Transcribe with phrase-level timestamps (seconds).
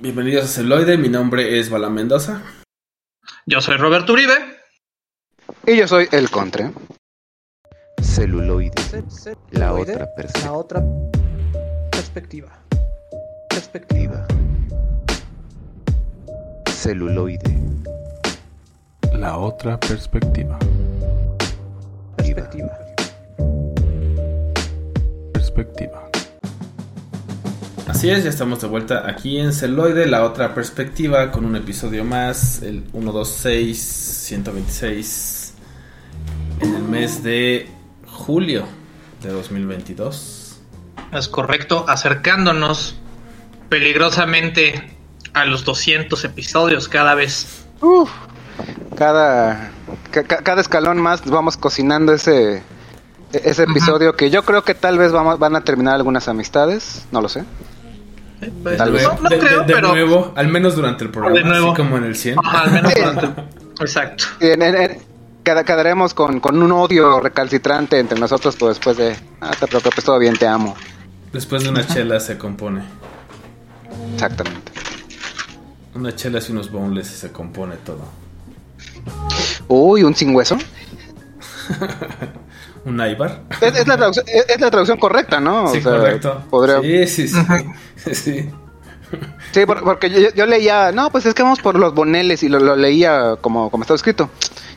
[0.00, 2.40] Bienvenidos a Celoide, mi nombre es Bala Mendoza.
[3.46, 4.34] Yo soy Roberto Uribe.
[5.66, 6.70] Y yo soy El Contre.
[8.00, 8.70] Celuloide.
[9.50, 10.44] La otra perspectiva.
[10.44, 10.84] La otra
[11.90, 12.48] perspectiva.
[13.50, 14.26] Perspectiva.
[16.70, 17.58] Celuloide.
[19.14, 20.60] La otra perspectiva.
[22.16, 22.78] Perspectiva.
[25.32, 25.97] Perspectiva.
[27.98, 32.04] Así es, ya estamos de vuelta aquí en Celoide, la otra perspectiva, con un episodio
[32.04, 35.54] más, el 126, 126,
[36.60, 37.68] en el mes de
[38.06, 38.66] julio
[39.20, 40.60] de 2022.
[41.10, 42.94] Es correcto, acercándonos
[43.68, 44.96] peligrosamente
[45.34, 47.64] a los 200 episodios cada vez.
[47.80, 48.12] Uf,
[48.96, 49.72] cada,
[50.12, 52.62] ca- ca- cada escalón más vamos cocinando ese,
[53.32, 57.20] ese episodio que yo creo que tal vez vamos, van a terminar algunas amistades, no
[57.20, 57.42] lo sé.
[58.62, 59.02] Pues, Tal vez.
[59.02, 61.72] no, no de, creo, de- de pero nuevo, al menos durante el programa, De nuevo.
[61.72, 62.38] así como en el 100.
[62.38, 63.42] Ajá, al menos durante-
[63.80, 64.24] Exacto.
[64.40, 64.98] En- en- en-
[65.44, 70.04] queda- quedaremos con, con un odio recalcitrante entre nosotros, pero después de, ah, te preocupes,
[70.04, 70.76] todo bien, te amo.
[71.32, 72.82] Después de una chela se compone.
[74.14, 74.72] Exactamente.
[75.94, 78.04] Una chela y unos boneless y se compone todo.
[79.68, 80.56] Uy, un sin hueso.
[82.88, 83.42] Un Aibar.
[83.60, 85.64] Es, es la, traducción, es, es la traducción correcta, ¿no?
[85.64, 86.44] O Sí, sea, correcto.
[86.50, 88.14] podría- Sí, sí, sí.
[88.14, 88.50] sí.
[89.52, 92.48] Sí, por- porque yo, yo leía, no, pues es que vamos por los boneles y
[92.48, 94.30] lo, lo leía como, como estaba escrito.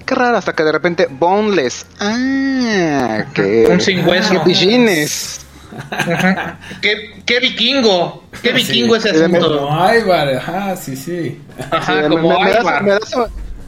[0.05, 1.85] Qué raro, hasta que de repente, boneless.
[1.99, 3.67] Ah, que.
[3.69, 4.33] Un sin hueso.
[4.33, 5.41] Qué pichines.
[5.89, 6.59] Ajá.
[6.81, 9.07] ¿Qué, qué vikingo, qué vikingo Sí.
[9.09, 9.57] ese asunto.
[9.59, 11.41] Como Aibar, ajá, sí, sí.
[11.71, 13.25] Ajá, Sí, me, como me- me das, me das un,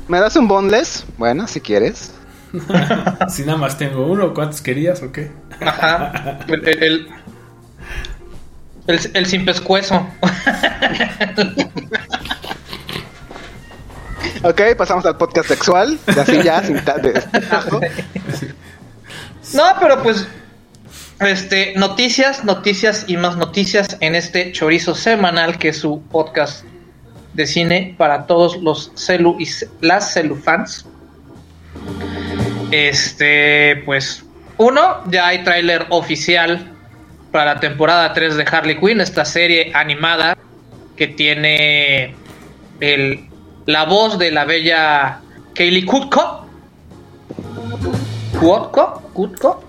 [0.07, 1.05] me das un boneless?
[1.17, 2.13] Bueno, si quieres.
[3.29, 5.31] Si nada más tengo uno, ¿cuántos querías o qué?
[5.59, 6.39] Ajá.
[6.47, 7.07] El, el, el,
[8.87, 10.05] el- el sin pescuezo.
[14.43, 15.97] Ok, pasamos al podcast sexual.
[16.15, 17.23] Y así ya, sin de-
[19.53, 20.27] No, pero pues,
[21.19, 26.65] este, noticias, noticias y más noticias en este chorizo semanal que es su podcast
[27.33, 29.47] de cine para todos los celu y
[29.81, 30.85] las celu fans.
[32.71, 34.23] Este, pues,
[34.57, 36.71] uno, ya hay tráiler oficial
[37.31, 40.37] para la temporada 3 de Harley Quinn, esta serie animada
[40.95, 42.15] que tiene
[42.79, 43.25] el,
[43.65, 45.19] la voz de la bella
[45.55, 46.47] Kaylee Kutko.
[48.39, 49.63] Kutko, Kutko.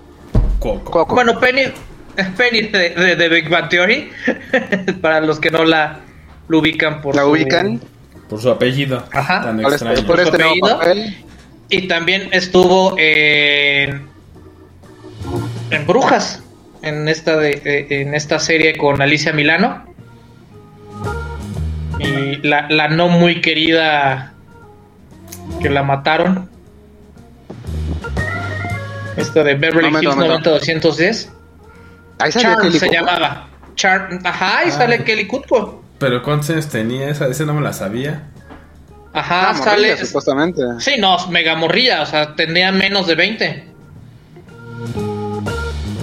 [0.59, 1.05] Coco.
[1.13, 1.61] Bueno, Penny,
[2.37, 4.09] Penny de, de- de Big Bang Theory,
[5.01, 5.99] para los que no la
[6.47, 7.79] lo ubican por ¿La su- ubican?
[8.27, 9.03] Por su apellido.
[9.11, 9.43] Ajá.
[9.43, 11.15] Tan Por este, por este nuevo papel.
[11.69, 14.07] Y también estuvo en,
[15.71, 16.43] en Brujas,
[16.81, 19.85] en esta, de, eh, en esta serie con Alicia Milano.
[21.99, 24.33] Y la, la no muy querida
[25.61, 26.49] que la mataron.
[29.17, 30.49] Esta de Beverly Momento, Hills momento.
[30.51, 31.31] 90210.
[32.19, 33.47] Ahí Charm Kelly se llamaba.
[33.75, 35.83] Char Ajá, y sale Kelly Kutko.
[35.99, 37.27] Pero ¿cuántos años tenía esa?
[37.27, 38.23] Esa no me la sabía.
[39.15, 39.87] Ajá, Ah, sale.
[39.89, 40.61] morrilla, supuestamente.
[40.79, 43.63] Sí, no, mega morrilla, o sea, tendría menos de 20.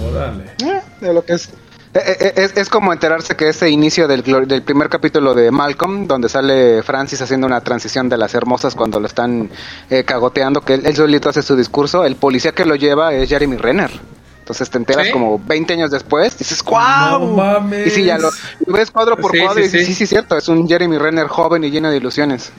[0.09, 0.43] Órale.
[0.63, 1.49] Eh, de lo que es.
[1.93, 6.07] Eh, eh, Es, es como enterarse que ese inicio del, del primer capítulo de Malcolm,
[6.07, 9.49] donde sale Francis haciendo una transición de las hermosas cuando lo están
[9.91, 13.29] eh, cagoteando, que él, él solito hace su discurso, el policía que lo lleva es
[13.29, 13.91] Jeremy Renner.
[14.39, 15.11] Entonces te enteras ¿Sí?
[15.13, 17.19] como 20 años después, dices ¡Guau!
[17.27, 17.87] No mames.
[17.87, 18.29] Y sí, ya lo,
[18.65, 19.93] lo ves cuadro por Sí, cuadro sí, y dices, sí.
[19.93, 22.51] sí, sí, cierto, es un Jeremy Renner joven y lleno de ilusiones.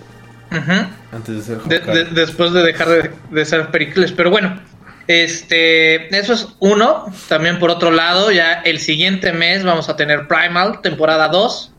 [1.13, 1.95] Antes de ser De- Hawkeye.
[1.95, 4.13] de- después de dejar de, de ser Pericles.
[4.13, 4.61] Pero bueno,
[5.09, 7.07] este, eso es uno.
[7.29, 11.73] También por otro lado, ya el siguiente mes vamos a tener Primal, temporada 2,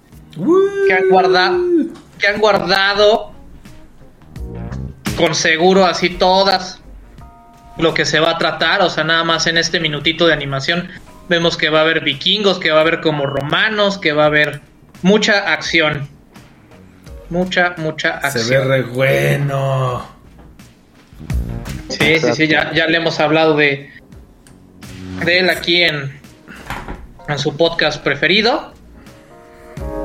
[0.87, 1.57] que han guardado,
[2.19, 3.31] que han guardado
[5.17, 6.81] con seguro así todas
[7.77, 8.81] lo que se va a tratar.
[8.81, 10.89] O sea, nada más en este minutito de animación
[11.29, 14.27] vemos que va a haber vikingos, que va a haber como romanos, que va a
[14.27, 14.61] haber
[15.01, 16.07] mucha acción.
[17.29, 18.67] Mucha, mucha Se acción.
[18.69, 20.07] ve re bueno.
[21.89, 23.89] Sí, sí, sí, ya, ya le hemos hablado de,
[25.23, 26.19] de él aquí en,
[27.27, 28.73] en su podcast preferido.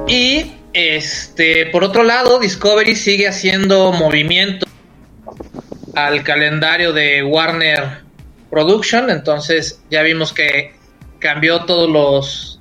[0.07, 4.67] Y este, por otro lado, Discovery sigue haciendo movimiento
[5.95, 8.03] al calendario de Warner
[8.51, 9.11] Production.
[9.11, 10.75] Entonces, ya vimos que
[11.19, 12.60] cambió todos los,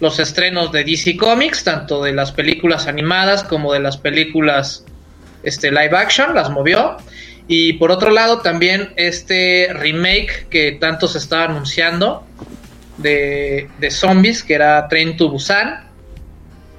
[0.00, 4.84] los estrenos de DC Comics, tanto de las películas animadas como de las películas
[5.42, 6.96] este, live action, las movió.
[7.46, 12.24] Y por otro lado, también este remake que tanto se estaba anunciando
[12.96, 15.88] de, de zombies, que era Train to Busan,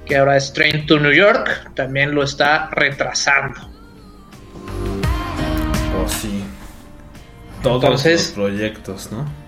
[0.06, 3.60] que ahora es Train to New York, también lo está retrasando.
[5.96, 6.42] Oh, sí.
[7.62, 9.41] Todos Entonces- los proyectos, ¿no?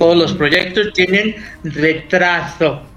[0.00, 2.80] Todos los proyectos tienen retraso.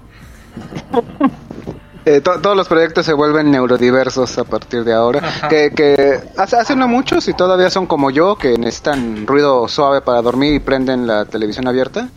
[2.06, 5.20] Eh, to- todos los proyectos se vuelven neurodiversos a partir de ahora.
[5.26, 5.48] Ajá.
[5.48, 10.02] Que, que hace, hace no mucho, si todavía son como yo, que necesitan ruido suave
[10.02, 12.08] para dormir y prenden la televisión abierta,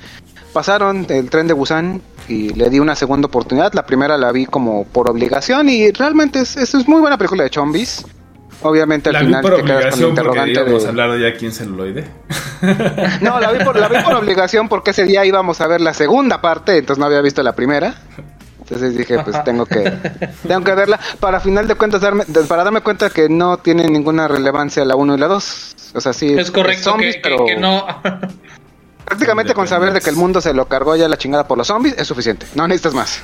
[0.51, 3.71] pasaron el tren de Busan y le di una segunda oportunidad.
[3.73, 7.43] La primera la vi como por obligación y realmente es, es, es muy buena película
[7.45, 8.05] de zombies.
[8.63, 10.87] Obviamente al La final te quedas con el interrogante de...
[10.87, 12.05] hablar de ya aquí en celuloide.
[13.21, 15.93] No, la vi, por, la vi por obligación porque ese día íbamos a ver la
[15.93, 17.93] segunda parte, entonces no había visto la primera.
[18.61, 19.93] Entonces dije, pues tengo que
[20.47, 24.27] tengo que verla para final de cuentas darme para darme cuenta que no tiene ninguna
[24.27, 25.75] relevancia la 1 y la 2.
[25.93, 27.85] O sea, sí Es correcto zombies, que, que- pero que no.
[29.05, 31.67] prácticamente con saber de que el mundo se lo cargó ya la chingada por los
[31.67, 32.45] zombies es suficiente.
[32.55, 33.21] No necesitas más.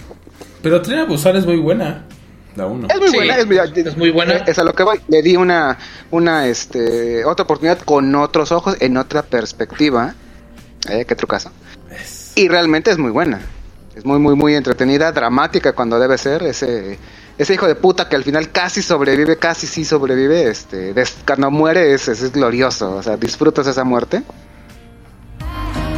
[0.62, 2.06] Pero Tren a Busan es muy buena.
[2.55, 2.88] La 1.
[2.89, 4.33] Es muy Sí, buena, es, muy- es muy buena.
[4.33, 5.00] Es a lo que voy.
[5.07, 5.77] Le di una
[6.11, 10.13] una este otra oportunidad con otros ojos en otra perspectiva.
[10.89, 11.51] Eh, qué trucazo.
[12.35, 13.39] Y realmente es muy buena.
[13.95, 16.44] Es muy, muy, muy entretenida, dramática cuando debe ser.
[16.44, 16.97] Ese,
[17.38, 20.50] ese hijo de puta que al final casi sobrevive, casi sí sobrevive.
[20.50, 22.95] Este, des- cuando muere es, es, es glorioso.
[22.95, 24.23] O sea, disfrutas esa muerte.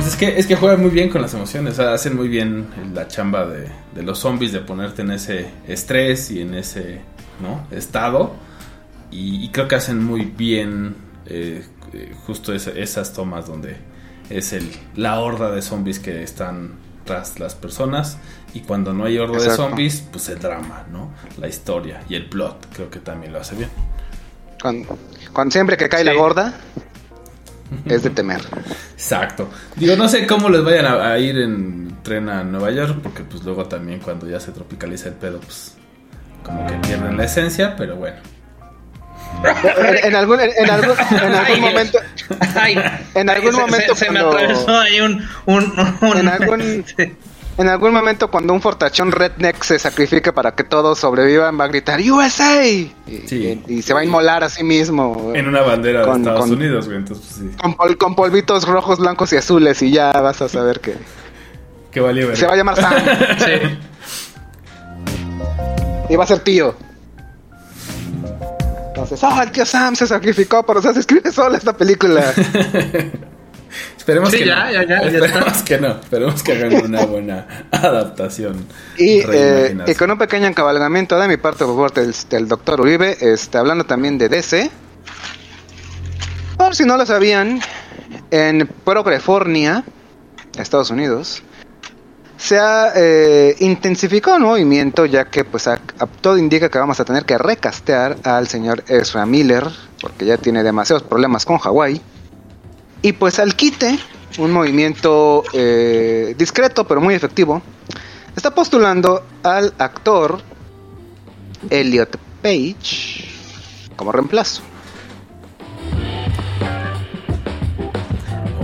[0.06, 2.28] Pues es que, es que juegan muy bien con las emociones, o sea, hacen muy
[2.28, 7.02] bien la chamba de, de los zombies, de ponerte en ese estrés y en ese
[7.42, 7.66] ¿no?
[7.76, 8.36] estado.
[9.10, 13.78] Y, y creo que hacen muy bien eh, eh, justo esa- esas tomas donde
[14.30, 16.74] es el, la horda de zombies que están
[17.04, 18.20] tras las personas.
[18.54, 21.10] Y cuando no hay horda de zombies, pues el drama, ¿no?
[21.40, 23.70] La historia y el plot, creo que también lo hace bien.
[24.62, 25.00] Cuando,
[25.34, 26.06] cuando siempre que cae Sí.
[26.06, 26.54] la gorda,
[27.86, 28.42] es de temer.
[28.94, 29.50] Exacto.
[29.76, 33.24] Digo, no sé cómo les vayan a, a ir en tren a Nueva York, porque
[33.24, 35.76] pues luego también cuando ya se tropicaliza el pedo, pues
[36.44, 38.18] como que pierden la esencia, pero bueno.
[39.44, 42.00] En, en algún, en, en algún, en algún momento,
[42.56, 42.78] Ay,
[43.16, 45.28] En algún se- se- momento se, me cuando- atravesó ahí un.
[45.46, 46.86] un, un- En algún-
[47.58, 51.68] en algún momento cuando un fortachón redneck se sacrifique para que todos sobrevivan, va a
[51.68, 52.94] gritar USA y,
[53.28, 53.62] Sí.
[53.68, 55.32] y- y se va a inmolar a sí mismo.
[55.34, 56.98] En una bandera Con- de Estados con- Unidos, güey.
[56.98, 57.58] Entonces, pues, sí.
[57.58, 60.96] Con, pol- con polvitos rojos, blancos y azules y ya vas a saber que
[61.92, 62.94] Que valió se va a llamar Sam
[63.40, 63.78] Sí.
[66.10, 66.76] y va a ser tío.
[68.88, 72.34] Entonces, oh, el tío Sam se sacrificó, pero sea, se escribe sola esta película.
[74.06, 74.72] Esperemos Sí, que ya, no.
[74.72, 75.66] ya, ya, ya Esperemos está.
[75.66, 75.88] que no.
[75.94, 78.68] Esperemos que hagan una buena adaptación.
[79.00, 82.82] Y, eh, y con un pequeño encabalgamiento de mi parte por parte del, del doctor
[82.82, 84.70] Uribe, este, hablando también de DC.
[86.58, 87.60] Por si no lo sabían,
[88.32, 89.84] en Progrefornia,
[90.58, 91.42] Estados Unidos,
[92.38, 97.00] se ha eh, intensificado el movimiento ya que pues a- a- todo indica que vamos
[97.00, 99.66] a tener que recastear al señor Ezra Miller
[100.00, 102.02] porque ya tiene demasiados problemas con Hawái.
[103.06, 104.00] Y pues al quite,
[104.40, 107.62] un movimiento eh, discreto pero muy efectivo,
[108.36, 110.42] está postulando al actor
[111.70, 113.30] Elliot Page
[113.96, 114.64] como reemplazo.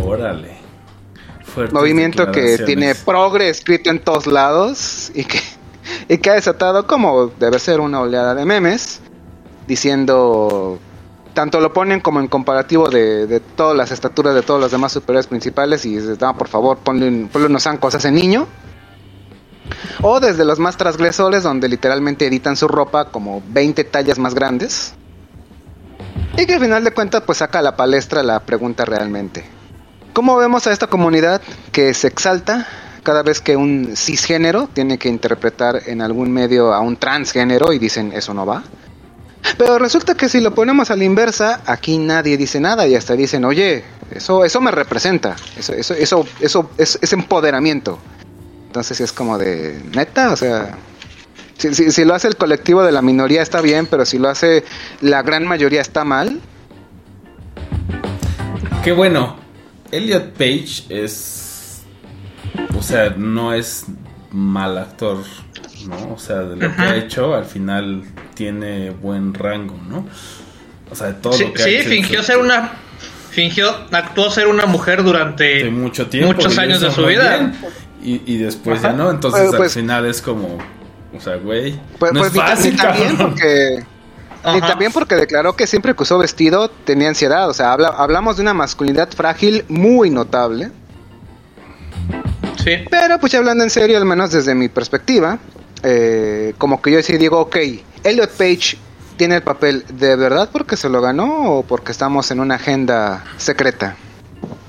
[0.04, 0.58] Órale.
[1.44, 5.40] Fuertes Movimiento que tiene progre escrito en todos lados y que,
[6.10, 9.02] y que ha desatado como debe ser una oleada de memes
[9.68, 10.80] diciendo
[11.34, 14.92] tanto lo ponen como en comparativo de, de todas las estaturas de todos los demás
[14.92, 18.48] superhéroes principales y dices, "No, por favor ponle, un- ponle unos zancos a niño
[20.02, 24.94] o desde los más transgresores donde literalmente editan su ropa como 20 tallas más grandes.
[26.38, 29.46] Y que al final de cuentas pues saca a la palestra la pregunta realmente.
[30.14, 32.68] ¿Cómo vemos a esta comunidad que se exalta
[33.04, 37.80] cada vez que un cisgénero tiene que interpretar en algún medio a un transgénero y
[37.80, 38.64] dicen eso no va?
[39.62, 43.16] Pero resulta que si lo ponemos a la inversa, aquí nadie dice nada y hasta
[43.16, 48.00] dicen, oye, eso, eso me representa, eso, eso, eso, eso es, es empoderamiento.
[48.66, 50.80] Entonces es como de, neta, o sea,
[51.60, 54.30] si, si, si lo hace el colectivo de la minoría está bien, pero si lo
[54.30, 54.64] hace
[55.00, 56.42] la gran mayoría está mal.
[58.84, 59.36] Qué bueno.
[59.92, 61.84] Elliot Page es.
[62.76, 63.86] O sea, no es
[64.32, 65.20] mal actor,
[65.88, 66.14] ¿no?
[66.16, 68.06] O sea, de lo que ha hecho, al final
[68.42, 70.08] tiene buen rango, ¿no?
[70.90, 72.72] O sea, de todo Sí, lo que sí, fingió ser una.
[73.30, 75.64] Fingió, actuó ser una mujer durante.
[75.64, 76.34] de mucho tiempo.
[76.34, 77.52] muchos años de su vida.
[78.04, 78.90] Y, y después Ajá.
[78.90, 79.12] ya no.
[79.12, 80.58] Entonces Pues- al pues- final es como.
[81.16, 81.80] O sea, güey.
[82.00, 83.84] Pues, no pues es ta- fácil, también porque
[84.56, 88.38] y también porque declaró que siempre que usó vestido tenía ansiedad, o sea, habla- hablamos
[88.38, 90.72] de una masculinidad frágil muy notable,
[92.64, 92.72] Sí.
[92.90, 95.38] pero pues ya hablando en serio, al menos desde mi perspectiva,
[95.84, 97.58] eh, como que yo sí digo, ok,
[98.04, 98.78] Elliot Page
[99.18, 103.24] tiene el papel de verdad porque se lo ganó o porque estamos en una agenda
[103.38, 103.96] secreta.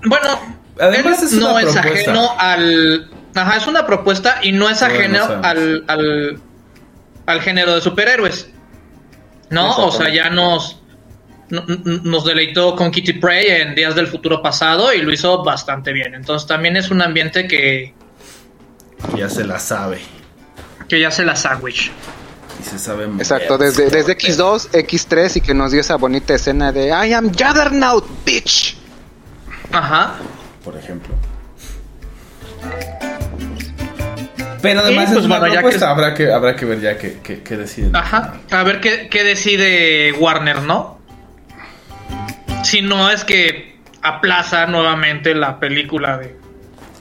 [0.04, 0.38] Bueno,
[0.80, 2.10] Además, él es no una es propuesta.
[2.10, 3.10] ajeno al.
[3.34, 6.38] Ajá, es una propuesta y no es ajeno al, al,
[7.26, 8.50] al género de superhéroes.
[9.50, 9.76] ¿No?
[9.86, 10.78] O sea, ya nos.
[11.50, 16.14] Nos deleitó con Kitty Prey en Días del Futuro Pasado y lo hizo bastante bien.
[16.14, 17.92] Entonces también es un ambiente que,
[19.14, 20.00] Ya se la sabe.
[20.92, 21.90] Que ya se la sandwich.
[22.60, 23.06] Y se sabe.
[23.16, 27.32] Exacto, desde, desde X2, X3 y que nos dio esa bonita escena de I am
[27.32, 28.76] Juggernaut, bitch.
[29.72, 30.16] Ajá.
[30.62, 31.14] Por ejemplo.
[34.60, 37.20] Pero además pues, es una bueno, ya que- Habrá, que, habrá que ver ya qué
[37.22, 37.96] que, que deciden.
[37.96, 38.34] Ajá.
[38.50, 40.98] A ver qué, qué decide Warner, ¿no?
[42.64, 46.36] Si no es que aplaza nuevamente la película de.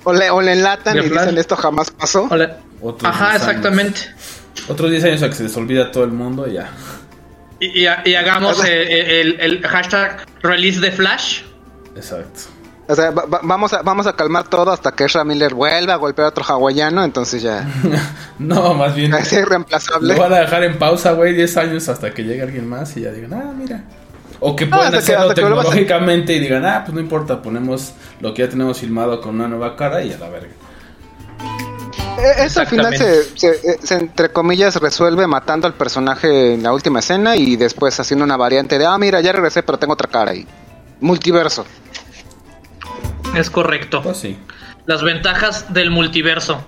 [0.06, 1.24] O le, o le enlatan De y Flash.
[1.26, 2.30] dicen esto jamás pasó.
[2.32, 2.58] Hola.
[2.82, 3.48] Otros Ajá, 10 años.
[3.48, 4.02] exactamente.
[4.68, 6.70] Otros 10 años a que se les olvida a todo el mundo y ya.
[7.60, 8.70] Y, y- y hagamos Hola.
[8.70, 11.42] eh, el, el hashtag release de Flash.
[11.96, 12.42] Exacto.
[12.88, 15.94] O sea, va- va- vamos, a, vamos a calmar todo hasta que Ezra Miller vuelva
[15.94, 17.66] a golpear a otro hawaiano, entonces ya.
[18.40, 19.14] no, más bien.
[19.14, 20.14] Es irreemplazable.
[20.16, 23.02] Lo van a dejar en pausa, güey, 10 años hasta que llegue alguien más y
[23.02, 23.84] ya digan, ah, mira.
[24.40, 27.94] O que puedan hasta que- hacerlo que tecnológicamente y digan, ah, pues no importa, ponemos
[28.20, 30.50] lo que ya tenemos filmado con una nueva cara y a la verga.
[32.20, 33.39] Eh, Eso al final se, Exactamente.
[33.39, 38.00] se- eh, se, entre comillas, resuelve matando al personaje en la última escena y después
[38.00, 40.46] haciendo una variante de, ah, mira, ya regresé, pero tengo otra cara y
[41.00, 41.65] multiverso.
[43.36, 44.01] Es correcto.
[44.03, 44.38] Pues sí.
[44.86, 46.65] Las ventajas del multiverso.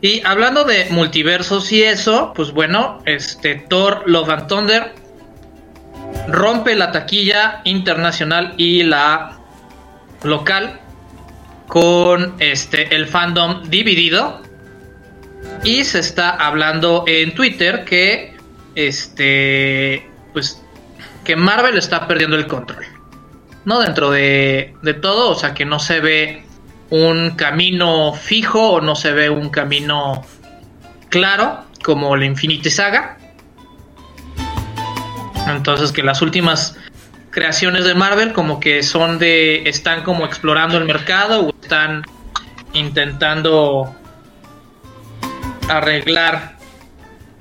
[0.00, 4.94] Y hablando de multiversos y eso, pues bueno, este Thor Love and Thunder
[6.28, 9.38] rompe la taquilla internacional y la
[10.22, 10.80] local
[11.66, 14.40] con este el fandom dividido
[15.66, 18.36] y se está hablando en Twitter que
[18.76, 20.62] este pues
[21.24, 22.84] que Marvel está perdiendo el control.
[23.64, 26.44] No dentro de, de todo, o sea que no se ve
[26.90, 30.24] un camino fijo o no se ve un camino
[31.08, 33.18] claro como la Infinity Saga.
[35.48, 36.76] Entonces que las últimas
[37.30, 42.04] creaciones de Marvel como que son de están como explorando el mercado o están
[42.72, 43.96] intentando
[45.68, 46.56] arreglar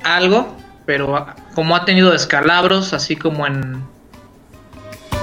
[0.03, 0.55] algo,
[0.85, 3.83] pero como ha tenido descalabros así como en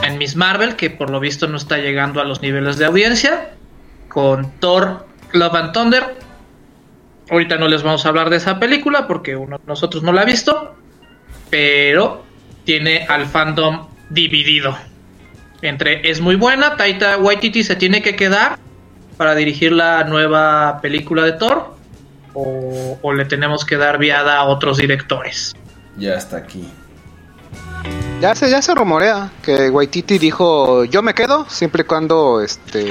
[0.02, 3.50] en Miss Marvel que por lo visto no está llegando a los niveles de audiencia
[4.09, 6.16] con Thor Love and Thunder.
[7.30, 10.23] Ahorita no les vamos a hablar de esa película porque uno de nosotros no la
[10.23, 10.75] ha visto,
[11.50, 12.25] pero
[12.64, 14.76] tiene al fandom dividido.
[15.62, 18.59] Entre es muy buena, Taita Waititi se tiene que quedar
[19.16, 21.76] para dirigir la nueva película de Thor
[22.34, 25.54] o, o le tenemos que dar viada a otros directores.
[25.96, 26.68] Ya está aquí.
[28.20, 32.88] Ya se, ya se rumorea que Waititi dijo, yo me quedo siempre y cuando este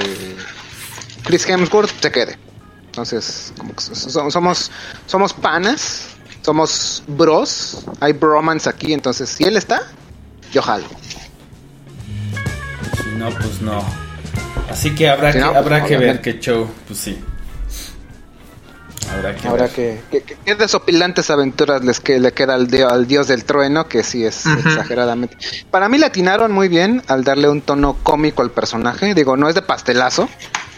[1.24, 2.38] Chris Hemsworth se quede.
[2.86, 4.70] Entonces, como que so- so- somos,
[5.06, 6.08] somos panas,
[6.42, 9.82] somos bros, hay bromance aquí, entonces si él está,
[10.52, 10.84] yo jalo.
[13.02, 13.82] Si no, pues no.
[14.70, 16.68] Así que habrá Si que, no, pues, habrá que ver qué show.
[16.86, 17.18] Pues sí.
[19.10, 23.28] Habrá que Ahora que, que, desopilantes aventuras les que le queda al, dio- al dios
[23.28, 25.36] del trueno, que sí es exageradamente.
[25.70, 29.14] Para mí le atinaron muy bien al darle un tono cómico al personaje.
[29.14, 30.28] Digo, no es de pastelazo,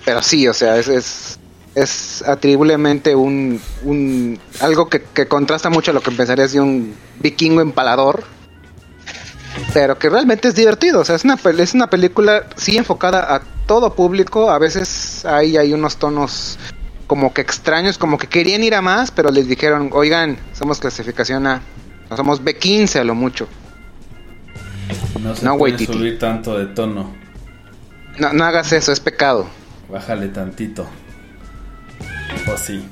[0.04, 1.38] pero sí, o sea, es, es,
[1.74, 6.94] es atribublemente un, un algo que, que contrasta mucho a lo que pensarías de un
[7.20, 8.24] vikingo empalador.
[9.72, 13.34] Pero que realmente es divertido, o sea, es una, pel- es una película sí enfocada
[13.36, 16.58] a todo público, a veces ahí hay unos tonos
[17.06, 21.46] como que extraños, como que querían ir a más, pero les dijeron, oigan, somos clasificación
[21.46, 21.62] A,
[22.10, 23.48] no somos B15 a lo mucho.
[25.20, 27.14] No se no, puede subir tanto de tono.
[28.18, 29.48] No, no hagas eso, es pecado.
[29.88, 30.86] Bájale tantito.
[32.44, 32.84] Pues sí.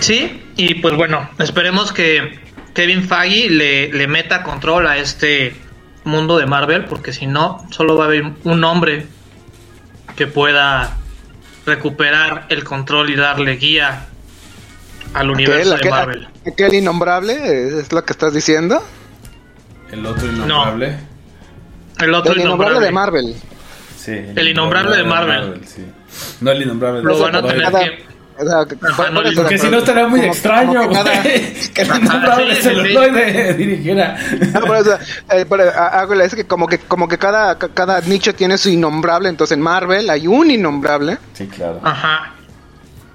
[0.00, 2.38] Sí, y pues bueno, esperemos que
[2.72, 5.54] Kevin Feige le, le meta control a este
[6.08, 9.06] mundo de Marvel, porque si no, solo va a haber un hombre
[10.16, 10.96] que pueda
[11.66, 14.06] recuperar el control y darle guía
[15.14, 16.28] al universo ¿Aquel, de Marvel.
[16.46, 18.82] aquel innombrable es lo que estás diciendo?
[19.92, 20.96] El otro innombrable.
[21.98, 22.86] El otro El innombrable innombrable.
[22.86, 23.36] de Marvel.
[23.96, 24.12] Sí.
[24.12, 25.60] El innombrable de Marvel.
[25.66, 25.84] sí.
[26.40, 27.62] No el innombrable Lo de van a Marvel.
[27.70, 28.04] tener que...
[28.40, 31.22] o sea, que- Ajá, no, porque si no estaría muy Como- extraño, como que cada-.
[31.74, 32.92] Que el innombrable sí, se sí, lo sí.
[32.94, 34.16] doy de dirigiera.
[34.52, 34.98] No, pero, o sea,
[35.30, 38.56] eh, pero, ah, ah, es que como que como que cada, ca- cada nicho tiene
[38.58, 41.18] su innombrable, entonces en Marvel hay un innombrable.
[41.34, 41.80] Sí, claro.
[41.82, 42.34] Ajá.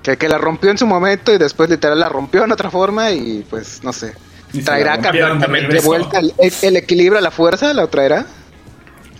[0.01, 3.11] Que, que la rompió en su momento y después literal la rompió en otra forma
[3.11, 4.13] y pues no sé.
[4.51, 7.73] Y ¿Traerá la rompieron de vuelta el, el- equilibrio, la fuerza?
[7.73, 8.25] ¿La traerá?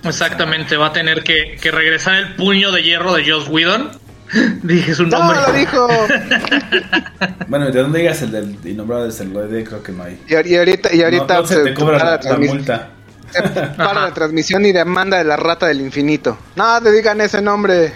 [0.04, 3.92] Exactamente, va a tener que, que regresar el puño de hierro de Joss Whedon.
[4.64, 5.40] Dije su ¡No, nombre.
[5.48, 5.88] lo dijo!
[7.48, 9.64] Bueno, ¿de dónde digas el del innombrable celuloide?
[9.64, 10.20] Creo que no hay.
[10.28, 12.58] Y, y ahorita, y ahorita no, no se te cobra para la, la, la transmisión,
[12.58, 12.90] multa.
[13.32, 13.42] se
[13.78, 16.38] para la transmisión y demanda de la rata del infinito.
[16.56, 17.94] No, te digan ese nombre.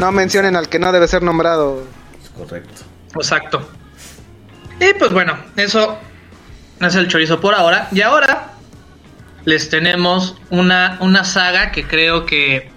[0.00, 1.84] No mencionen al que no debe ser nombrado.
[2.20, 2.82] Es correcto.
[3.14, 3.68] Exacto.
[4.80, 5.98] Y pues bueno, eso
[6.80, 7.86] es el chorizo por ahora.
[7.92, 8.50] Y ahora
[9.44, 12.71] les tenemos una, una saga que creo que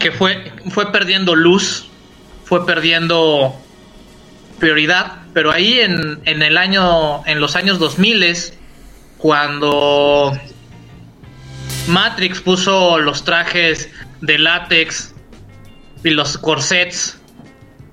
[0.00, 1.88] que fue fue perdiendo luz,
[2.44, 3.54] fue perdiendo
[4.58, 8.36] prioridad, pero ahí en, en el año en los años 2000
[9.18, 10.32] cuando
[11.88, 13.90] Matrix puso los trajes
[14.20, 15.14] de látex
[16.02, 17.18] y los corsets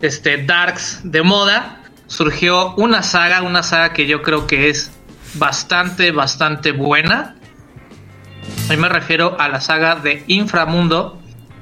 [0.01, 4.91] este darks de moda, surgió una saga, una saga que yo creo que es
[5.35, 7.35] bastante, bastante buena.
[8.69, 11.19] Ahí me refiero a la saga de Inframundo,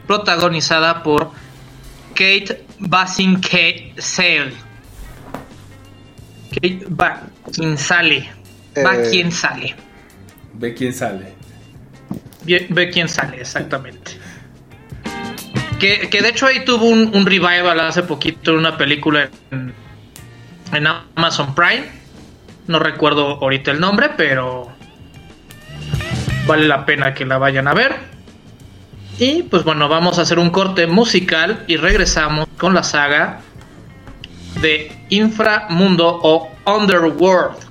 [0.08, 1.32] protagonizada por
[2.14, 3.94] Kate Basinkale.
[6.52, 8.30] Kate Beckinsale.
[8.76, 8.84] Eh.
[8.84, 9.76] Beckinsale.
[10.54, 11.34] Ve quién sale.
[12.44, 14.12] Ve, ve quién sale, exactamente.
[15.80, 19.74] Que, que de hecho ahí tuvo un, un revival hace poquito en una película en,
[20.74, 21.88] en Amazon Prime.
[22.68, 24.70] No recuerdo ahorita el nombre, pero
[26.50, 27.96] vale la pena que la vayan a ver.
[29.20, 33.42] Y pues bueno, vamos a hacer un corte musical y regresamos con la saga
[34.60, 37.69] de Inframundo o Underworld.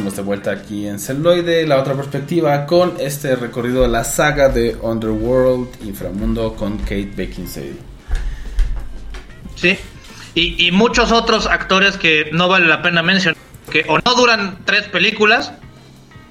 [0.00, 4.48] Estamos de vuelta aquí en Celoide, la otra perspectiva, con este recorrido de la saga
[4.48, 7.74] de Underworld, Inframundo, con Kate Beckinsale.
[9.56, 9.76] Sí.
[10.34, 13.36] Y, y muchos otros actores que no vale la pena mencionar.
[13.70, 15.52] Que o no duran tres películas.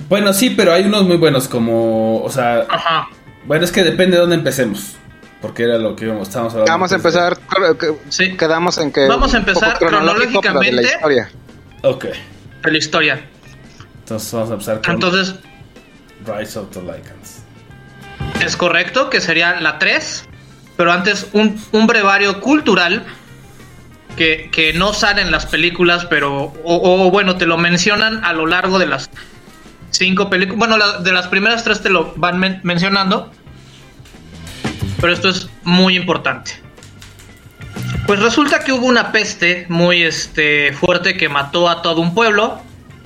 [0.07, 3.07] Bueno, sí, pero hay unos muy buenos como, o sea, Ajá.
[3.45, 4.95] bueno, es que depende de dónde empecemos,
[5.41, 6.71] porque era lo que íbamos, estábamos hablando.
[6.71, 7.37] Vamos a de- empezar.
[8.09, 8.35] Sí.
[8.35, 9.07] Quedamos en que.
[9.07, 10.81] Vamos a empezar de la cronológicamente.
[10.81, 11.29] historia.
[11.83, 12.05] Ok,
[12.63, 13.25] De la historia.
[14.11, 15.35] Entonces vamos a empezar con Entonces,
[16.25, 17.43] Rise of the Lycans.
[18.43, 20.25] Es correcto, que sería la 3.
[20.77, 23.05] Pero antes, un, un brevario cultural
[24.15, 26.53] que, que no sale en las películas, pero.
[26.63, 29.09] O, o, bueno, te lo mencionan a lo largo de las
[29.91, 30.57] cinco películas.
[30.59, 33.31] Bueno, la- de las primeras tres te lo van men- mencionando.
[35.01, 36.51] Pero esto es muy importante.
[38.05, 42.59] Pues resulta que hubo una peste muy este, fuerte que mató a todo un pueblo,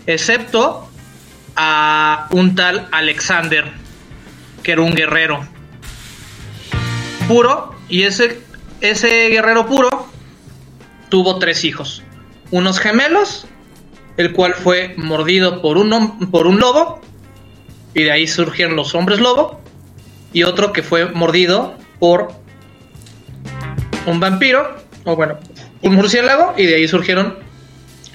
[0.07, 0.89] excepto
[1.55, 3.71] a un tal Alexander,
[4.63, 5.45] que era un guerrero
[7.27, 8.41] puro, y ese,
[8.81, 10.07] ese guerrero puro
[11.09, 12.03] tuvo tres hijos,
[12.51, 13.45] unos gemelos,
[14.17, 17.01] el cual fue mordido por un, por un lobo,
[17.93, 19.61] y de ahí surgieron los hombres lobo,
[20.33, 22.33] y otro que fue mordido por
[24.05, 25.37] un vampiro, o bueno,
[25.81, 27.37] un murciélago, y de ahí surgieron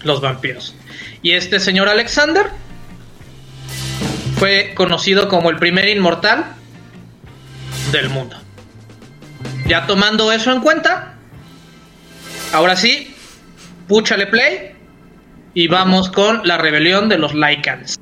[0.02, 0.74] los vampiros.
[1.22, 2.50] Y este señor Alexander
[4.38, 6.44] fue conocido como el primer inmortal
[7.92, 8.36] del mundo.
[9.66, 11.14] Ya tomando eso en cuenta,
[12.52, 13.14] ahora sí,
[13.86, 14.72] púchale play
[15.54, 17.98] y vamos con la rebelión de los Lycans.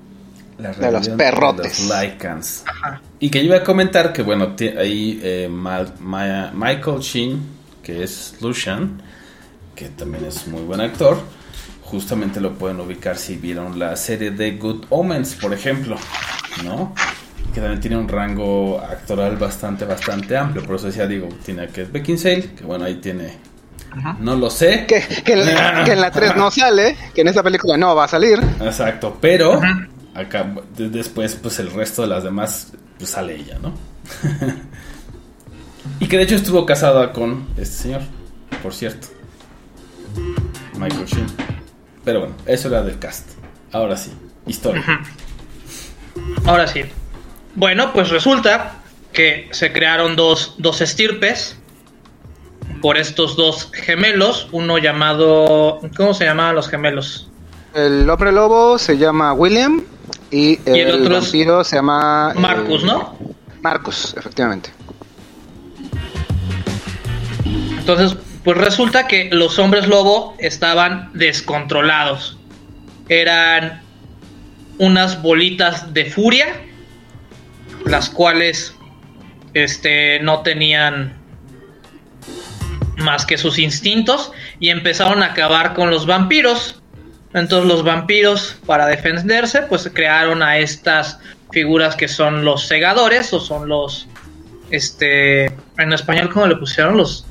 [0.59, 1.79] La De los perrotes.
[1.79, 2.65] De los Lycans.
[2.67, 3.01] Ajá.
[3.19, 7.41] Y que yo iba a comentar que, bueno, ahí eh, Michael Sheen,
[7.83, 9.03] que es Lucian,
[9.75, 11.21] que también es muy buen actor,
[11.87, 15.97] justamente lo pueden ubicar si vieron la serie de Good Omens, por ejemplo,
[16.65, 16.93] ¿no?
[17.55, 20.65] Que también tiene un rango actoral bastante, bastante amplio.
[20.65, 23.39] Por eso decía, digo, tiene que es Beckinsale, que bueno, ahí tiene.
[24.21, 24.85] No lo sé.
[24.87, 27.95] Que, que en la, que en la 3 no sale, que en esta película no
[27.95, 28.39] va a salir.
[28.61, 29.59] Exacto, pero
[30.15, 30.47] acá
[30.77, 33.73] de- después pues el resto de las demás pues sale ella, ¿no?
[36.01, 38.03] y que de hecho estuvo casada con este señor,
[38.63, 39.07] por cierto.
[40.79, 41.27] Michael Sheen.
[42.07, 43.31] Pero bueno, eso era del cast.
[43.73, 44.13] Ahora sí,
[44.47, 44.85] historia.
[46.47, 46.85] Ahora sí.
[47.57, 48.77] Bueno, pues resulta
[49.13, 51.59] que se crearon dos, dos estirpes
[52.81, 55.81] por estos dos gemelos, uno llamado...
[55.97, 57.29] ¿Cómo se llamaban los gemelos?
[57.75, 59.83] El hombre lobo se llama William
[60.31, 62.35] y el, el otro vampiro se llama...
[62.37, 63.19] eh, Marcus, ¿no?
[63.63, 64.71] Marcus, efectivamente.
[67.79, 68.17] Entonces,
[68.47, 72.39] pues resulta que los hombres lobo estaban descontrolados.
[73.09, 73.83] Eran
[74.79, 76.47] unas bolitas de furia,
[77.87, 78.73] las cuales
[79.53, 81.17] este, no tenían
[82.99, 84.31] más que sus instintos
[84.61, 86.81] y empezaron a acabar con los vampiros.
[87.35, 91.19] Entonces los vampiros, para defenderse, pues crearon a estas
[91.51, 94.07] figuras que son los segadores o son los,
[94.71, 95.47] este,
[95.79, 96.97] en español, ¿cómo le pusieron?
[96.97, 97.27] Los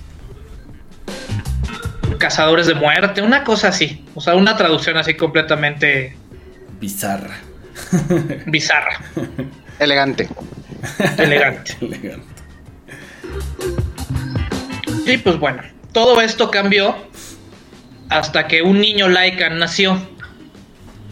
[2.26, 4.04] cazadores de muerte, una cosa así.
[4.16, 6.16] O sea, una traducción así completamente
[6.80, 7.36] Bizarra.
[8.48, 9.00] bizarra,
[9.80, 10.28] Elegante.
[11.20, 11.78] elegante.
[11.82, 12.26] Elegante.
[15.06, 15.62] Y pues bueno,
[15.92, 16.96] todo esto cambió
[18.10, 20.02] hasta que un niño Lycan nació.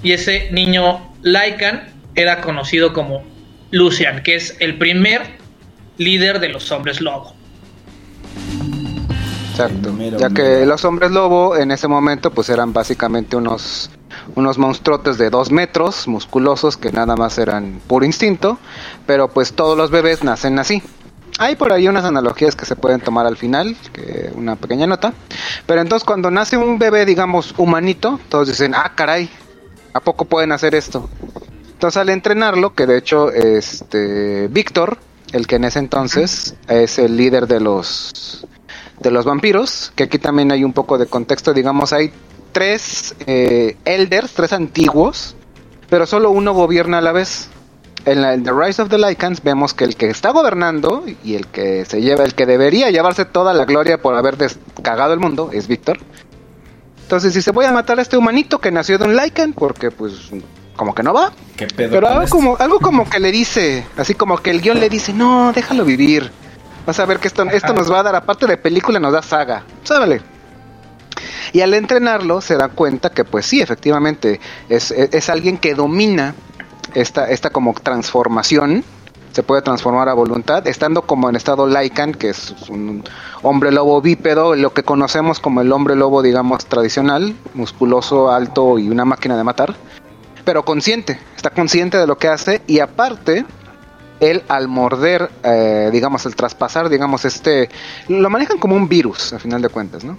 [0.02, 3.23] Y ese niño Lycan era conocido como
[3.69, 5.21] Lucian, que es el primer
[5.99, 7.36] líder de los hombres lobo.
[9.54, 9.94] Exacto.
[9.94, 13.92] Mero, ya que los hombres lobo en ese momento pues eran básicamente unos
[14.36, 18.58] unos monstruotes de dos metros, musculosos, que nada más eran puro instinto,
[19.06, 20.82] pero pues todos los bebés nacen así.
[21.39, 25.13] Hay por ahí unas analogías que se pueden tomar al final, que una pequeña nota.
[25.66, 29.30] Pero entonces cuando nace un bebé, digamos, humanito, todos dicen, ah, caray,
[29.94, 31.10] ¿a poco pueden hacer esto?
[31.72, 35.00] Entonces al entrenarlo, que de hecho, este, Víctor,
[35.32, 38.46] el que en ese entonces es el líder de los
[39.04, 42.12] de los vampiros, que aquí también hay un poco de contexto, digamos, hay
[42.52, 45.36] tres eh, elders, tres antiguos,
[45.89, 47.50] pero solo uno gobierna a la vez.
[48.06, 51.36] En la en The Rise of the Lycans vemos que el que está gobernando y
[51.36, 55.20] el que se lleva, el que debería llevarse toda la gloria por haber descagado el
[55.20, 56.00] mundo es Víctor.
[57.04, 59.89] Entonces, si se voy a matar a este humanito que nació de un Lycan, porque
[59.89, 60.32] pues
[60.76, 64.16] como que no va, ¿Qué pedo pero algo como, algo como que le dice, así
[64.16, 66.32] como que el guion le dice, no, déjalo vivir.
[66.86, 69.22] Vas a ver que esto, esto nos va a dar, aparte de película, nos da
[69.22, 69.63] saga.
[69.84, 70.22] Sábale.
[71.54, 75.76] Y al entrenarlo se da cuenta que pues sí, efectivamente, es, es, es alguien que
[75.76, 76.36] domina
[76.93, 78.84] esta, esta como transformación.
[79.32, 83.04] Se puede transformar a voluntad, estando como en estado Lycan, que es un
[83.41, 88.89] hombre lobo bípedo, lo que conocemos como el hombre lobo, digamos, tradicional, musculoso, alto y
[88.89, 89.76] una máquina de matar
[90.43, 93.46] pero consciente, está consciente de lo que hace y aparte,
[94.29, 97.69] él al morder, eh, digamos, el traspasar, digamos, este,
[98.07, 100.17] lo manejan como un virus, a final de cuentas, ¿no?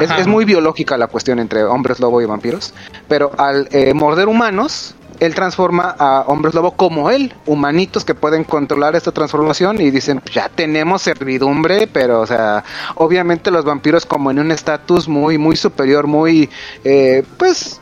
[0.00, 2.72] Es, muy biológica la cuestión entre hombres lobo y vampiros,
[3.08, 8.44] pero al eh, morder humanos, él transforma a hombres lobo como él, humanitos que pueden
[8.44, 12.64] controlar esta transformación y dicen, "Pues ya tenemos servidumbre, pero o sea,
[12.96, 16.48] obviamente los vampiros como en un estatus muy, muy superior, muy,
[16.84, 17.81] eh, pues,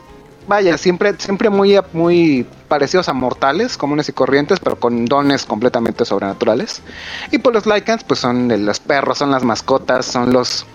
[0.51, 6.03] vaya, siempre, siempre muy, muy parecidos a mortales, comunes y corrientes, pero con dones completamente
[6.03, 6.81] sobrenaturales.
[7.31, 10.65] Y pues los Lycans, pues son los perros, son las mascotas, son los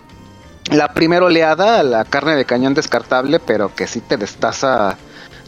[0.70, 4.96] la primera oleada, la carne de cañón descartable, pero que sí te destaza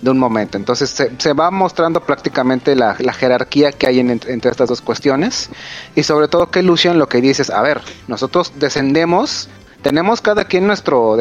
[0.02, 0.58] de un momento.
[0.58, 4.80] Entonces se, se va mostrando prácticamente la, la jerarquía que hay en- entre estas dos
[4.82, 5.48] cuestiones.
[5.96, 9.48] Y sobre todo que Lucian lo que dice es, a ver, nosotros descendemos,
[9.82, 11.16] tenemos cada quien nuestro,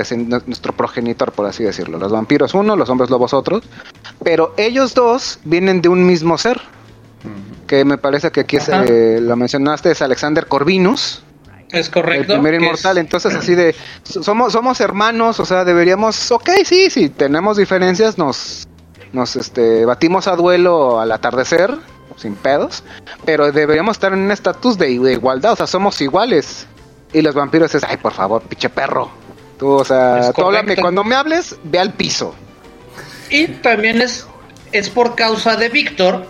[0.46, 1.98] nuestro progenitor, por así decirlo.
[2.00, 3.64] Los vampiros uno, los hombres lobos otros.
[4.24, 6.60] Pero ellos dos vienen de un mismo ser.
[7.68, 11.22] Que me parece que aquí eh, lo mencionaste, es Alexander Corvinus
[11.72, 12.34] Es correcto.
[12.34, 16.50] el primer inmortal, es- entonces así de so- somos somos hermanos, o sea, deberíamos, ok,
[16.64, 18.68] sí, sí, tenemos diferencias, nos
[19.12, 21.76] nos este batimos a duelo al atardecer
[22.16, 22.84] sin pedos,
[23.26, 26.68] pero deberíamos estar en un estatus de, de igualdad, o sea, somos iguales.
[27.14, 29.10] Y los vampiros es, ay, por favor, pinche perro.
[29.58, 32.36] Tú, o sea, tú háblame, cuando me hables, ve al piso.
[33.30, 34.28] Y también es,
[34.72, 36.30] es por causa de Víctor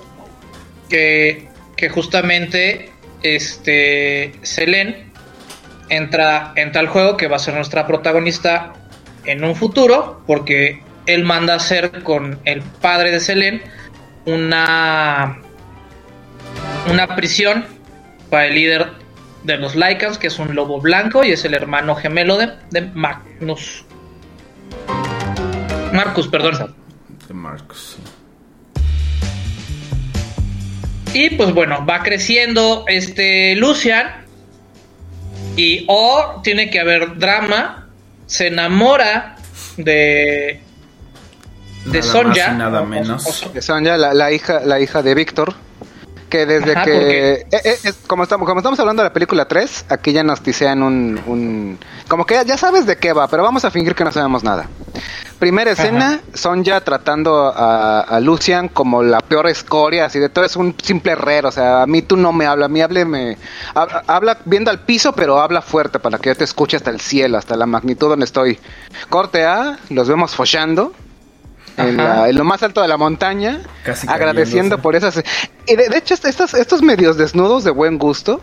[0.90, 2.92] que, que justamente
[3.24, 5.12] este Selene
[5.90, 8.74] entra, entra al juego, que va a ser nuestra protagonista
[9.26, 13.62] en un futuro, porque él manda a hacer con el padre de Selene
[14.26, 15.40] una,
[16.92, 17.66] una prisión
[18.30, 19.07] para el líder
[19.43, 22.82] de los Lycans, que es un lobo blanco y es el hermano gemelo de, de
[22.82, 23.86] Magnus.
[25.93, 26.76] Marcus, perdón.
[27.28, 27.97] De Marcos.
[27.97, 28.04] sí.
[31.13, 34.26] Y pues bueno, va creciendo este Lucian.
[35.56, 37.88] Y o tiene que haber drama.
[38.28, 39.38] Se enamora
[39.78, 40.62] de.
[41.86, 42.30] De Nada Sonja.
[42.47, 43.43] más y nada o- o- menos.
[43.45, 45.56] o- Que son ya la, la hija la hija de Víctor
[46.30, 49.86] que desde Ajá, que eh, eh, como estamos como estamos hablando de la película 3
[49.90, 53.63] aquí ya nos tisean un, un como que ya, sabes de qué va pero vamos
[53.66, 54.68] a fingir que no sabemos nada.
[55.40, 60.44] Primera escena son ya tratando a, a Lucian como la peor escoria así de todo
[60.46, 63.38] es un simple herrero o sea a mí tú no me habla a mí hábleme
[63.76, 67.00] ha- habla viendo al piso pero habla fuerte para que yo te escuche hasta el
[67.00, 68.60] cielo hasta la magnitud donde estoy.
[69.10, 70.92] Corte A los vemos follando
[71.78, 72.16] en, Ajá.
[72.22, 75.22] la- en lo más alto de la montaña, Casi agradeciendo por esas...
[75.68, 78.42] Y de, de hecho, est- estos, estos medios desnudos de buen gusto,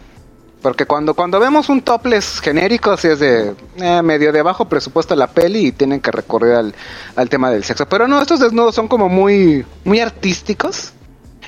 [0.63, 5.15] porque cuando, cuando vemos un topless genérico, así es de eh, medio de bajo presupuesto
[5.15, 6.75] la peli y tienen que recurrir al,
[7.17, 7.87] al tema del sexo.
[7.87, 10.93] Pero no, estos desnudos son como muy, muy artísticos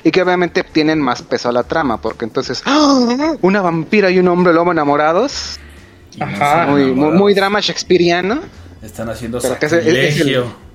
[0.03, 3.33] y que obviamente tienen más peso a la trama, porque entonces, ¡ah!
[3.41, 5.57] una vampira y un hombre lobo enamorados,
[6.19, 6.67] Ajá.
[6.67, 7.19] muy, muy, enamorados.
[7.19, 8.39] muy drama shakespeariano,
[8.83, 10.66] Están haciendo sacrilegio.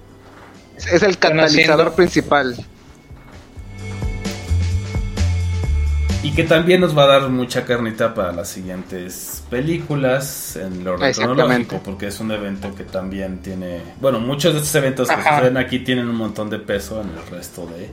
[0.90, 2.56] Es el catalizador principal.
[6.24, 10.96] Y que también nos va a dar mucha carnita para las siguientes películas en lo
[10.96, 13.80] cronológico, porque es un evento que también tiene.
[14.00, 15.38] Bueno, muchos de estos eventos que Ajá.
[15.38, 17.90] suceden aquí tienen un montón de peso en el resto de,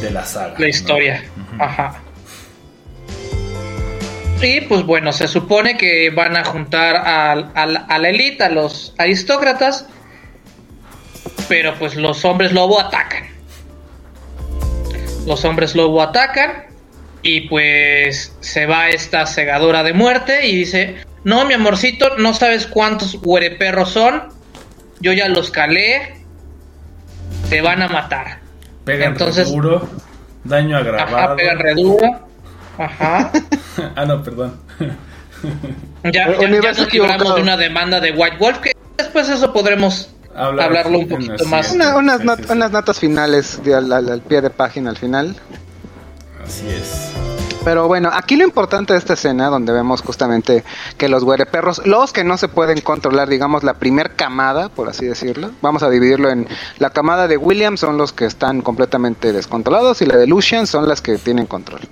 [0.00, 0.54] de la saga.
[0.58, 1.22] la historia.
[1.58, 2.00] Ajá.
[4.40, 8.48] Y pues bueno, se supone que van a juntar al- al- a la élite, a
[8.48, 9.86] los aristócratas,
[11.48, 13.24] pero pues los hombres lobo atacan.
[15.26, 16.66] Los hombres lobo atacan
[17.22, 22.66] y pues se va esta segadora de muerte y dice, no, mi amorcito, no sabes
[22.66, 24.24] cuántos huereperros son,
[25.00, 26.16] yo ya los calé,
[27.48, 28.40] te van a matar.
[28.84, 29.88] Pegan Entonces- duro,
[30.44, 31.16] daño agravado.
[31.16, 32.26] Ajá, pegan re duro.
[32.78, 33.30] Ajá.
[33.94, 34.60] ah, no, perdón.
[36.04, 39.52] Ya, ya, ya Universo nos libramos de una demanda de White Wolf, que después eso
[39.52, 41.72] podremos Hablar hablarlo un poquito más.
[41.72, 45.36] Una- unas, not- unas notas finales de al, al- al pie de página al final.
[46.44, 47.08] Así es.
[47.64, 50.64] Pero bueno, aquí lo importante de esta escena, donde vemos justamente
[50.98, 55.06] que los güereperros, los que no se pueden controlar, digamos, la primer camada, por así
[55.06, 60.02] decirlo, vamos a dividirlo en la camada de William son los que están completamente descontrolados
[60.02, 61.82] y la de Lucian son las que tienen control.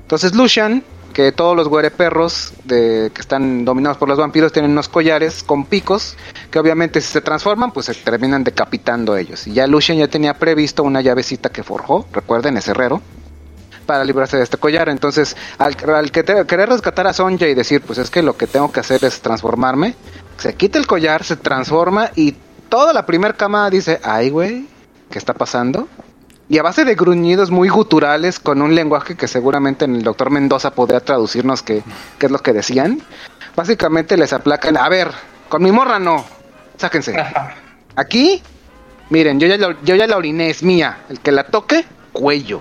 [0.00, 4.88] Entonces Lucian, que todos los güereperros de, que están dominados por los vampiros tienen unos
[4.88, 6.16] collares con picos,
[6.50, 9.46] que obviamente si se transforman, pues se terminan decapitando ellos.
[9.46, 13.02] Y ya Lucian ya tenía previsto una llavecita que forjó, recuerden, es herrero
[13.86, 14.88] para librarse de este collar.
[14.88, 15.74] Entonces, al,
[16.12, 19.04] que querer rescatar a Sonja y decir, pues es que lo que tengo que hacer
[19.04, 19.96] es transformarme,
[20.38, 22.36] se quita el collar, se transforma y
[22.68, 24.68] toda la primer cama dice, ay, güey,
[25.10, 25.88] ¿qué está pasando?
[26.50, 30.30] Y a base de gruñidos muy guturales, con un lenguaje que seguramente en el doctor
[30.30, 31.82] Mendoza podría traducirnos qué,
[32.18, 33.00] qué es lo que decían,
[33.56, 35.10] básicamente les aplacan, a ver,
[35.48, 36.24] con mi morra no,
[36.76, 37.14] sáquense.
[37.96, 38.42] Aquí
[39.10, 40.98] Miren, yo ya, la, yo ya la oriné, es mía.
[41.08, 42.60] El que la toque, cuello.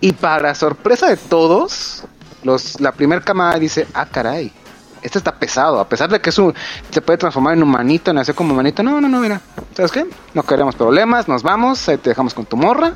[0.00, 2.04] Y para sorpresa de todos,
[2.44, 4.52] los, la primera camada dice, ah, caray,
[5.02, 5.80] este está pesado.
[5.80, 6.54] A pesar de que es un,
[6.90, 8.82] se puede transformar en humanito, nació como humanito.
[8.82, 9.40] No, no, no, mira.
[9.74, 10.06] ¿Sabes qué?
[10.34, 12.92] No queremos problemas, nos vamos, te dejamos con tu morra.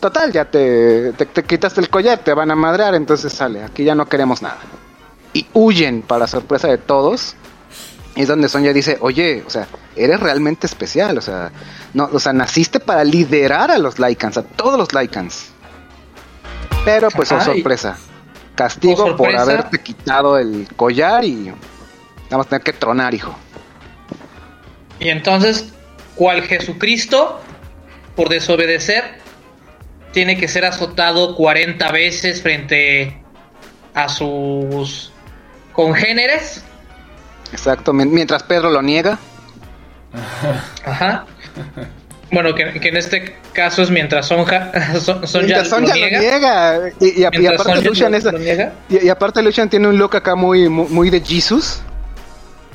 [0.00, 3.84] Total, ya te, te, te quitaste el collar, te van a madrear, entonces sale, aquí
[3.84, 4.58] ya no queremos nada.
[5.32, 7.36] Y huyen para sorpresa de todos.
[8.14, 11.50] Y es donde Sonja dice, oye, o sea, eres realmente especial, o sea,
[11.94, 15.50] no, o sea, naciste para liderar a los Lycans, a todos los Lycans.
[16.84, 17.96] Pero pues, oh sorpresa.
[18.62, 21.52] Castigo Oh, por haberte quitado el collar y
[22.30, 23.34] vamos a tener que tronar, hijo.
[25.00, 25.72] Y entonces,
[26.14, 27.40] cual Jesucristo,
[28.14, 29.20] por desobedecer,
[30.12, 33.20] tiene que ser azotado 40 veces frente
[33.94, 35.10] a sus
[35.72, 36.64] congéneres.
[37.52, 39.18] Exacto, mien- mientras Pedro lo niega.
[40.84, 41.26] Ajá.
[42.32, 46.06] Bueno, que, que en este caso es mientras Sonja, Son- Sonja Mientras Sonja lo lo
[46.08, 46.18] niega.
[47.00, 47.80] Y, aparte lo-
[48.14, 48.24] es-
[48.88, 51.82] y, y aparte Lucian tiene un look acá muy, muy, muy de Jesus.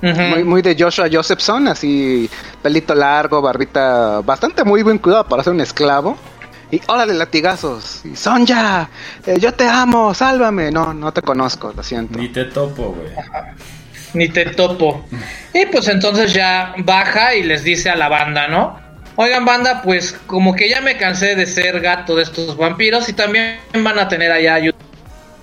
[0.04, 0.22] Ujú.
[0.22, 2.30] Muy, muy de Joshua Josephson, así
[2.62, 6.16] pelito largo, barbita bastante muy bien cuidado para ser un esclavo.
[6.70, 8.02] Y órale, latigazos.
[8.06, 8.90] Y Sonja,
[9.26, 10.70] eh, yo te amo, sálvame.
[10.70, 12.20] No, no te conozco, lo siento.
[12.20, 13.10] Ni te topo, güey.
[14.14, 15.04] Ni te topo.
[15.54, 18.86] Y pues entonces ya baja y les dice a la banda, ¿no?
[19.20, 23.14] Oigan, banda, pues como que ya me cansé de ser gato de estos vampiros y
[23.14, 24.78] también van a tener allá ayuda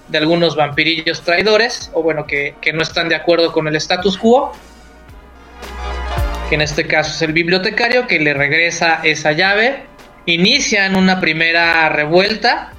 [0.06, 4.16] de algunos vampirillos traidores, o bueno, que, que no están de acuerdo con el status
[4.16, 4.52] quo.
[6.48, 9.86] Que en este caso es el bibliotecario que le regresa esa llave.
[10.26, 12.74] Inician una primera revuelta,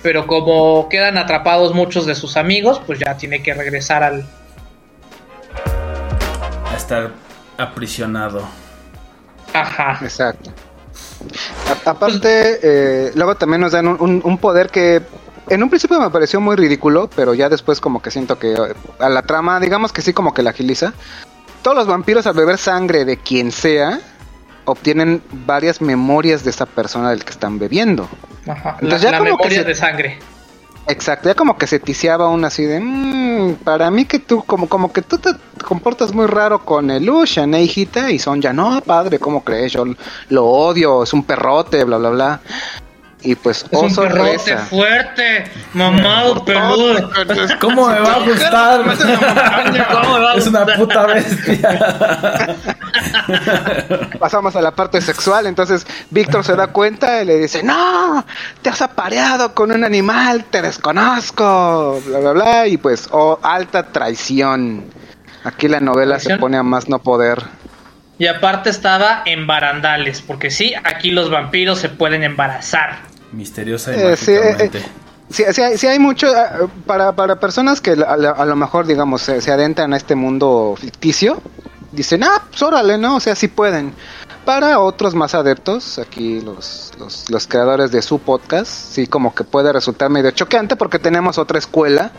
[0.00, 4.24] pero como quedan atrapados muchos de sus amigos, pues ya tiene que regresar al,
[6.70, 7.10] A estar
[7.58, 8.48] aprisionado.
[9.54, 9.98] Ajá.
[10.02, 10.50] Exacto.
[11.86, 15.00] A- aparte, eh, luego también nos dan un, un- un poder que
[15.48, 18.54] en un principio me pareció muy ridículo, pero ya después como que siento que
[18.98, 20.92] a la trama, digamos que sí como que la agiliza.
[21.62, 24.00] Todos los vampiros al beber sangre de quien sea,
[24.66, 28.08] obtienen varias memorias de esa persona del que están bebiendo.
[28.46, 28.76] Ajá.
[28.80, 30.18] Entonces la ya la como que memoria se- de sangre.
[30.86, 34.68] Exacto, ya como que se ticiaba aún así de, "Mm, para mí que tú, como,
[34.68, 35.30] como que tú te
[35.64, 38.10] comportas muy raro con el Lucian, ¿eh, hijita?
[38.10, 39.72] Y son ya, no, padre, ¿cómo crees?
[39.72, 39.84] Yo
[40.28, 42.40] lo odio, es un perrote, bla, bla, bla.
[43.24, 44.66] Y pues, Es oh un perrote sorpresa.
[44.66, 47.10] fuerte, mamado, peludo.
[47.58, 48.84] ¿Cómo me va a gustar?
[48.84, 52.56] ¿Cómo me va a es una puta bestia.
[54.18, 58.24] Pasamos a la parte sexual, entonces Víctor se da cuenta y le dice, no,
[58.60, 62.66] te has apareado con un animal, te desconozco, bla, bla, bla.
[62.66, 64.84] Y pues, oh, alta traición.
[65.44, 67.42] Aquí la novela se pone a más no poder.
[68.16, 73.13] Y aparte estaba en barandales, porque sí, aquí los vampiros se pueden embarazar.
[73.36, 74.82] Misteriosa y Eh, sí, eh, mágicamente.
[75.30, 79.22] Sí, sí hay, sí hay mucho, ah, para, para personas que a, lo mejor, digamos,
[79.22, 81.40] se, se adentran a este mundo ficticio,
[81.92, 83.16] dicen, ah, pues órale, ¿no?
[83.16, 83.94] O sea, sí pueden.
[84.44, 89.44] Para otros más adeptos, aquí los, los, los creadores de su podcast, sí como que
[89.44, 92.12] puede resultar medio choqueante porque tenemos otra escuela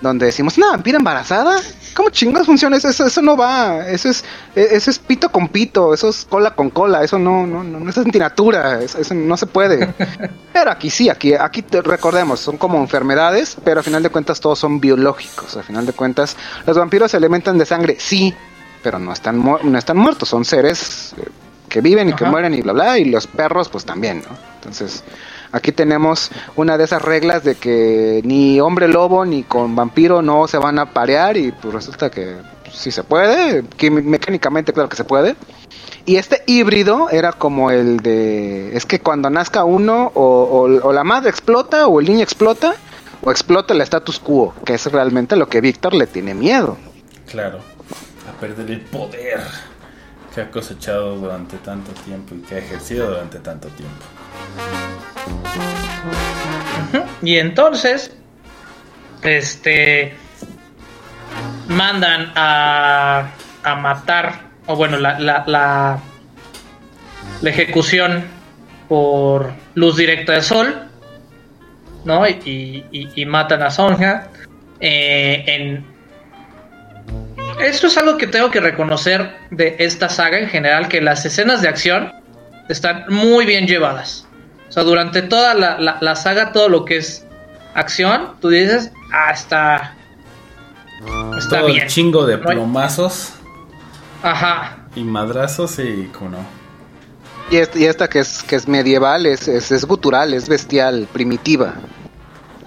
[0.00, 1.56] donde decimos, no, vampira embarazada,
[1.94, 2.88] ¿cómo chingados funciona eso?
[2.88, 6.54] Eso, eso no va, eso es, eh, eso es pito con pito, eso es cola
[6.54, 9.92] con cola, eso no, no, no, no es antinatura, eso, eso no se puede.
[10.52, 14.40] Pero aquí sí, aquí, aquí te- recordemos, son como enfermedades, pero a final de cuentas
[14.40, 15.56] todos son biológicos.
[15.56, 18.34] A final de cuentas, los vampiros se alimentan de sangre, sí,
[18.82, 21.28] pero no están, mu- no están muertos, son seres eh,
[21.68, 24.36] que viven y que mueren y bla bla, y los perros pues también, ¿no?
[24.56, 25.02] Entonces,
[25.52, 30.46] aquí tenemos una de esas reglas de que ni hombre lobo ni con vampiro no
[30.48, 32.36] se van a parear y pues resulta que
[32.72, 35.36] sí se puede, mecánicamente claro que se puede.
[36.04, 38.74] Y este híbrido era como el de...
[38.76, 42.74] Es que cuando nazca uno, o, o- o la madre explota, o el niño explota,
[43.22, 46.78] o explota el status quo, que es realmente lo que Víctor le tiene miedo.
[47.30, 47.58] Claro.
[48.28, 49.40] A perder el poder
[50.34, 54.04] que ha cosechado durante tanto tiempo y que ha ejercido durante tanto tiempo.
[57.22, 58.16] Y entonces,
[59.22, 60.14] este,
[61.68, 63.30] mandan a,
[63.64, 66.00] a matar, o bueno, la, la,
[67.42, 68.24] ejecución
[68.88, 70.74] por luz directa de sol,
[72.04, 72.26] ¿no?
[72.28, 74.28] Y matan a Sonja.
[74.80, 75.97] Eh, en...
[77.60, 81.60] Esto es algo que tengo que reconocer de esta saga en general, que las escenas
[81.60, 82.12] de acción
[82.68, 84.26] están muy bien llevadas.
[84.68, 87.24] O sea, durante toda la, la- la saga, todo lo que es
[87.74, 89.94] acción, tú dices, ah, está,
[91.38, 91.82] está Todo bien.
[91.82, 93.32] el chingo de plomazos
[94.22, 94.78] Ajá.
[94.94, 96.46] y madrazos y como no.
[97.50, 101.08] Y, este- y esta que es, que es medieval, es, es, es gutural, es bestial,
[101.12, 101.74] primitiva.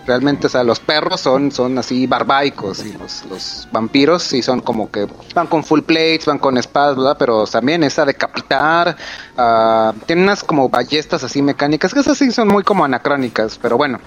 [0.06, 4.62] Realmente, o sea, los perros son, son así barbaicos y los, los vampiros sí son
[4.62, 7.16] como que van con full plates, van con espadas.
[7.20, 8.96] Pero también esa decapitar,
[9.38, 13.78] ah, tienen unas como ballestas así mecánicas, que esas sí son muy como anacrónicas, pero
[13.78, 14.00] bueno,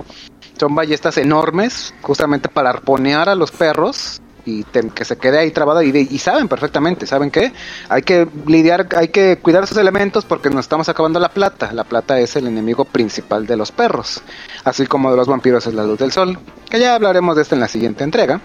[0.58, 5.82] son ballestas enormes justamente para arponear a los perros y que se quede ahí trabado
[5.82, 7.52] y, saben perfectamente, ¿saben qué?
[7.88, 11.72] Hay que lidiar, hay que cuidar esos elementos porque nos estamos acabando la plata.
[11.72, 14.22] La plata es el enemigo principal de los perros,
[14.64, 16.38] así como de los vampiros es la luz del sol,
[16.68, 18.40] que ya hablaremos de esto en la siguiente entrega.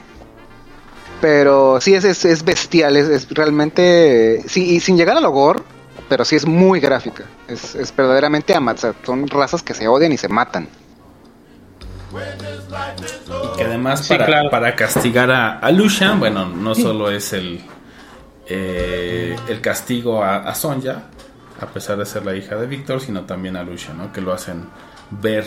[1.22, 5.62] Pero sí es, es, es bestial, es, es realmente, sí, sin llegar al gore,
[6.08, 9.88] pero sí es muy gráfica, es, es verdaderamente ama, o sea, son razas que se
[9.90, 10.70] odian y se matan.
[12.12, 14.50] Y que además Sí, para, claro.
[14.50, 17.62] para castigar a, a Lucian, bueno, no solo es el,
[18.48, 21.04] eh, el castigo a, a Sonja,
[21.62, 24.12] a pesar de ser la hija de Víctor, sino también a Lucian, ¿no?
[24.12, 24.66] Que lo hacen
[25.12, 25.46] ver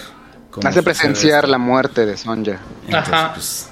[0.51, 1.51] cómo Hace presenciar esto.
[1.51, 2.59] la muerte de Sonja.
[2.87, 3.33] Entonces, Ajá.
[3.35, 3.71] pues,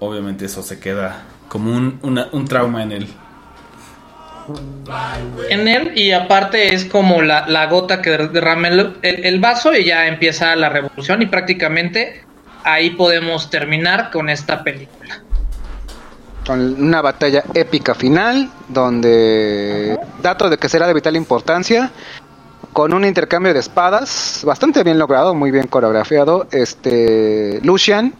[0.00, 3.14] obviamente eso se queda como un, una- un trauma en él.
[5.48, 10.54] En él y aparte es como la, gota que derrama el vaso y ya empieza
[10.56, 12.22] la revolución y prácticamente
[12.64, 15.20] ahí podemos terminar con esta película.
[16.46, 21.90] con una batalla épica final donde dato de que será de vital importancia
[22.72, 26.48] con un intercambio de espadas bastante bien logrado, muy bien coreografiado.
[26.50, 28.12] Este Lucian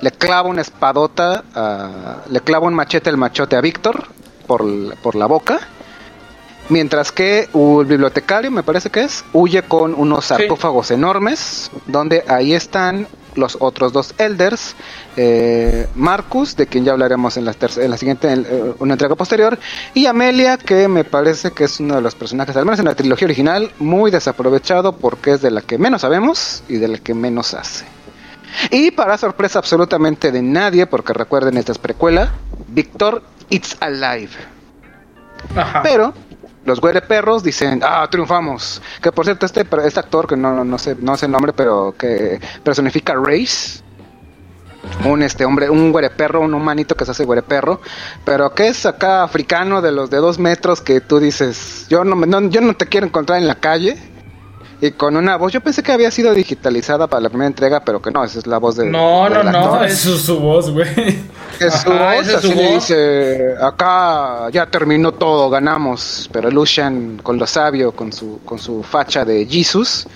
[0.00, 4.06] le clava una espadota, a- le clava un machete el machote a Víctor
[4.58, 5.60] por, la boca.
[6.68, 12.52] Mientras que el bibliotecario, me parece que es, huye con unos sarcófagos enormes, donde ahí
[12.52, 14.74] están los otros dos elders,
[15.16, 19.14] eh, Marcus, de quien ya hablaremos en la, en la siguiente, en, eh, una entrega
[19.14, 19.58] posterior,
[19.94, 22.94] y Amelia, que me parece que es uno de los personajes, al menos en la
[22.94, 27.14] trilogía original, muy desaprovechado porque es de la que menos sabemos y de la que
[27.14, 27.84] menos hace.
[28.70, 32.32] Y para sorpresa absolutamente de nadie, porque recuerden esta es precuela,
[32.68, 34.30] Víctor It's Alive.
[35.56, 35.82] Ajá.
[35.82, 36.14] Pero
[36.64, 38.80] los perros dicen, ah, triunfamos.
[39.02, 41.94] Que por cierto, este, este actor, que no, no, sé, no sé el nombre, pero
[41.98, 43.82] que personifica Race.
[45.04, 47.82] Un este hombre, un perro, un humanito que se hace perro,
[48.24, 52.16] pero que es acá africano de los de dos metros que tú dices, yo no,
[52.16, 53.98] me- no, yo no te quiero encontrar en la calle.
[54.82, 58.00] Y con una voz, yo pensé que había sido digitalizada para la primera entrega, pero
[58.00, 58.86] que no, esa es la voz de.
[58.88, 60.88] No, del no, no, es- su, voz, güey.
[61.58, 62.74] Es su voz, su así le voz.
[62.74, 66.30] dice, acá ya terminó todo, ganamos.
[66.32, 70.06] Pero Lucian, con lo sabio, con su, con su facha de Jesus,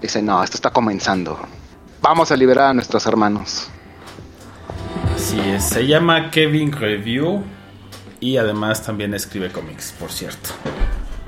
[0.00, 1.36] dice, no, esto está comenzando.
[2.00, 3.66] Vamos a liberar a nuestros hermanos.
[5.16, 7.42] Así es, se llama Kevin Review
[8.20, 10.50] y además también escribe cómics, por cierto.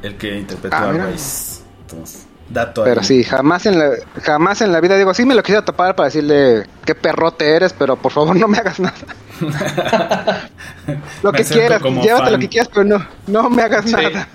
[0.03, 1.07] El que interpretó Ah, a.
[1.11, 1.63] Rice.
[1.83, 3.07] Entonces, dato Pero ahí.
[3.07, 3.91] sí, jamás en la,
[4.23, 7.73] jamás en la vida digo, sí me lo quisiera tapar para decirle qué perrote eres,
[7.73, 8.95] pero por favor no me hagas nada.
[11.23, 12.33] lo Me que quieras, como llévate fan.
[12.33, 13.93] lo que quieras, pero no, no me hagas Sí.
[13.93, 14.29] nada.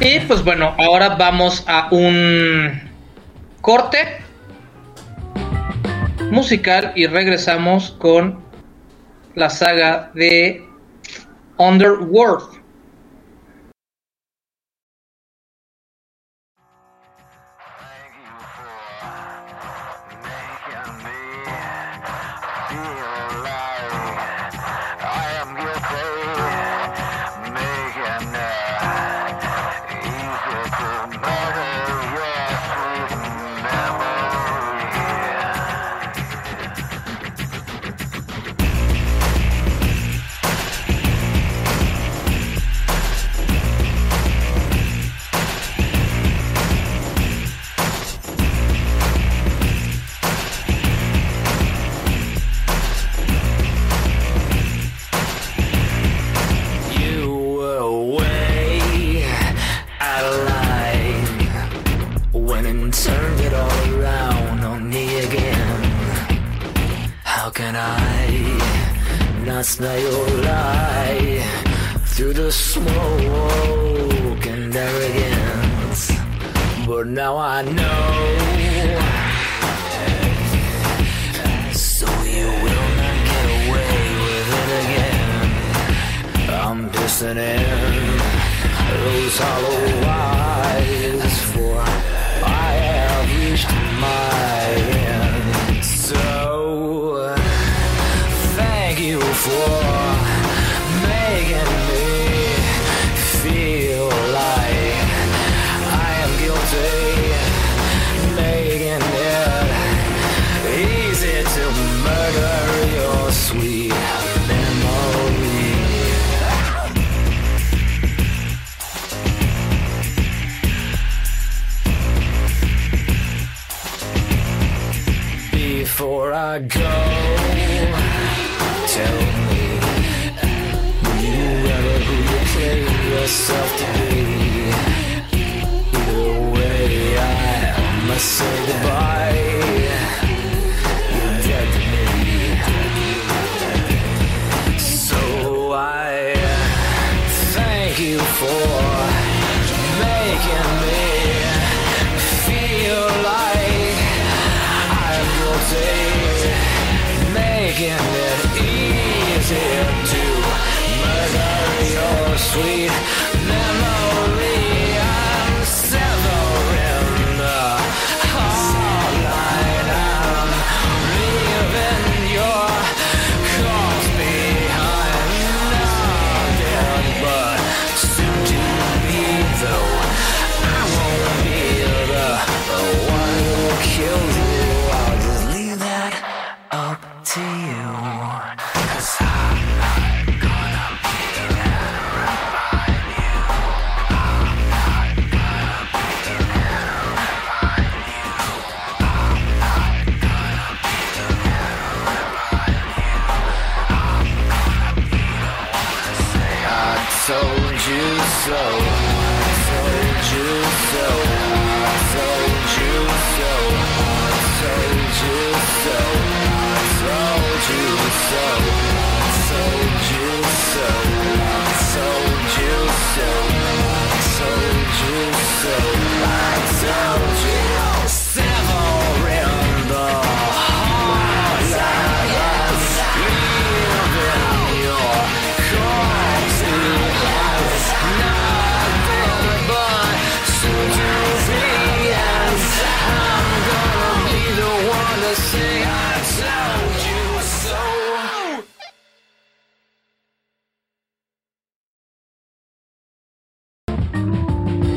[0.00, 2.80] Y pues bueno, ahora vamos a un
[3.60, 4.18] corte
[6.30, 8.40] musical y regresamos con
[9.34, 10.66] la saga de
[11.58, 12.61] Underworld.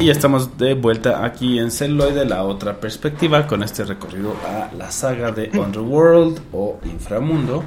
[0.06, 4.92] Y estamos de vuelta aquí en Celuloide, la otra perspectiva, con este recorrido a la
[4.92, 7.64] saga de Underworld o Inframundo.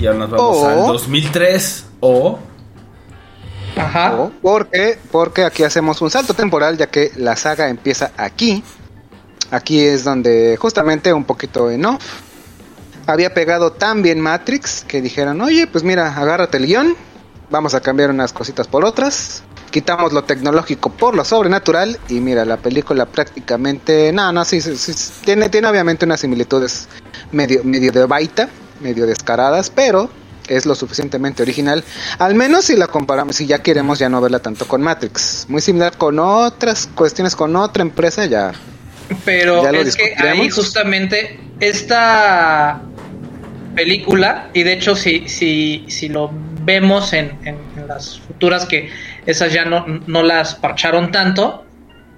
[0.00, 2.38] Y ahora nos vamos O- al 2003 o...
[3.76, 4.14] Ajá.
[4.14, 8.64] O- Porque, porque aquí hacemos un salto temporal, ya que la saga empieza aquí.
[9.50, 12.20] Aquí es donde justamente un poquito en off.
[13.06, 16.96] Había pegado tan bien Matrix que dijeron, oye, pues mira, agárrate el guion.
[17.50, 19.42] Vamos a cambiar unas cositas por otras.
[19.72, 21.98] Quitamos lo tecnológico por lo sobrenatural.
[22.08, 24.12] Y mira, la película prácticamente...
[24.12, 24.92] No, no, sí, sí, sí,
[25.24, 26.86] tiene, tiene obviamente unas similitudes
[27.32, 28.48] medio, medio de baita,
[28.80, 30.10] medio descaradas, pero
[30.48, 31.82] es lo suficientemente original.
[32.18, 35.46] Al menos si la comparamos, si ya queremos ya no verla tanto con Matrix.
[35.48, 38.52] Muy similar con otras cuestiones, con otra empresa ya.
[39.24, 42.82] Pero Ya es que ahí justamente esta
[43.74, 46.30] película, y de hecho si, si, si lo
[46.62, 48.90] vemos en, en- en las futuras que
[49.26, 51.64] esas ya no, no las parcharon tanto,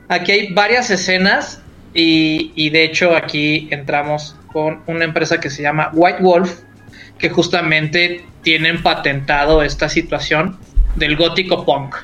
[0.08, 1.60] aquí hay varias escenas
[1.92, 6.60] y, y de hecho aquí entramos con una empresa que se llama White Wolf,
[7.18, 10.58] que justamente tienen patentado esta situación
[10.96, 11.96] del gótico punk.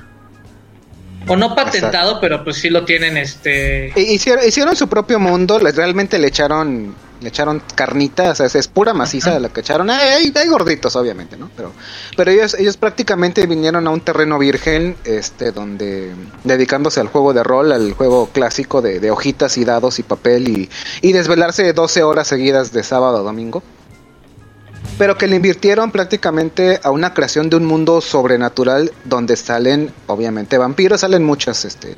[1.26, 3.92] O no patentado, pero pues sí lo tienen este...
[3.94, 8.54] Hicieron, hicieron su propio mundo, les realmente le echaron le echaron carnita, o sea, es,
[8.54, 9.90] es pura maciza la que echaron.
[9.90, 11.50] Hay, hay- hay gorditos, obviamente, ¿no?
[11.56, 11.72] Pero,
[12.16, 16.12] pero ellos, ellos prácticamente vinieron a un terreno virgen, este, donde
[16.44, 20.48] dedicándose al juego de rol, al juego clásico de, de hojitas y dados y papel
[20.48, 20.70] y,
[21.02, 23.62] y desvelarse 12 horas seguidas de sábado a domingo.
[24.98, 30.58] Pero que le invirtieron prácticamente a una creación de un mundo sobrenatural donde salen, obviamente,
[30.58, 31.96] vampiros, salen muchas, este,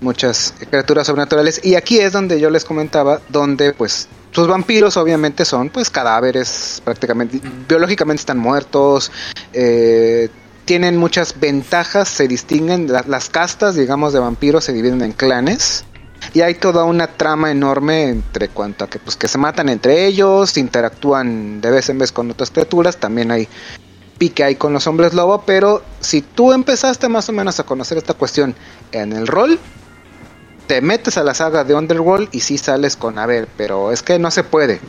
[0.00, 5.44] muchas criaturas sobrenaturales y aquí es donde yo les comentaba donde pues sus vampiros obviamente
[5.44, 9.10] son pues cadáveres prácticamente biológicamente están muertos
[9.52, 10.28] eh,
[10.64, 15.84] tienen muchas ventajas se distinguen la- las castas digamos de vampiros se dividen en clanes
[16.34, 20.06] y hay toda una trama enorme entre cuanto a que pues que se matan entre
[20.06, 23.48] ellos interactúan de vez en vez con otras criaturas también hay
[24.18, 27.98] pique ahí con los hombres lobo, pero si tú empezaste más o menos a conocer
[27.98, 28.56] esta cuestión
[28.90, 29.60] en el rol,
[30.68, 34.02] te metes a la saga de Underworld y sí sales con, a ver, pero es
[34.02, 34.80] que no se puede.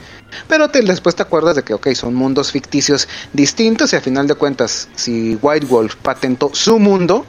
[0.47, 4.27] Pero te, después te acuerdas de que, ok, son mundos ficticios distintos y a final
[4.27, 7.25] de cuentas, si White Wolf patentó su mundo,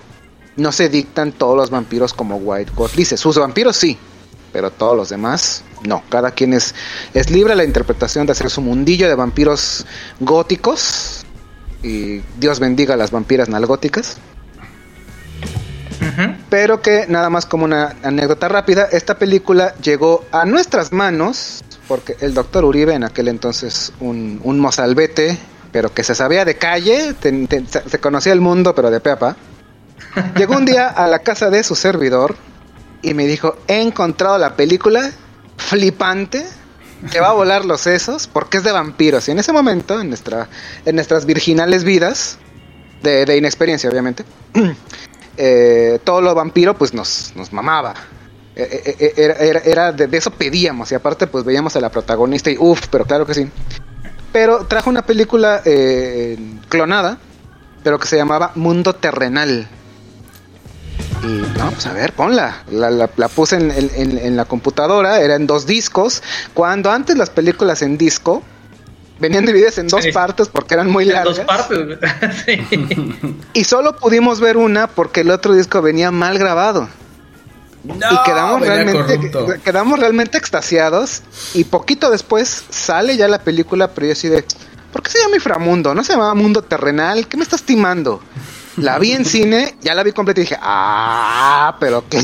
[0.57, 3.17] no se dictan todos los vampiros como White Wolf dice.
[3.17, 3.97] Sus vampiros sí,
[4.53, 6.03] pero todos los demás no.
[6.09, 6.75] Cada quien es,
[7.15, 9.87] es libre a la interpretación de hacer su mundillo de vampiros
[10.19, 11.25] góticos.
[11.83, 14.19] Y Dios bendiga a las vampiras nalgóticas.
[16.49, 22.17] Pero que nada más como una anécdota rápida, esta película llegó a nuestras manos porque
[22.21, 25.39] el doctor Uribe, en aquel entonces un, un mozalbete
[25.73, 29.37] pero que se sabía de calle, se conocía el mundo, pero de peapa.
[30.37, 32.37] Llegó un día a la casa de su servidor
[33.03, 35.13] y me dijo, he encontrado la película
[35.57, 36.45] flipante
[37.11, 39.29] que va a volar los sesos porque es de vampiros.
[39.29, 40.49] Y en ese momento, en, nuestra,
[40.85, 42.39] en nuestras virginales vidas,
[43.03, 44.25] de inexperiencia obviamente,
[45.43, 47.95] eh, todo lo vampiro pues nos, nos mamaba.
[48.55, 52.51] Eh, eh, eh, Era, era- de, eso pedíamos y aparte pues veíamos a la protagonista
[52.51, 53.49] y uff, pero claro que sí.
[54.33, 55.63] Pero trajo una película
[56.69, 57.19] clonada,
[57.83, 59.67] pero que se llamaba Mundo Terrenal.
[61.25, 62.63] Y no, pues a ver, ponla.
[62.71, 66.23] La, puse en la computadora, era en dos discos.
[66.55, 68.43] Cuando antes las películas en disco
[69.21, 70.13] venían divididas en dos Sí.
[70.13, 71.37] partes porque eran muy En largas.
[71.37, 71.99] dos partes.
[72.47, 73.37] sí.
[73.53, 76.89] Y solo pudimos ver una porque el otro disco venía mal grabado.
[77.83, 79.63] No, y quedamos realmente, corrupto.
[79.65, 81.23] quedamos realmente extasiados.
[81.55, 84.45] Y poquito después sale ya la película, pero yo así de,
[84.93, 85.95] ¿por qué se llama Inframundo?
[85.95, 87.27] ¿No se llamaba Mundo Terrenal?
[87.27, 88.23] ¿Qué me estás timando?
[88.77, 92.23] La vi en cine, ya la vi completa y dije, ah, pero qué.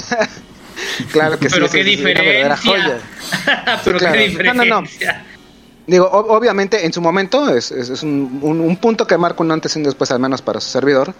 [1.12, 1.55] claro que sí.
[1.55, 3.01] Pero sí, qué sí, una diferencia.
[3.84, 4.14] Pero claro.
[4.14, 4.86] qué No, no, no.
[5.87, 9.74] Digo, obviamente en su momento es, es- un, un- un punto que marca un antes
[9.76, 11.14] y un después, al menos para su servidor.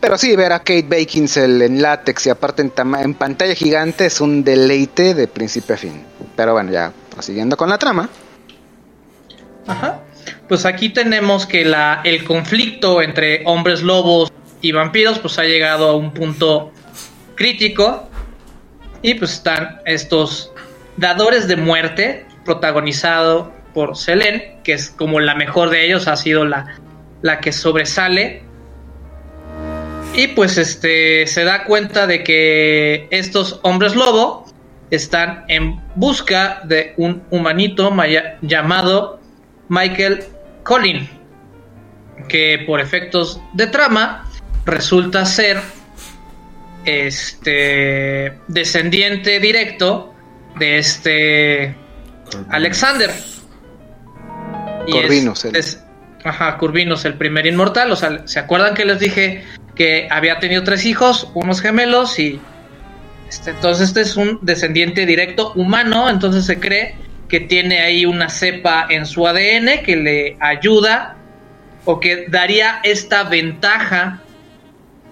[0.00, 4.20] Pero sí, ver a Kate Beckinsale en látex y aparte en, en pantalla gigante es
[4.20, 6.04] un deleite de principio a fin.
[6.36, 8.08] Pero bueno, ya prosiguiendo con la trama.
[9.66, 10.00] Ajá.
[10.48, 15.88] Pues aquí tenemos que la, el conflicto entre hombres lobos y vampiros pues ha llegado
[15.90, 16.72] a un punto
[17.34, 18.08] crítico
[19.02, 20.52] y pues están estos
[20.96, 26.44] dadores de muerte protagonizado por Selene, que es como la mejor de ellos, ha sido
[26.44, 26.76] la,
[27.22, 28.42] la que sobresale.
[30.14, 34.46] Y pues este se da cuenta de que estos hombres lobo
[34.90, 39.20] están en busca de un humanito maya- llamado
[39.68, 40.24] Michael
[40.64, 41.08] Collin,
[42.28, 44.28] que por efectos de trama
[44.66, 45.60] resulta ser
[46.84, 50.12] este descendiente directo
[50.58, 51.74] de este
[52.48, 53.10] Alexander.
[54.86, 55.82] Y es- Corvinus, el- es-
[56.24, 57.90] ajá, Corvinus, el primer inmortal.
[57.92, 62.40] O sea, ¿se acuerdan que les dije que había tenido tres hijos, unos gemelos y
[63.28, 66.96] este, entonces este es un descendiente directo humano, entonces se cree
[67.28, 71.16] que tiene ahí una cepa en su ADN que le ayuda
[71.84, 74.18] o que daría esta ventaja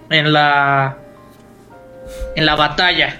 [0.09, 0.97] en la
[2.35, 3.17] en la batalla.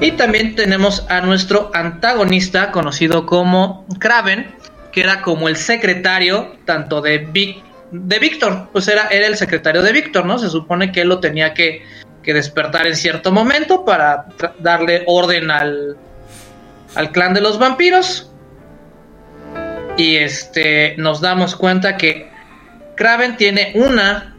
[0.00, 4.50] Y también tenemos a nuestro antagonista conocido como Kraven,
[4.92, 7.62] que era como el secretario tanto de Vic-
[7.92, 10.38] de Víctor, pues era, era el secretario de Víctor, ¿no?
[10.38, 11.84] Se supone que él lo tenía que,
[12.22, 14.26] que despertar en cierto momento para
[14.60, 15.96] darle orden al,
[16.94, 18.30] al clan de los vampiros.
[19.96, 22.30] Y este nos damos cuenta que
[22.96, 24.36] Kraven tiene una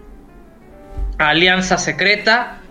[1.18, 2.62] alianza secreta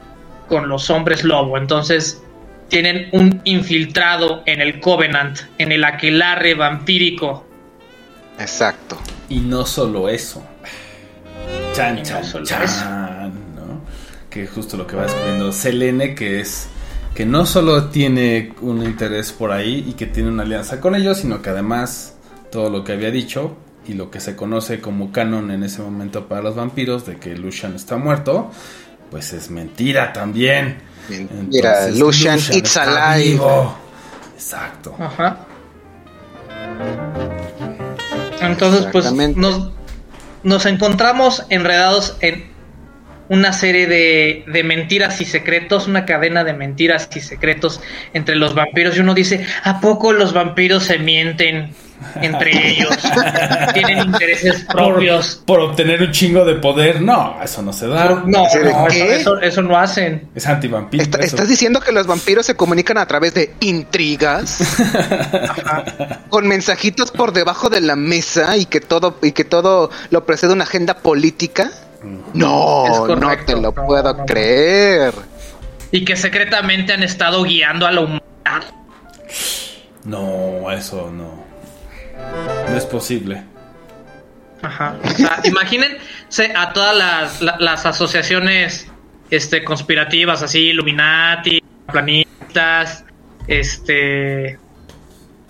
[0.49, 1.59] con los hombres lobo.
[1.59, 2.23] Entonces
[2.69, 7.47] tienen un infiltrado en el Covenant, en el aquelarre vampírico.
[8.41, 8.99] Exacto.
[9.29, 10.43] Y no solo eso.
[11.75, 12.85] Chan, Y no chan, solo chan, eso.
[12.85, 13.81] ¿no?
[14.29, 16.69] Que justo lo que va descubriendo Selene, que es
[17.15, 21.19] que no solo tiene un interés por ahí y que tiene una alianza con ellos,
[21.19, 22.15] sino que además
[22.51, 26.27] todo lo que había dicho y lo que se conoce como canon en ese momento
[26.29, 28.51] para los vampiros de que Lucian está muerto,
[29.11, 30.79] pues es mentira también.
[31.09, 33.33] Mira, Entonces, Lucian, it's está alive.
[33.33, 33.75] vivo.
[34.37, 34.95] Exacto.
[34.99, 35.47] Ajá.
[38.41, 39.71] Entonces, pues nos,
[40.43, 42.51] nos encontramos enredados en
[43.29, 47.81] una serie de, de mentiras y secretos, una cadena de mentiras y secretos
[48.13, 48.97] entre los vampiros.
[48.97, 51.75] Y uno dice, ¿a poco los vampiros se mienten
[52.21, 52.97] entre ellos?
[53.75, 55.43] Tienen intereses propios.
[55.47, 57.01] Por, por obtener un chingo de poder.
[57.01, 58.23] No, eso no se da.
[58.27, 60.29] No, ¿Así de no, eso, eso, eso no hacen.
[60.35, 61.03] Es antivampiro.
[61.03, 61.19] Está-.
[61.19, 64.59] ¿Estás diciendo que los vampiros se comunican a través de intrigas?
[66.29, 70.53] con mensajitos por debajo de la mesa y que todo y que todo lo precede
[70.53, 71.71] una agenda política?
[72.33, 74.25] No, no te lo no, puedo no.
[74.25, 75.13] creer.
[75.93, 78.75] Y que secretamente han estado guiando a la humanidad.
[80.05, 81.50] No, eso no.
[82.71, 83.43] No es posible.
[84.63, 84.97] Ajá.
[85.05, 88.87] O sea, imagínense a todas las, la- las asociaciones
[89.31, 93.05] este, conspirativas, así, Illuminati, planistas,
[93.47, 94.59] este,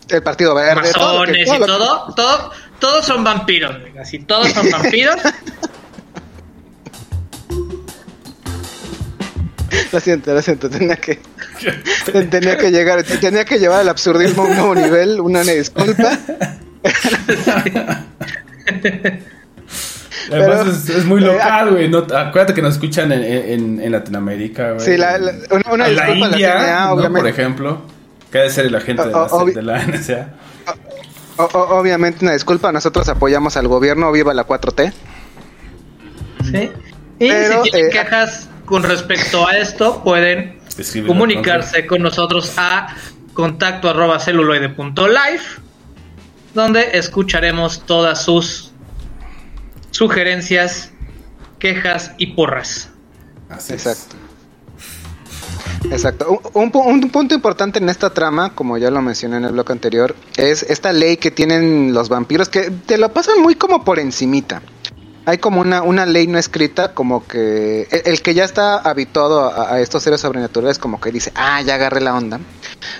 [0.09, 3.77] El Partido Verde, todo que- masones todo y lo que- todo, todo, todos son vampiros,
[4.01, 5.17] así, todos son vampiros.
[9.93, 11.19] Lo siento, lo siento, tenía que
[12.31, 16.19] tenía que llegar, tenía que llevar el absurdismo a un nuevo nivel, una disculpa.
[20.33, 21.89] Además Pero- es, es muy eh, local, güey.
[21.89, 24.85] No, acuérdate que nos escuchan en, en- en Latinoamérica, güey.
[24.85, 26.93] Sí, la- la- una- una En la disculpa a la India, CNA, ¿no?
[26.93, 27.21] obviamente.
[27.21, 27.83] por ejemplo.
[28.31, 30.29] Que ha de ser el agente de la, de la NSA.
[31.37, 34.93] O- o- obviamente una disculpa, nosotros apoyamos al gobierno, viva la 4T.
[36.45, 36.71] Sí.
[37.19, 40.59] Y Pero, si tienen eh, quejas con respecto a esto, pueden
[41.07, 42.95] comunicarse con nosotros a
[43.35, 45.61] contacto arroba celuloide.life,
[46.55, 48.71] donde escucharemos todas sus
[49.91, 50.93] sugerencias,
[51.59, 52.91] quejas y porras.
[53.49, 53.87] Así es.
[53.87, 54.17] Exacto.
[55.91, 56.41] Exacto.
[56.55, 59.53] Un, un pu- un punto importante en esta trama, como ya lo mencioné en el
[59.53, 63.83] bloque anterior, es esta ley que tienen los vampiros que te lo pasan muy como
[63.85, 64.63] por encimita.
[65.31, 69.75] Hay como una, una ley no escrita, como que el, que ya está habituado a,
[69.75, 72.41] a estos seres sobrenaturales, como que dice, ah, ya agarré la onda.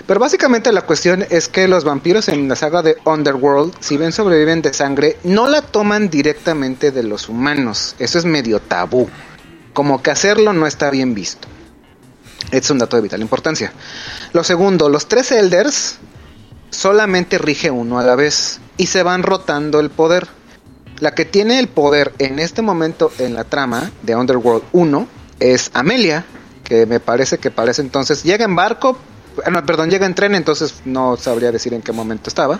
[0.07, 4.13] Pero básicamente la cuestión es que los vampiros en la saga de Underworld, si bien
[4.13, 7.97] sobreviven de sangre, no la toman directamente de los humanos.
[7.99, 9.09] Eso es medio tabú.
[9.73, 11.49] Como que hacerlo no está bien visto.
[12.49, 13.73] Es un dato de vital importancia.
[14.31, 15.97] Lo segundo, los tres elders
[16.69, 20.29] solamente rige uno a la vez y se van rotando el poder.
[21.01, 25.07] La que tiene el poder en este momento en la trama de Underworld 1
[25.39, 26.25] es Amelia,
[26.63, 28.99] que me parece que para ese entonces llega en barco,
[29.43, 32.59] ah, no, perdón, llega en tren, entonces no sabría decir en qué momento estaba,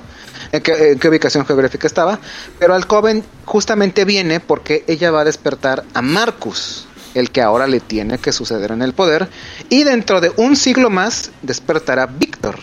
[0.51, 2.19] en qué, en qué ubicación geográfica estaba,
[2.57, 7.79] pero Alcoven justamente viene porque ella va a despertar a Marcus, el que ahora le
[7.79, 9.29] tiene que suceder en el poder,
[9.69, 12.57] y dentro de un siglo más despertará Víctor,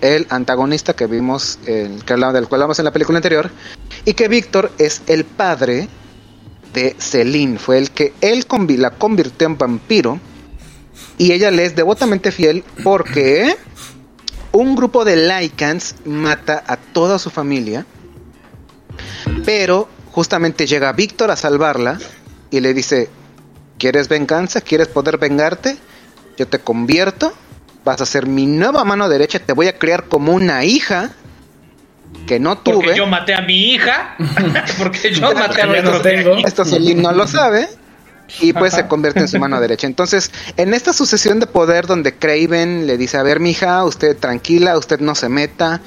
[0.00, 3.50] el antagonista que vimos, del cual hablamos en la película anterior,
[4.04, 5.88] y que Víctor es el padre
[6.72, 8.46] de Celine, fue el que él
[8.78, 10.20] la convirtió en vampiro,
[11.18, 13.56] y ella le es devotamente fiel porque
[14.52, 17.86] un grupo de Lycans mata a toda su familia,
[19.44, 21.98] pero justamente llega Víctor a salvarla
[22.50, 23.08] y le dice,
[23.78, 24.60] ¿quieres venganza?
[24.60, 25.78] ¿Quieres poder vengarte?
[26.36, 27.32] Yo te convierto,
[27.84, 31.10] vas a ser mi nueva mano derecha, te voy a criar como una hija
[32.26, 32.76] que no tuve.
[32.76, 34.16] Porque yo maté a mi hija,
[34.78, 36.36] porque yo maté a Ya no tengo.
[36.36, 37.68] Esto Celine no lo sabe.
[38.40, 38.84] Y pues Ajá.
[38.84, 39.86] se convierte en su mano derecha.
[39.86, 44.78] Entonces, en esta sucesión de poder donde Craven le dice, a ver, mija, usted tranquila,
[44.78, 45.82] usted no se meta.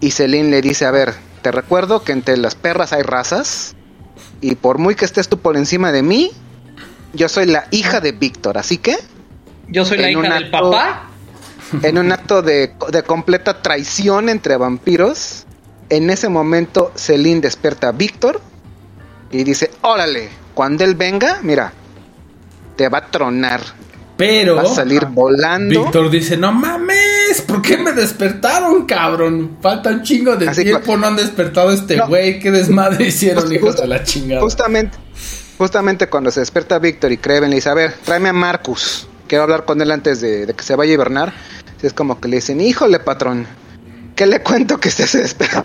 [0.00, 1.12] Y Celine le dice, a ver,
[1.42, 3.74] te recuerdo que entre las perras hay razas.
[4.40, 6.30] Y por muy que estés tú por encima de mí,
[7.12, 8.56] yo soy la hija de Víctor.
[8.56, 8.96] Así que,
[9.68, 11.10] Yo soy la hija del papá.
[11.82, 15.44] En un acto de, de completa traición entre vampiros,
[15.88, 18.40] en ese momento Celine despierta a Víctor
[19.30, 21.72] y dice, órale, cuando él venga, mira,
[22.76, 23.60] te va a tronar,
[24.16, 25.82] Pero va a salir volando.
[25.82, 29.58] Víctor dice, no mames, ¿por qué me despertaron, cabrón?
[29.60, 32.08] Falta un chingo de Así tiempo, que- no han despertado a este No.
[32.08, 34.40] güey, qué desmadre hicieron, Just- hijos de la chingada.
[34.42, 34.96] Justamente,
[35.58, 39.44] justamente cuando se despierta Víctor y Craven le dice, a ver, tráeme a Marcus, quiero
[39.44, 41.32] hablar con él antes de, de que se vaya a hibernar.
[41.82, 43.46] Es como que le dicen, híjole patrón,
[44.16, 45.06] ¿qué le cuento que, se,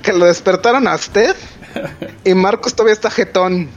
[0.01, 1.35] que lo despertaron a usted?
[2.25, 3.69] Y Marcus todavía está jetón.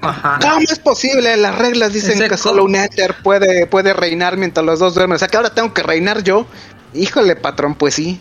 [0.00, 0.38] Ajá.
[0.40, 1.36] ¿Cómo es posible?
[1.36, 5.16] Las reglas dicen que solo un éter puede, puede reinar mientras los dos duermen.
[5.16, 6.46] O sea que ahora tengo que reinar yo.
[6.94, 8.20] Híjole, patrón, pues sí.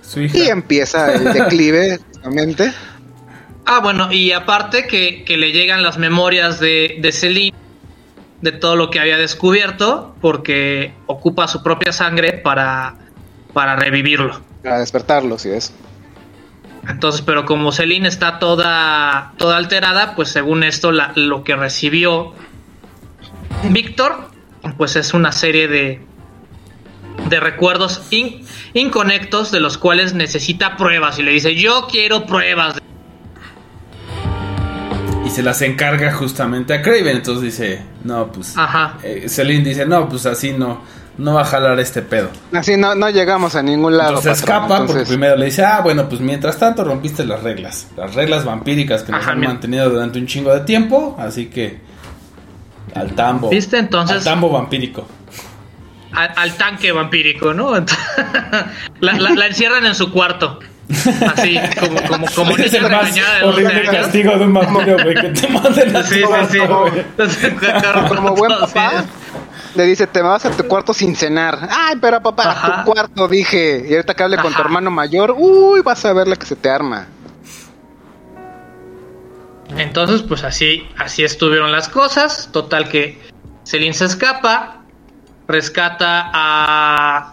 [0.00, 0.38] Su hija.
[0.38, 2.72] Y empieza el declive, justamente.
[3.66, 7.56] Ah, bueno, y aparte que, que le llegan las memorias de, de Celine,
[8.44, 12.94] de todo lo que había descubierto, porque ocupa su propia sangre para,
[13.52, 14.40] para revivirlo.
[14.62, 15.72] Para despertarlo, si es.
[16.88, 22.34] Entonces, pero como Celine está toda, toda alterada, pues según esto, la- lo que recibió
[23.70, 24.28] Víctor,
[24.76, 26.02] pues es una serie de,
[27.30, 31.18] de recuerdos in- inconectos de los cuales necesita pruebas.
[31.18, 32.78] Y le dice, yo quiero pruebas.
[35.34, 37.16] Se las encarga justamente a Craven.
[37.16, 38.56] Entonces dice, no, pues.
[38.56, 38.98] Ajá.
[39.02, 40.80] eh, Celine dice, no, pues así no,
[41.18, 42.28] no va a jalar este pedo.
[42.52, 44.18] Así no, no llegamos a ningún lado.
[44.18, 44.62] Entonces patrón.
[44.64, 47.88] escapa porque primero le dice, ah, bueno, pues mientras tanto rompiste las reglas.
[47.96, 49.52] Las reglas vampíricas que nos Ajá, han mira.
[49.52, 51.16] mantenido durante un chingo de tiempo.
[51.18, 51.78] Así que.
[52.94, 53.50] Al tambo.
[53.50, 53.78] ¿Viste?
[53.78, 55.06] Entonces- Al tambo vampírico.
[56.12, 57.72] al, al tanque vampírico, ¿no?
[59.00, 60.60] la, la- la encierran en su cuarto.
[61.34, 63.94] Así, como, como, como es niña el más regañada de 12 horrible años.
[63.96, 66.58] castigo de un vampiro, güey, que te manden a Sí, tu sí, sí.
[66.58, 68.08] cuarto, güey.
[68.08, 69.04] como buen papá,
[69.74, 71.68] le dice, te vas a tu cuarto sin cenar.
[71.70, 72.84] Ay, pero papá, Ajá.
[72.84, 73.84] tu cuarto, dije.
[73.88, 76.54] Y ahorita que hable con tu hermano mayor, uy, vas a ver la que se
[76.56, 77.06] te arma.
[79.76, 82.50] Entonces, pues así, así estuvieron las cosas.
[82.52, 83.20] Total que
[83.64, 84.82] Celine se escapa,
[85.48, 87.32] rescata a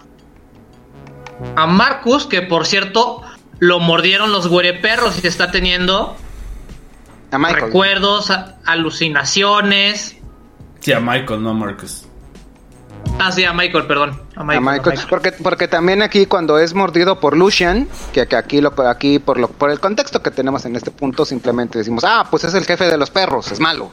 [1.56, 3.22] a Marcus, que por cierto
[3.62, 6.18] lo mordieron los güereperros y está teniendo
[7.32, 7.62] A Michael.
[7.68, 10.18] recuerdos, a- alucinaciones.
[10.80, 12.06] Sí, a Michael, no a Marcus.
[13.20, 14.20] Ah, sí, a Michael, perdón.
[14.36, 14.58] A Michael.
[14.58, 14.82] a Michael.
[14.96, 15.08] Michael.
[15.10, 19.40] Porque, porque también aquí cuando es mordido por Lucian, que, que aquí lo aquí por
[19.40, 22.66] lo por el contexto que tenemos en este punto simplemente decimos, "Ah, pues es el
[22.66, 23.92] jefe de los perros, es malo."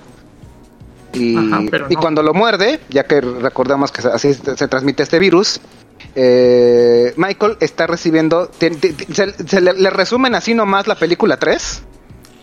[1.13, 1.61] Y, Ajá,
[1.91, 2.01] y no.
[2.01, 5.61] cuando lo muerde, ya que recordamos que así se, se transmite este virus,
[6.15, 11.83] eh, Michael está recibiendo, se, se le, le resumen así nomás la película 3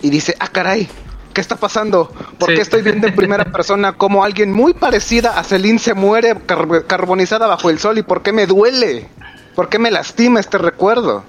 [0.01, 0.87] y dice, ah caray,
[1.33, 2.11] ¿qué está pasando?
[2.39, 2.55] ¿Por Sí.
[2.55, 6.85] qué estoy viendo en primera persona como alguien muy parecida a Celine se muere car-
[6.87, 9.07] carbonizada bajo el sol y por qué me duele?
[9.55, 11.23] ¿Por qué me lastima este recuerdo?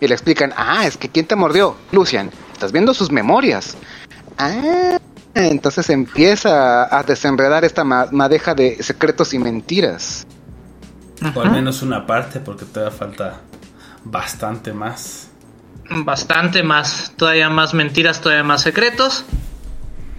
[0.00, 1.76] Y le explican, ah, es que ¿quién te mordió?
[1.92, 3.76] Lucian, estás viendo sus memorias.
[4.36, 4.98] Ah,
[5.34, 10.26] entonces empieza a desenredar esta ma- madeja de secretos y mentiras.
[11.34, 13.40] O al menos una parte, porque todavía falta
[14.04, 15.30] bastante más.
[15.90, 19.24] Bastante más, todavía más mentiras, todavía más secretos.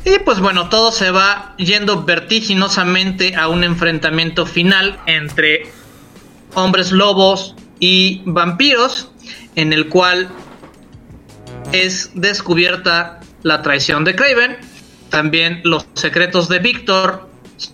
[0.06, 5.72] Y pues bueno, todo se va yendo vertiginosamente a un enfrentamiento final entre
[6.56, 9.12] hombres lobos y vampiros,
[9.56, 10.30] en el cual
[11.72, 14.58] es descubierta la traición de Craven.
[15.10, 17.29] También los secretos de Víctor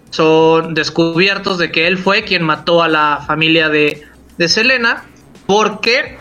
[0.10, 4.04] son descubiertos de que él fue quien mató a la familia de,
[4.38, 5.06] de Selena,
[5.46, 6.18] porque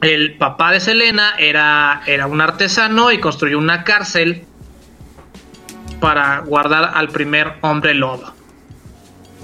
[0.00, 4.44] el papá de Selena era, era un artesano y construyó una cárcel
[6.00, 8.32] para guardar al primer hombre lobo.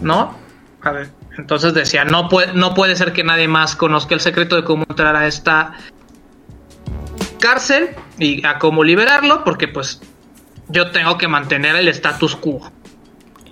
[0.00, 0.36] ¿No?
[0.82, 4.56] A ver, entonces decía, no puede, no puede ser que nadie más conozca el secreto
[4.56, 5.72] de cómo entrar a esta
[7.40, 10.00] cárcel y a cómo liberarlo, porque pues
[10.68, 12.70] yo tengo que mantener el status quo.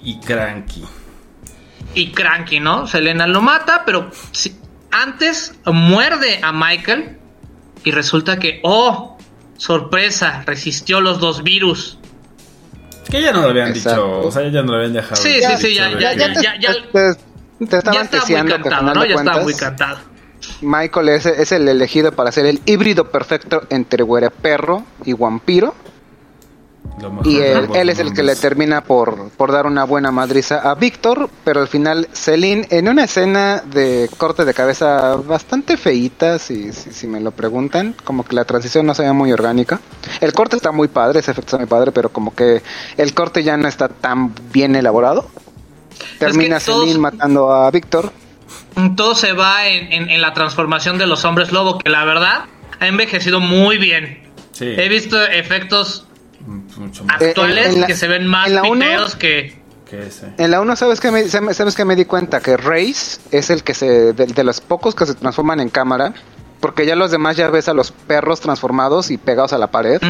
[0.02, 0.84] Y Cranky.
[1.94, 2.86] Y Cranky, ¿no?
[2.86, 4.56] Selena lo mata, pero si-
[4.90, 7.18] antes muerde a Michael
[7.84, 9.16] y resulta que, oh,
[9.56, 11.98] sorpresa, resistió los dos virus.
[13.10, 13.90] Que ya no lo habían Exacto.
[14.06, 15.16] dicho, o sea, ya no lo habían dejado.
[15.16, 17.14] Sí, sí, sí, ya- ya- ya- ya- ya- te,
[17.66, 19.04] te Ya estaban está muy cantado, ¿no?
[19.04, 19.98] Ya está cuentas, muy cantado.
[20.60, 25.74] Michael es, es el elegido para ser el híbrido perfecto entre güere perro y vampiro.
[27.00, 30.10] Lo mejor Y él, él es el que le termina por, por dar una buena
[30.10, 35.76] madriza a Víctor, pero al final Celine, en una escena de corte de cabeza bastante
[35.76, 39.32] feíta, si, si, si me lo preguntan, como que la transición no se ve muy
[39.32, 39.80] orgánica.
[40.20, 42.62] El corte está muy padre, ese efecto está muy padre, pero como que
[42.96, 45.28] el corte ya no está tan bien elaborado.
[46.18, 48.12] Termina que todos- Celine matando a Víctor.
[48.96, 52.44] Todo se va en, en- en la transformación de los hombres lobo, que la verdad
[52.80, 54.18] ha envejecido muy bien.
[54.52, 56.06] Sí, He visto efectos
[56.46, 59.60] mucho más actuales en la- que se ven más en la uno- piteros que...
[59.88, 60.32] que ese.
[60.38, 62.40] En la 1, ¿sabes qué me, sabes que me di cuenta?
[62.40, 64.12] Que Race es el que se.
[64.12, 66.14] De, de los pocos que se transforman en cámara.
[66.60, 70.00] Porque ya los demás ya ves a los perros transformados y pegados a la pared.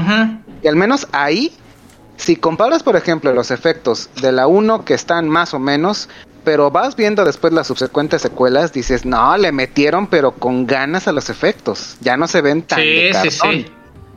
[0.62, 1.51] Y al menos ahí,
[2.18, 6.09] si comparas, por ejemplo, los efectos de la 1 que están más o menos.
[6.45, 11.12] Pero vas viendo después las subsecuentes secuelas, dices, no, le metieron, pero con ganas a
[11.12, 11.97] los efectos.
[12.01, 13.66] Ya no se ven tan Sí, de sí, sí.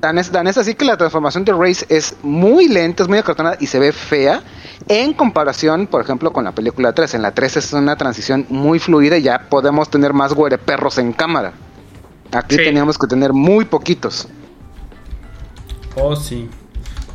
[0.06, 3.18] Tan es, tan es así que la transformación de Race es muy lenta, es muy
[3.18, 4.44] acartonada y se ve fea
[4.88, 7.16] en comparación, por ejemplo, con la película 3.
[7.16, 11.12] En la 3 es una transición muy fluida y ya podemos tener más perros en
[11.12, 11.54] cámara.
[12.32, 12.64] Aquí Sí.
[12.64, 14.28] teníamos que tener muy poquitos.
[15.96, 16.52] Oh, sí.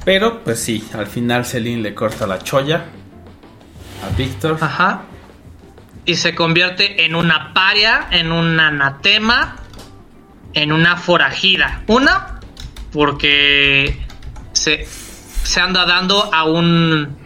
[0.05, 2.87] Pero, pues sí, al final Celine le corta la cholla
[4.05, 4.59] a Víctor.
[4.61, 5.03] Ajá.
[6.07, 9.55] Y se convierte en una paria, en un anatema,
[10.55, 11.85] en una forajida.
[11.87, 12.40] Una,
[12.93, 13.99] porque
[14.53, 14.87] se,
[15.45, 17.17] se anda dando a un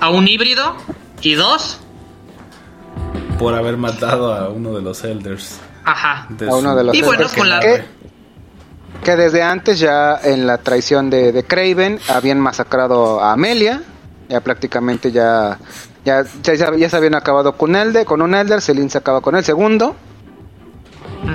[0.00, 0.74] a un híbrido.
[1.22, 1.78] Y dos,
[3.38, 5.58] Por haber matado a uno de los Elders.
[5.84, 6.26] ajá.
[6.30, 7.84] de A uno de los Y bueno, Elders con la- que,
[9.04, 13.82] que desde antes ya en la traición de, de Craven habían masacrado a Amelia.
[14.30, 15.58] Ya prácticamente ya
[16.04, 19.36] ya, ya, ya se habían acabado con Elder, con un Elder, Celine se acaba con
[19.36, 19.94] el segundo.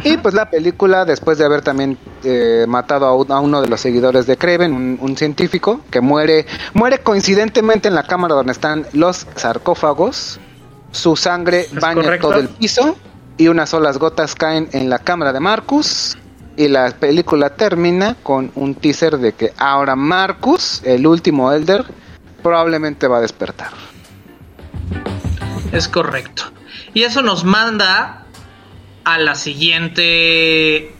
[0.03, 3.67] Y pues la película, después de haber también eh, matado a, un- a uno de
[3.67, 8.51] los seguidores de Craven, un, un científico, que muere, muere coincidentemente en la cámara donde
[8.51, 10.39] están los sarcófagos,
[10.91, 12.29] su sangre baña correcto.
[12.29, 12.95] todo el piso
[13.37, 16.17] y unas solas gotas caen en la cámara de Marcus.
[16.57, 21.83] Y la película termina con un teaser de que ahora Marcus, el último Elder,
[22.41, 23.71] probablemente va a despertar.
[25.71, 26.43] Es correcto.
[26.93, 28.24] Y eso nos manda
[29.05, 30.93] a la siguiente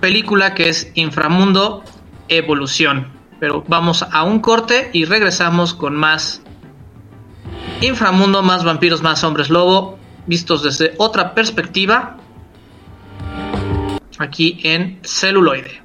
[0.00, 1.84] película que es Inframundo
[2.28, 3.12] Evolución.
[3.38, 6.42] Pero vamos a un corte y regresamos con más
[7.80, 12.16] Inframundo, más vampiros, más hombres lobo, vistos desde otra perspectiva.
[14.18, 15.83] Aquí en celuloide.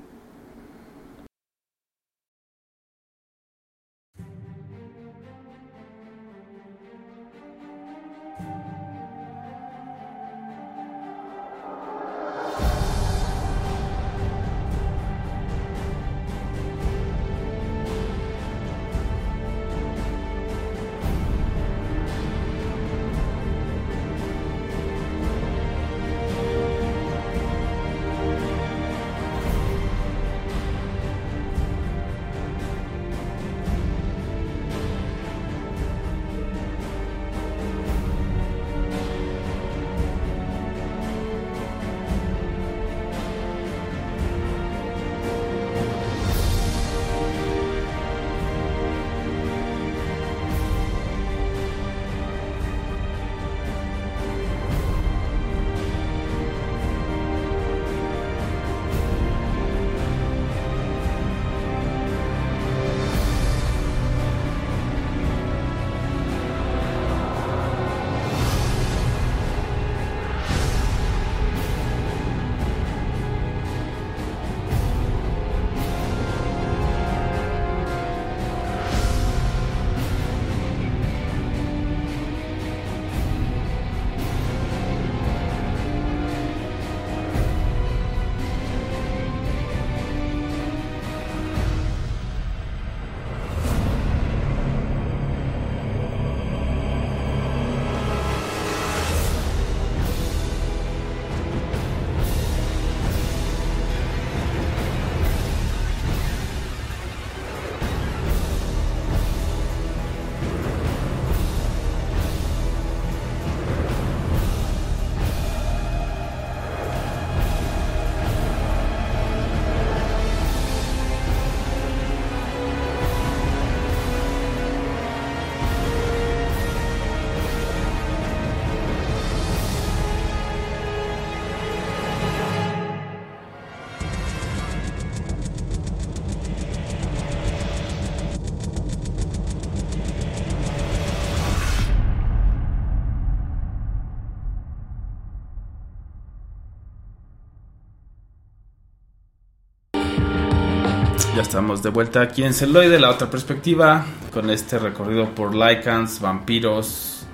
[151.50, 157.26] Estamos de vuelta aquí en Celoide, la otra perspectiva, con este recorrido por Lycans, vampiros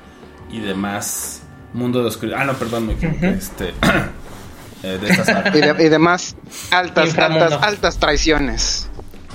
[0.49, 1.41] y demás.
[1.73, 2.39] Mundo de oscuridad.
[2.39, 3.31] Ah, no, perdón, me equivoqué.
[3.31, 3.73] Este.
[4.83, 5.27] eh, de estas.
[5.53, 6.37] Y, de- y demás
[6.71, 7.43] altas, Inframundo.
[7.43, 8.89] altas, altas traiciones.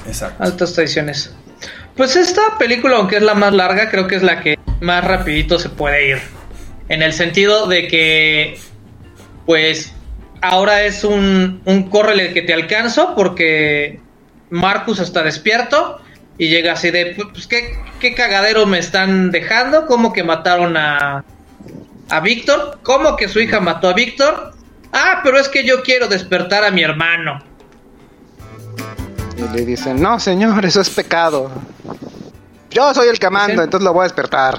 [0.06, 0.42] Exacto.
[0.42, 1.34] Altas traiciones.
[1.94, 5.58] Pues esta película, aunque es la más larga, creo que es la que más rapidito
[5.58, 6.18] se puede ir.
[6.88, 8.58] En el sentido de que,
[9.44, 9.92] pues,
[10.40, 14.00] ahora es un, un córrele que te alcanzo porque
[14.50, 16.00] Marcus está despierto
[16.38, 19.86] y llega así de, pues, ¿qué, qué cagadero me están dejando?
[19.86, 21.24] ¿Cómo que mataron a,
[22.08, 22.78] a Víctor?
[22.82, 24.52] ¿Cómo que su hija mató a Víctor?
[24.92, 27.42] Ah, pero es que yo quiero despertar a mi hermano.
[29.36, 31.50] Y le dicen, no, señor, eso es pecado.
[32.70, 34.58] Yo soy el que mando, entonces lo voy a despertar.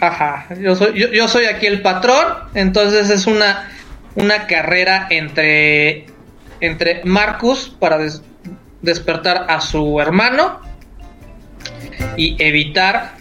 [0.00, 3.70] Ajá, yo soy, yo, yo soy aquí el patrón, entonces es una,
[4.14, 6.06] una carrera entre,
[6.60, 8.22] entre Marcus para des-
[8.86, 10.60] despertar a su hermano
[12.16, 13.16] y evitar...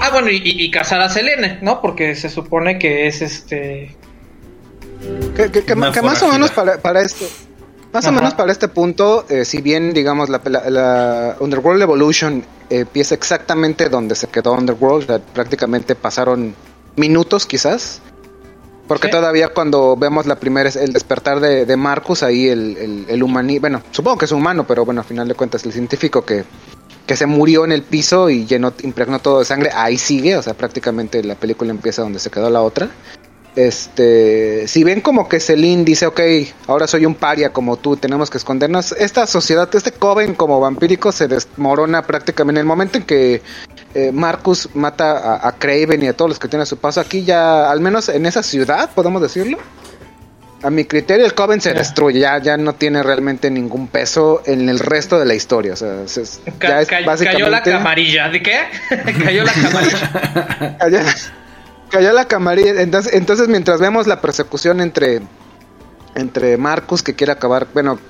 [0.00, 1.80] Ah, bueno, y, y, casar a Selene, ¿no?
[1.80, 3.96] Porque se supone que es este...
[5.34, 7.24] Que, que- que- Una que más o menos para, para esto.
[7.92, 12.44] Más o menos para este punto, eh, si bien digamos la, la- la Underworld Evolution
[12.68, 16.54] eh, empieza exactamente donde se quedó Underworld, prácticamente pasaron
[16.96, 18.02] minutos quizás,
[18.88, 19.12] porque Sí.
[19.12, 23.60] todavía cuando vemos la primera el despertar de, de Marcus ahí el, el, el humani-
[23.60, 26.44] bueno supongo que es humano, pero bueno a final de cuentas el científico que
[27.06, 30.42] que se murió en el piso y llenó impregnó todo de sangre ahí sigue, o
[30.42, 32.90] sea prácticamente la película empieza donde se quedó la otra.
[33.56, 36.20] Este, si ven como que Celine dice, ok,
[36.68, 41.10] ahora soy un paria como tú, tenemos que escondernos, esta sociedad, este coven como vampírico
[41.10, 43.42] se desmorona prácticamente en el momento en que
[44.06, 47.00] eh, Marcus mata a, a Craven y a todos los que tienen a su paso
[47.00, 49.58] aquí ya, al menos en esa ciudad, podemos decirlo.
[50.62, 54.68] A mi criterio el coven se destruye, ya, ya no tiene realmente ningún peso en
[54.68, 56.24] el resto de la historia, o sea, se-
[56.60, 57.26] ya es ca- básicamente...
[57.44, 58.58] Cayó la camarilla, ¿de qué?
[59.24, 60.76] cayó la camarilla.
[60.80, 60.98] cayó,
[61.90, 62.80] cayó la camarilla.
[62.82, 65.20] Entonces, entonces, mientras vemos la persecución entre,
[66.16, 68.00] entre Marcus, que quiere acabar, bueno,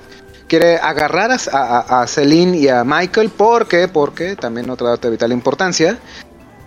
[0.49, 3.87] quiere agarrar a, a, a Celine y a Michael, ¿por qué?
[3.87, 5.97] Porque, también otro dato de vital importancia,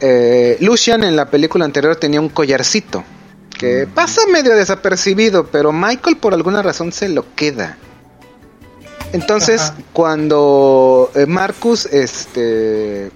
[0.00, 3.04] eh, Lucian en la película anterior tenía un collarcito,
[3.58, 7.76] que pasa medio desapercibido, pero Michael por alguna razón se lo queda.
[9.12, 9.74] Entonces, Ajá.
[9.92, 13.10] cuando eh, Marcus, este,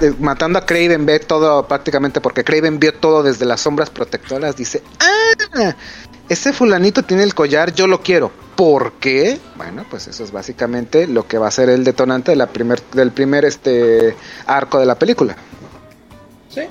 [0.00, 4.54] eh, matando a Craven ve todo prácticamente porque Craven vio todo desde las sombras protectoras
[4.54, 5.74] dice ah
[6.28, 9.38] ese fulanito tiene el collar yo lo quiero ¿por qué?
[9.56, 12.80] bueno pues eso es básicamente lo que va a ser el detonante de la primer,
[12.92, 14.14] del primer este
[14.46, 15.36] arco de la película
[16.52, 16.62] Sí.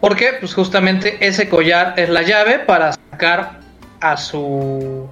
[0.00, 3.60] Porque, pues justamente ese collar es la llave para sacar
[4.00, 5.08] a su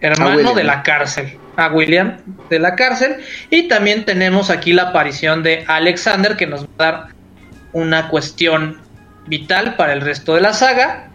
[0.00, 3.16] hermano de la cárcel, a William de la cárcel.
[3.50, 7.06] Y también tenemos aquí la aparición de Alexander que nos va a dar
[7.72, 8.80] una cuestión
[9.26, 11.07] vital para el resto de la saga.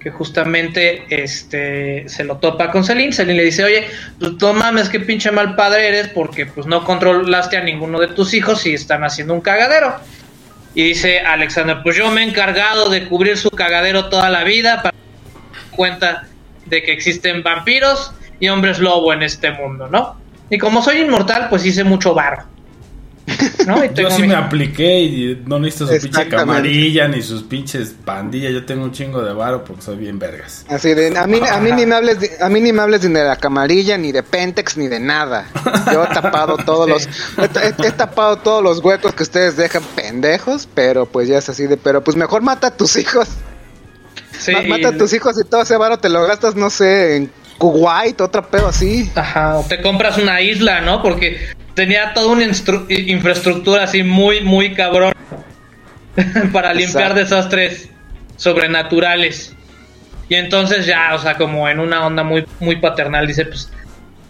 [0.00, 3.12] Que justamente este se lo topa con Celine.
[3.12, 3.88] Celine le dice, oye,
[4.18, 8.08] pues no mames, qué pinche mal padre eres porque pues no controlaste a ninguno de
[8.08, 9.96] tus hijos y están haciendo un cagadero.
[10.74, 14.82] Y dice Alexander, pues yo me he encargado de cubrir su cagadero toda la vida
[14.82, 14.94] para
[15.70, 16.28] cuenta
[16.66, 20.20] de que existen vampiros y hombres lobo en este mundo, ¿no?
[20.50, 22.44] Y como soy inmortal, pues hice mucho varo.
[23.66, 23.84] ¿No?
[23.84, 27.94] Y Yo sí mi- me apliqué y no necesito su pinche camarilla ni sus pinches
[28.04, 28.52] pandillas.
[28.52, 30.64] Yo tengo un chingo de varo porque soy bien vergas.
[30.68, 33.04] así de a mí, a mí ni me hables de, a mí ni me hables
[33.04, 35.46] ni de la camarilla ni de Pentex ni de nada
[35.92, 37.44] yo he tapado todos los he,
[37.82, 41.66] he- he tapado todos los huecos que ustedes dejan pendejos pero pues ya es así
[41.66, 43.28] de pero pues mejor mata a tus hijos
[44.38, 47.16] Sí, Ma- Mata a tus hijos y todo ese varo te lo gastas, no sé,
[47.16, 49.10] en Kuwait, otra pedo así.
[49.16, 51.02] Ajá, o te compras una isla, ¿no?
[51.02, 51.38] Porque
[51.78, 52.42] tenía toda una
[52.88, 55.14] infraestructura así muy, muy cabrón
[56.52, 57.14] para limpiar Exacto.
[57.20, 57.88] desastres
[58.36, 59.54] sobrenaturales.
[60.28, 63.70] Y entonces ya, o sea, como en una onda muy, muy paternal, dice, pues,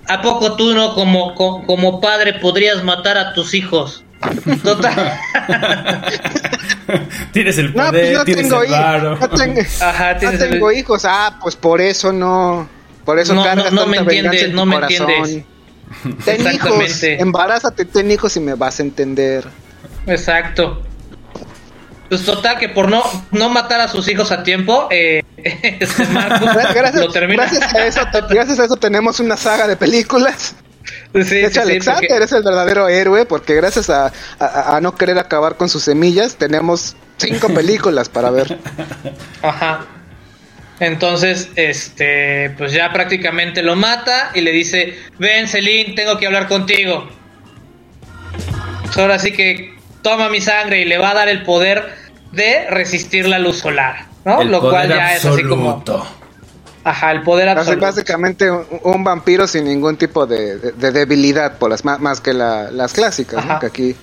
[0.09, 4.05] ¿a poco tú no como, co- como, padre podrías matar a tus hijos?
[4.63, 5.19] Total.
[7.33, 11.03] tienes el No, poder, pues no tienes tengo, el no tengo, Ajá, no el- hijos.
[11.07, 12.69] Ah, pues por eso no.
[13.07, 15.11] Por eso No, cargas no, no me tanta entiendes, en tu no me corazón.
[15.11, 15.45] entiendes.
[16.25, 19.45] Ten hijos, embarázate, ten hijos y me vas a entender.
[20.07, 20.83] Exacto.
[22.09, 26.05] Pues total que por no, no matar a sus hijos a tiempo, eh, este
[26.75, 27.43] Gracias, lo termina.
[27.45, 30.55] gracias a eso, gracias a eso tenemos una saga de películas.
[31.13, 34.81] Sí, De hecho, sí, Alexander porque- es el verdadero héroe porque gracias a, a- a
[34.81, 38.59] no querer acabar con sus semillas tenemos cinco películas para ver.
[39.43, 39.85] Ajá.
[40.81, 46.47] Entonces, este, pues ya prácticamente lo mata y le dice, ven Celine, tengo que hablar
[46.47, 47.09] contigo.
[48.85, 51.95] Pues ahora sí que toma mi sangre y le va a dar el poder
[52.33, 54.41] de resistir la luz solar, ¿no?
[54.43, 56.07] El Lo cual poder ya es así como, absoluto.
[56.85, 57.81] ajá, el poder absoluto.
[57.85, 62.21] Básicamente un, un vampiro sin ningún tipo de, de- de debilidad, por las, más, más
[62.21, 63.59] que la- las clásicas, ¿no?
[63.59, 63.97] Que aquí,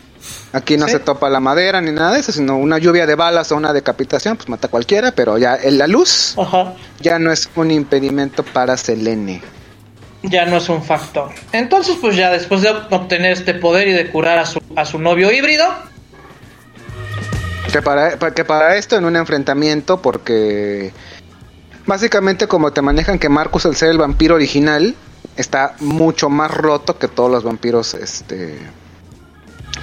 [0.54, 0.94] aquí no Sí.
[0.94, 3.74] se topa la madera ni nada de eso, sino una lluvia de balas o una
[3.74, 6.74] decapitación, pues mata a cualquiera, pero ya en la luz Ajá.
[7.00, 9.42] ya no es un impedimento para Selene.
[10.24, 11.30] ya no es un factor.
[11.52, 14.98] Entonces, pues ya después de obtener este poder y de curar a su, a su
[14.98, 15.66] novio híbrido,
[17.72, 20.94] Que para, pa- que para esto en un enfrentamiento, porque
[21.86, 24.96] básicamente como te manejan que Marcus al ser el vampiro original
[25.36, 28.58] está mucho más roto que todos los vampiros este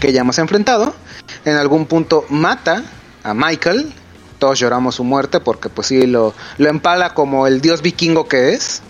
[0.03, 0.93] que ya hemos enfrentado.
[1.45, 2.83] En algún punto mata
[3.23, 3.93] a Michael.
[4.41, 8.53] Todos lloramos su muerte porque pues sí lo, lo empala como el dios vikingo que
[8.53, 8.83] es.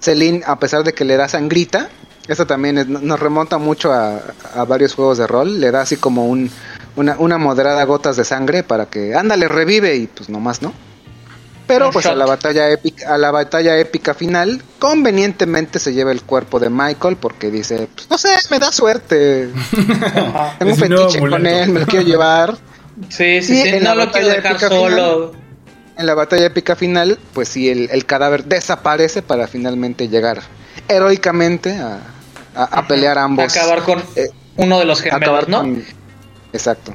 [0.00, 1.90] Celine, a pesar de que le da sangrita,
[2.26, 4.22] esto también nos remonta mucho a,
[4.54, 6.50] a varios juegos de rol, le da así como un,
[6.96, 10.72] una, una moderada gotas de sangre para que, ándale, revive y pues nomás, ¿no?
[11.66, 16.22] Pero pues a la batalla épica, a la batalla épica final, convenientemente se lleva el
[16.22, 19.48] cuerpo de Michael porque dice, pues, no sé, me da suerte.
[20.58, 22.56] Tengo un fetiche con él, me lo quiero llevar.
[23.08, 25.32] sí, sí, Y sí, no lo quiero dejar solo.
[25.96, 30.40] En la batalla épica final, pues sí, el, el cadáver desaparece para finalmente llegar
[30.88, 31.98] heroicamente a,
[32.54, 33.54] a- a pelear a ambos.
[33.56, 35.60] Acabar con eh, uno de los gemelos, ¿no?
[35.60, 35.84] con-
[36.52, 36.92] Exacto.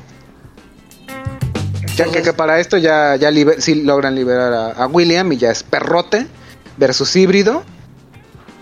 [1.97, 5.51] Ya que, para esto ya, ya liber- sí logran liberar a, a William y ya
[5.51, 6.27] es perrote
[6.77, 7.63] versus híbrido.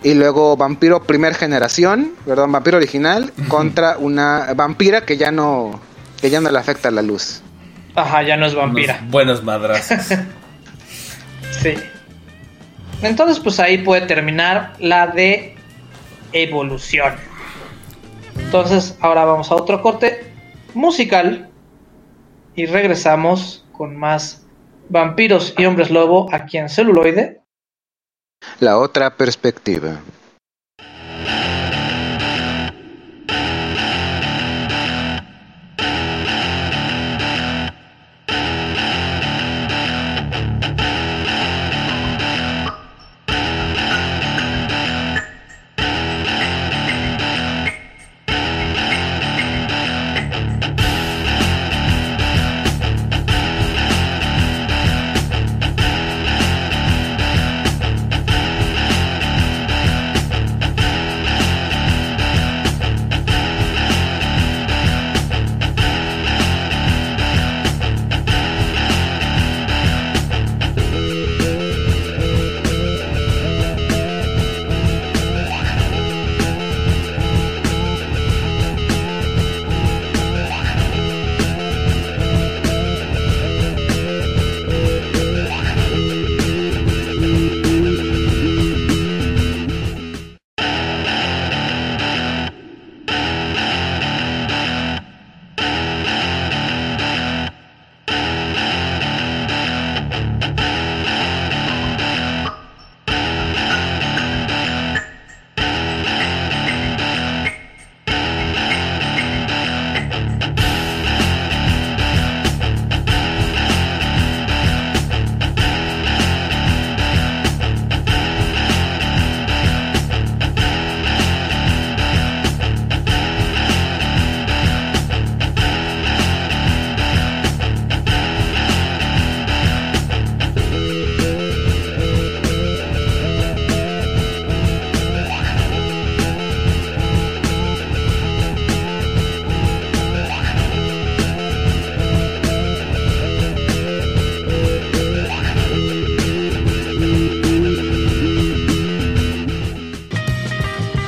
[0.03, 5.79] Y luego vampiro primer generación, perdón, vampiro original, contra una vampira que ya no,
[6.21, 7.41] que ya no le afecta la luz.
[7.95, 8.97] Ajá, ya no es vampira.
[8.99, 10.17] Unos buenos madrazos.
[11.61, 11.73] Sí.
[13.01, 15.55] Entonces, pues ahí puede terminar la de
[16.33, 17.13] evolución.
[18.37, 20.31] Entonces, ahora vamos a otro corte
[20.73, 21.49] musical
[22.55, 24.45] y regresamos con más
[24.89, 27.41] vampiros y hombres lobo aquí en celuloide.
[28.59, 29.99] La otra perspectiva.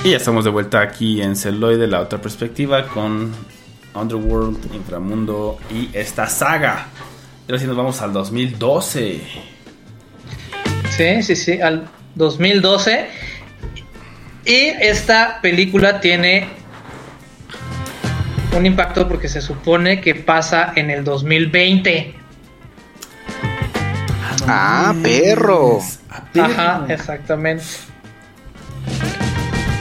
[0.07, 3.33] Y ya estamos de vuelta aquí en Celoide, la otra perspectiva, con
[3.93, 6.87] Underworld, Inframundo y esta saga.
[7.45, 9.21] Y ahora sí nos vamos al 2012.
[10.91, 13.05] Sí, sí, sí, al 2012.
[14.45, 16.47] Y esta película tiene
[18.55, 22.15] un impacto porque se supone que pasa en el 2020.
[24.47, 25.81] Ah, perro.
[26.09, 26.45] Ah, perro.
[26.45, 27.65] Ajá, exactamente.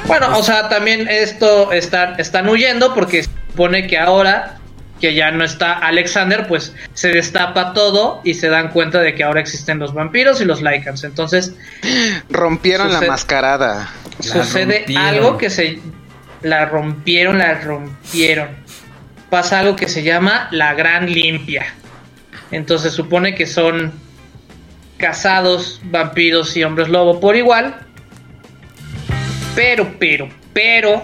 [0.06, 4.58] Bueno, o sea, también esto están, están huyendo porque se supone que ahora
[5.00, 9.24] que ya no está Alexander, pues se destapa todo y se dan cuenta de que
[9.24, 11.04] ahora existen los vampiros y los Lycans.
[11.04, 11.54] Entonces
[12.30, 13.90] Rompieron la mascarada.
[14.18, 15.04] La sucede rompieron.
[15.04, 15.80] algo que se
[16.42, 18.48] la rompieron, la rompieron.
[19.28, 21.66] Pasa algo que se llama la gran limpia.
[22.50, 23.92] Entonces supone que son
[24.96, 27.86] cazados vampiros y hombres lobo por igual.
[29.56, 31.02] Pero, pero, pero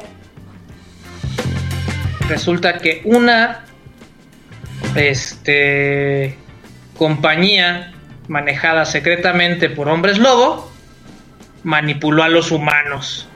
[2.29, 3.65] resulta que una
[4.95, 6.37] este
[6.97, 7.95] compañía
[8.29, 10.71] manejada secretamente por hombres lobo
[11.65, 13.27] manipuló a los humanos.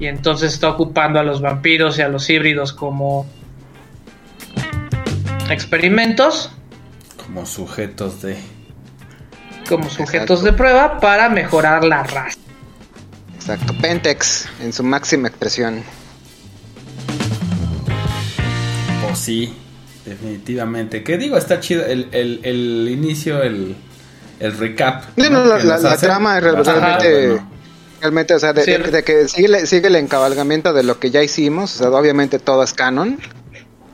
[0.00, 3.24] Y entonces está ocupando a los vampiros y a los híbridos como
[5.50, 6.52] experimentos,
[7.24, 8.36] Como sujetos de.
[9.68, 10.42] como sujetos Exacto.
[10.42, 12.38] de prueba para mejorar la raza.
[13.48, 13.74] Exacto.
[13.80, 15.82] Pentex en su máxima expresión.
[19.02, 19.54] Pues sí,
[20.04, 21.02] definitivamente.
[21.02, 21.36] ¿Qué digo?
[21.38, 23.74] Está chido el, el, el inicio, el,
[24.40, 25.04] el recap.
[25.16, 25.30] ¿no?
[25.30, 27.50] no, la, que la- la trama realmente, bueno.
[28.02, 28.72] realmente, o sea, de, Sí.
[28.72, 32.38] de- de que sigue, sigue el encabalgamiento de lo que ya hicimos, o sea, obviamente
[32.38, 33.18] todo es canon.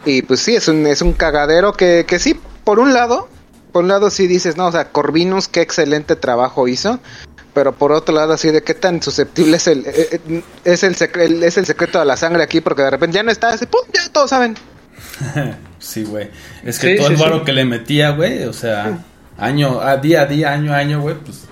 [0.05, 3.29] Y pues sí, es un, es un cagadero que, que sí, por un lado,
[3.73, 6.99] por un lado sí dices, no, o sea, Corvinus qué excelente trabajo hizo,
[7.55, 10.97] pero por otro lado así de qué tan susceptible es el, eh, eh, es el,
[10.97, 13.49] secre- el- es el secreto de la sangre aquí, porque de repente ya no está,
[13.51, 14.57] así, pum, ya todos saben.
[15.79, 16.31] Sí, güey.
[16.65, 17.45] Es que Sí, todo el varo sí.
[17.45, 18.99] que le metía, güey, o sea,
[19.37, 21.43] año a día a día, año a año, güey, pues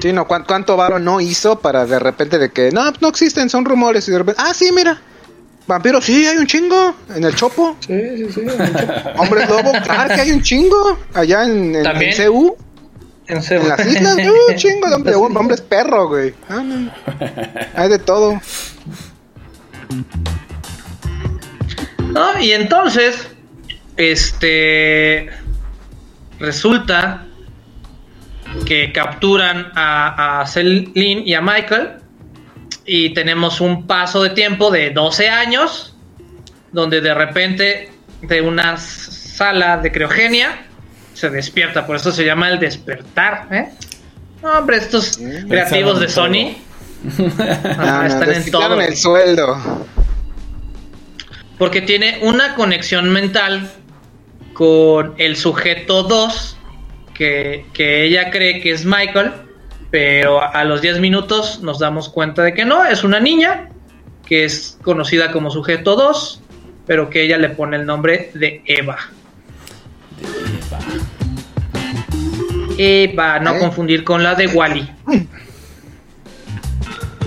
[0.00, 3.50] Sí, no, ¿cuán- ¿cuánto varo no hizo para de repente de que no, no existen,
[3.50, 4.98] son rumores y de repente, ah, sí, mira,
[5.66, 8.40] vampiros, sí, hay un chingo en el Chopo, Sí, sí, sí.
[9.18, 12.12] hombres lobo, claro que hay un chingo allá en, en, También.
[12.18, 12.56] en CU,
[13.28, 16.34] En en las islas, uh, un chingo de hombre- hombres perro, güey.
[16.48, 16.90] Ah, no.
[17.74, 18.40] Hay de todo.
[22.12, 22.38] ¿No?
[22.40, 23.28] Y entonces,
[23.96, 25.30] este
[26.38, 27.26] resulta
[28.66, 31.90] que capturan a, a Celine y a Michael
[32.84, 35.96] y tenemos un paso de tiempo de 12 años
[36.72, 37.92] donde de repente
[38.22, 40.66] de una sala de criogenia
[41.22, 43.68] se despierta, por eso se llama el despertar, ¿eh?
[44.42, 46.56] No, hombre, estos creativos de Sony
[47.78, 48.80] Ah, no, están en todo.
[48.80, 49.86] el sueldo.
[51.58, 53.70] Porque tiene una conexión mental
[54.52, 56.56] con el sujeto 2,
[57.14, 59.30] que, que ella cree que es Michael,
[59.92, 63.68] pero a los 10 minutos nos damos cuenta de que no, es una niña,
[64.26, 66.42] que es conocida como sujeto 2,
[66.84, 68.98] pero que ella le pone el nombre de Eva.
[72.84, 73.58] Eva, no ¿Eh?
[73.58, 74.90] confundir con la de Wally.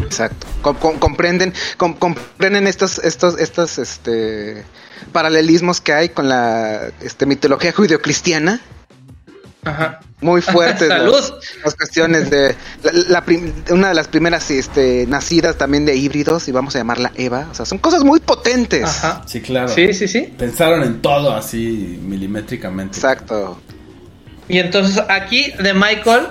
[0.03, 0.47] Exacto.
[0.61, 4.63] Com- com- comprenden, com- comprenden estos, estos, estos, este,
[5.11, 8.59] paralelismos que hay con la, este, mitología judio-cristiana.
[9.63, 9.99] Ajá.
[10.21, 11.11] Muy fuertes Salud.
[11.13, 11.33] las,
[11.63, 16.47] las cuestiones de la, la prim- una de las primeras este, nacidas también de híbridos
[16.47, 17.47] y vamos a llamarla Eva.
[17.51, 18.83] O sea, son cosas muy potentes.
[18.83, 19.23] Ajá.
[19.27, 19.67] sí, claro.
[19.69, 20.33] Sí, sí, sí.
[20.37, 22.95] Pensaron en todo así milimétricamente.
[22.97, 23.59] Exacto.
[24.47, 26.27] Y entonces aquí de Michael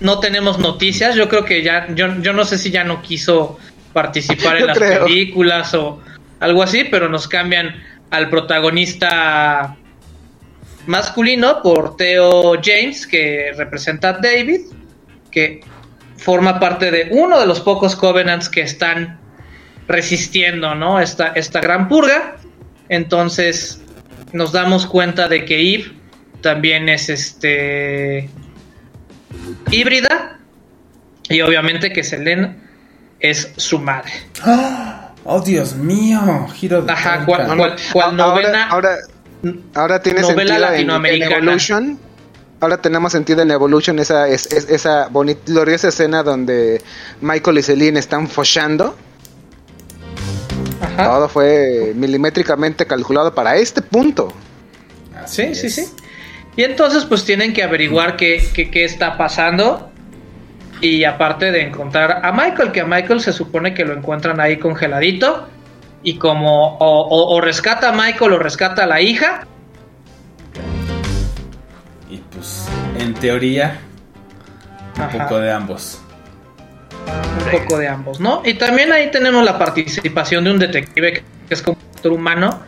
[0.00, 1.14] no tenemos noticias.
[1.14, 3.58] Yo creo que ya, yo, yo no sé si ya no quiso
[3.92, 5.04] participar en Yo las creo.
[5.04, 6.00] películas o
[6.40, 9.76] algo así, pero nos cambian al protagonista
[10.86, 14.60] masculino por Theo James, que representa a David,
[15.30, 15.62] que
[16.16, 19.18] forma parte de uno de los pocos Covenants que están
[19.88, 21.00] resistiendo, ¿no?
[21.00, 22.36] Esta, esta gran purga.
[22.88, 23.82] Entonces
[24.32, 25.92] nos damos cuenta de que Eve
[26.44, 28.28] también es este
[29.70, 30.38] híbrida
[31.28, 32.54] y obviamente que Selene
[33.18, 34.12] es su madre.
[35.24, 38.96] Oh, Dios mío, giro de Ajá, cual- cual- cual novena- ahora,
[39.74, 41.32] ahora tiene novela sentido en- en.
[41.32, 41.98] Evolution.
[42.60, 46.82] Ahora tenemos sentido en Evolution esa, es, es- esa bonita, gloriosa escena donde
[47.22, 48.96] Michael y Celine están follando.
[50.82, 51.04] Ajá.
[51.04, 54.32] Todo fue milimétricamente calculado para este punto.
[55.22, 55.88] Así Sí, sí, sí.
[56.56, 59.90] Y entonces pues tienen que averiguar qué, qué, qué está pasando.
[60.80, 64.58] Y aparte de encontrar a Michael, que a Michael se supone que lo encuentran ahí
[64.58, 65.48] congeladito.
[66.02, 69.46] Y como o, o- o rescata a Michael o rescata a la hija.
[72.10, 72.68] Y pues,
[72.98, 73.78] en teoría,
[74.96, 75.18] un Ajá.
[75.24, 76.00] poco de ambos.
[77.44, 78.42] un poco de ambos, ¿no?
[78.44, 81.12] Y también ahí tenemos la participación de un detective
[81.48, 82.60] que es como otro humano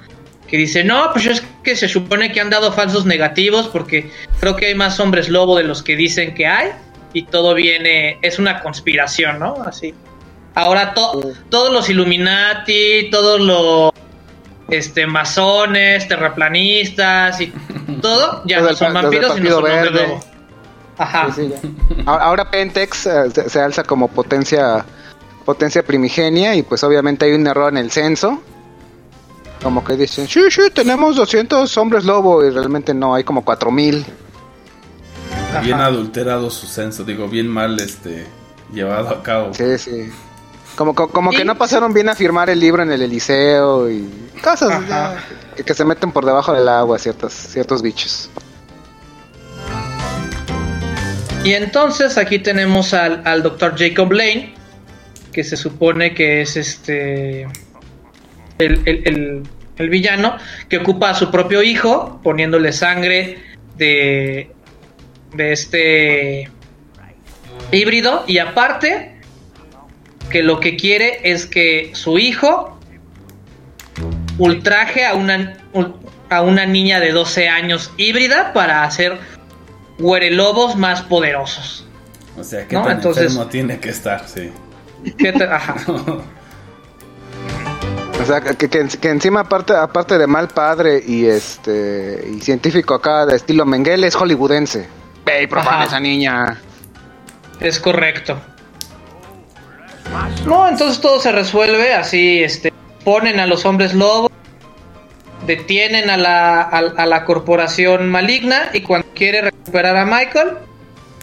[0.49, 4.11] que dice, no, pues es que se supone que han dado falsos negativos porque
[4.41, 6.71] creo que hay más hombres lobo de los que dicen que hay
[7.13, 9.55] y todo viene, es una conspiración, ¿no?
[9.67, 9.95] Así.
[10.55, 13.93] Ahora to- todos los Illuminati, todos los
[14.69, 17.53] este masones, terraplanistas y
[18.03, 20.21] todo, ya Los no son vampiros sino Partido son hombres lobo.
[20.99, 21.29] Ajá.
[21.35, 21.53] Sí,
[22.07, 24.85] ahora Pentex eh, se, se alza como potencia
[25.45, 28.43] potencia primigenia y pues obviamente hay un error en el censo.
[29.67, 34.07] Como que dicen, sí, sí, tenemos 200 hombres lobo y realmente no, hay como 4000.
[35.61, 35.87] Bien Ajá.
[35.87, 38.29] adulterado su censo, digo, bien mal este
[38.73, 39.53] llevado a cabo.
[39.55, 40.09] Sí, sí.
[40.77, 43.91] Como, como, como Sí, que no pasaron bien a firmar el libro en el Eliseo
[43.91, 44.09] y
[44.41, 44.87] cosas Ajá.
[44.89, 45.25] ya,
[45.57, 48.31] que, que se meten por debajo del agua ciertos, ciertos bichos.
[51.43, 54.55] Y entonces aquí tenemos al, al doctor Jacob Lane,
[55.33, 57.49] que se supone que es este
[58.59, 59.43] el, el- el-
[59.79, 60.37] el villano,
[60.71, 63.39] que ocupa a su propio hijo, poniéndole sangre
[63.77, 64.51] de,
[65.35, 66.51] de este
[67.73, 68.25] híbrido.
[68.27, 69.17] Y aparte,
[70.31, 72.79] que lo que quiere es que su hijo
[74.39, 75.59] ultraje a una,
[76.31, 79.19] a una niña de 12 años híbrida para hacer
[79.99, 81.87] huerelobos más poderosos.
[82.39, 84.51] O sea, que No, entonces- tiene que estar, sí.
[85.19, 85.77] ¿Qué te- Ajá.
[88.27, 92.95] O sea, que, que, que encima aparte, aparte de mal padre y este y científico
[92.95, 94.89] acá de estilo Mengele es hollywoodense.
[95.25, 96.61] Ve y profana esa niña.
[97.61, 98.37] Es correcto.
[100.45, 102.73] No, entonces todo se resuelve así, este,
[103.05, 104.33] ponen a los hombres lobos,
[105.47, 110.59] detienen a la, a, a la corporación maligna y cuando quiere recuperar a Michael,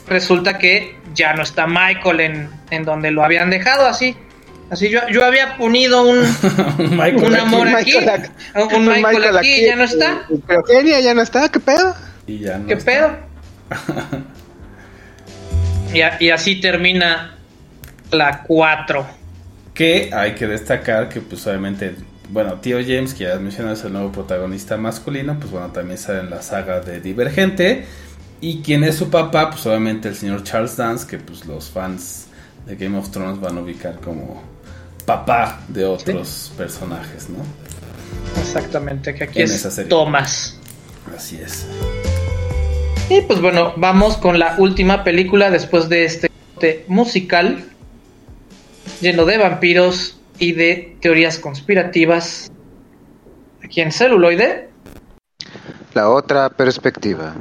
[0.07, 4.15] resulta que ya no está Michael en, en donde lo habían dejado, así.
[4.69, 6.19] Así yo, yo había ponido un,
[6.77, 10.21] Michael, un aquí, amor aquí, Michael ac- un Michael, aquí, ya no está.
[10.29, 11.93] y- y Eugenia ya no está, ¿qué pedo?
[12.25, 12.91] y ya no ¿Qué está.
[12.91, 13.15] pedo?
[15.93, 17.35] y, a- y así termina
[18.11, 19.05] la 4.
[19.73, 21.95] Que hay que destacar que, pues, obviamente,
[22.29, 25.97] bueno, Tío James, que ya has mencionado, es el nuevo protagonista masculino, pues, bueno, también
[25.97, 27.85] sale en la saga de Divergente.
[28.41, 32.27] Y quien es su papá, pues, obviamente, el señor Charles Dance, que, pues, los fans
[32.65, 34.43] de Game of Thrones van a ubicar como
[35.05, 37.43] papá de otros personajes, ¿no?
[38.41, 39.85] Exactamente, que aquí En es.
[39.87, 40.59] Thomas.
[41.15, 41.67] Así es.
[43.09, 47.65] Y pues bueno, vamos con la última película después de este corte musical
[49.01, 52.51] lleno de vampiros y de teorías conspirativas.
[53.63, 54.69] Aquí en celuloide.
[55.93, 57.35] La otra perspectiva.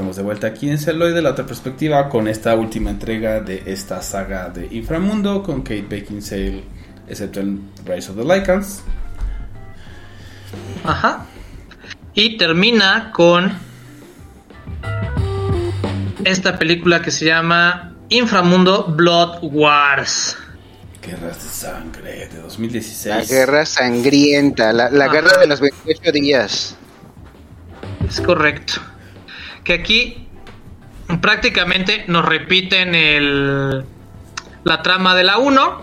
[0.00, 4.00] Estamos de vuelta aquí en Celoide, la otra perspectiva, con esta última entrega de esta
[4.00, 6.64] saga de Inframundo con Kate Beckinsale,
[7.06, 8.82] excepto en Rise of the Lycans.
[10.84, 11.26] Ajá.
[12.14, 13.52] Y termina con
[16.24, 20.34] esta película que se llama Inframundo Blood Wars.
[21.06, 23.28] Guerras de Sangre de La 2016.
[23.28, 26.74] guerra sangrienta, la, la guerra de los 28 días.
[28.08, 28.80] Es correcto.
[29.64, 30.28] Que aquí
[31.20, 33.84] prácticamente nos repiten el,
[34.64, 35.82] la trama de la 1.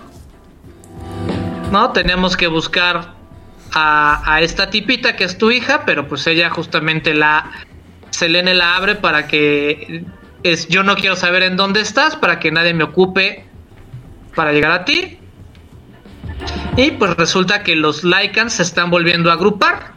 [1.72, 1.92] ¿No?
[1.92, 3.14] Tenemos que buscar
[3.74, 7.52] a, esta tipita que es tu hija, pero pues ella justamente la...
[8.10, 10.06] Selene la abre para que...
[10.44, 13.46] Es, yo no quiero saber en dónde estás, para que nadie me ocupe
[14.34, 15.20] para llegar a ti.
[16.78, 19.97] Y pues resulta que los Lycans se están volviendo a agrupar.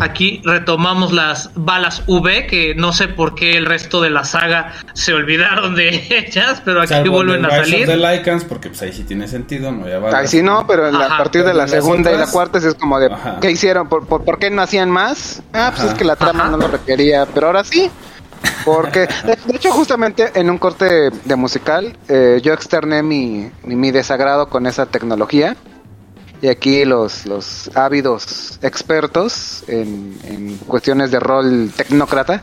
[0.00, 4.72] Aquí retomamos las balas V, que no sé por qué el resto de la saga
[4.94, 7.88] se olvidaron de ellas, pero aquí Salvo vuelven de a salir.
[7.88, 10.20] Lycans, porque pues ahí sí tiene sentido, no había balas.
[10.20, 11.14] Ay, sí, no, pero en la- Ajá.
[11.14, 13.38] a partir de la segunda y la cuarta es como de, Ajá.
[13.40, 13.88] ¿qué hicieron?
[13.88, 15.42] ¿Por, por, por qué no hacían más?
[15.52, 15.92] Ah, pues Ajá.
[15.92, 16.50] es que la trama Ajá.
[16.52, 17.90] no lo requería, pero ahora sí.
[18.64, 23.76] Porque, de, de hecho, justamente en un corte de musical, eh, yo externé mi, mi,
[23.76, 25.56] mi desagrado con esa tecnología.
[26.42, 32.40] Y aquí los, los ávidos expertos en, en cuestiones de rol tecnócrata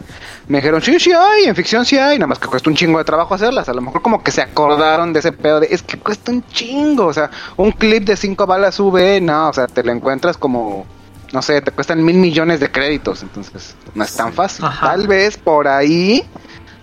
[0.47, 2.99] me dijeron, sí, sí hay, en ficción sí hay, nada más que cuesta un chingo
[2.99, 3.67] de trabajo hacerlas.
[3.69, 6.45] A lo mejor como que se acordaron de ese pedo de, es que cuesta un
[6.47, 10.37] chingo, o sea, un clip de cinco balas V, no, o sea, te lo encuentras
[10.37, 10.85] como,
[11.33, 14.63] no sé, te cuestan mil millones de créditos, entonces no es tan fácil.
[14.63, 14.91] Ajá.
[14.91, 16.23] Tal vez por ahí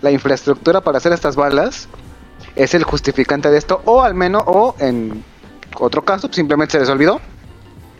[0.03, 1.87] la infraestructura para hacer estas balas
[2.57, 5.25] es el justificante de esto, o al menos, o en
[5.79, 7.21] otro caso, pues, simplemente se les olvidó.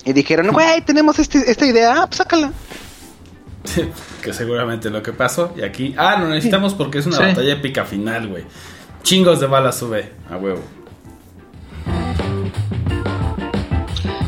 [0.05, 2.53] Y dijeron, güey, tenemos este, esta idea, ah, pues sácala.
[4.23, 5.55] que seguramente lo que pasó.
[5.57, 7.23] Y aquí, ah, lo necesitamos porque es una Sí.
[7.23, 8.45] batalla épica final, güey.
[9.03, 10.63] Chingos de balas sube, a huevo.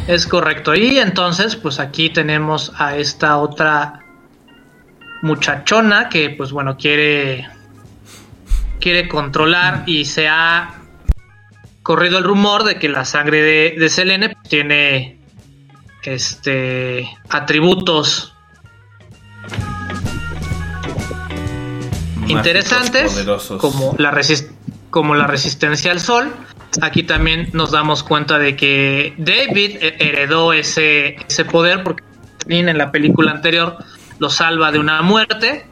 [0.07, 0.75] Es correcto.
[0.75, 4.01] Y entonces, pues aquí tenemos a esta otra
[5.23, 7.49] muchachona que, pues bueno, quiere
[8.79, 10.75] quiere controlar y se ha
[11.87, 15.21] corrido el rumor de que la sangre de, de Selene tiene
[16.03, 18.35] este atributos
[22.17, 23.61] Mágicos, interesantes poderosos.
[23.61, 24.51] como la resis-
[24.91, 26.35] como la resistencia al sol.
[26.83, 32.03] Aquí también nos damos cuenta de que David he- heredó ese, ese poder porque
[32.49, 33.77] en la película anterior
[34.19, 35.67] lo salva de una muerte.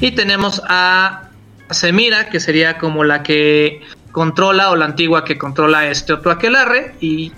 [0.00, 1.30] Y tenemos a
[1.70, 3.80] Semira, que sería como la que
[4.14, 6.94] controla o la antigua que controla este otro aquelarre.
[7.00, 7.32] Y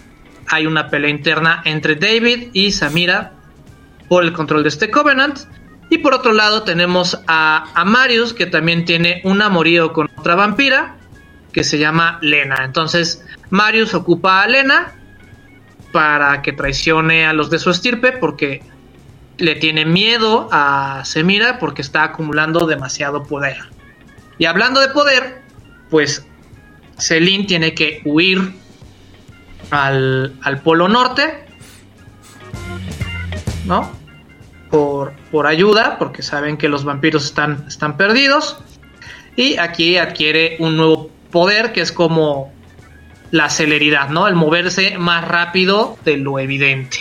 [0.47, 3.33] hay una pelea interna entre David y Samira
[4.09, 5.39] por el control de este Covenant.
[5.89, 10.35] Y por otro lado tenemos a, a Marius, que también tiene un amorío con otra
[10.35, 10.97] vampira,
[11.51, 12.65] que se llama Lena.
[12.65, 14.93] Entonces, Marius ocupa a Lena
[15.93, 18.63] para que traicione a los de su estirpe, porque
[19.39, 23.57] le tiene miedo a Semira, porque está acumulando demasiado poder.
[24.37, 25.41] Y hablando de poder,
[25.89, 26.27] pues
[26.99, 28.53] Celine tiene que huir
[29.71, 31.45] al, al Polo Norte,
[33.67, 33.91] ¿no?
[34.71, 38.59] Por, por ayuda, porque saben que los vampiros están, están perdidos.
[39.37, 42.53] Y aquí adquiere un nuevo poder que es como
[43.31, 44.29] la celeridad, ¿no?
[44.29, 47.01] El moverse más rápido de lo evidente.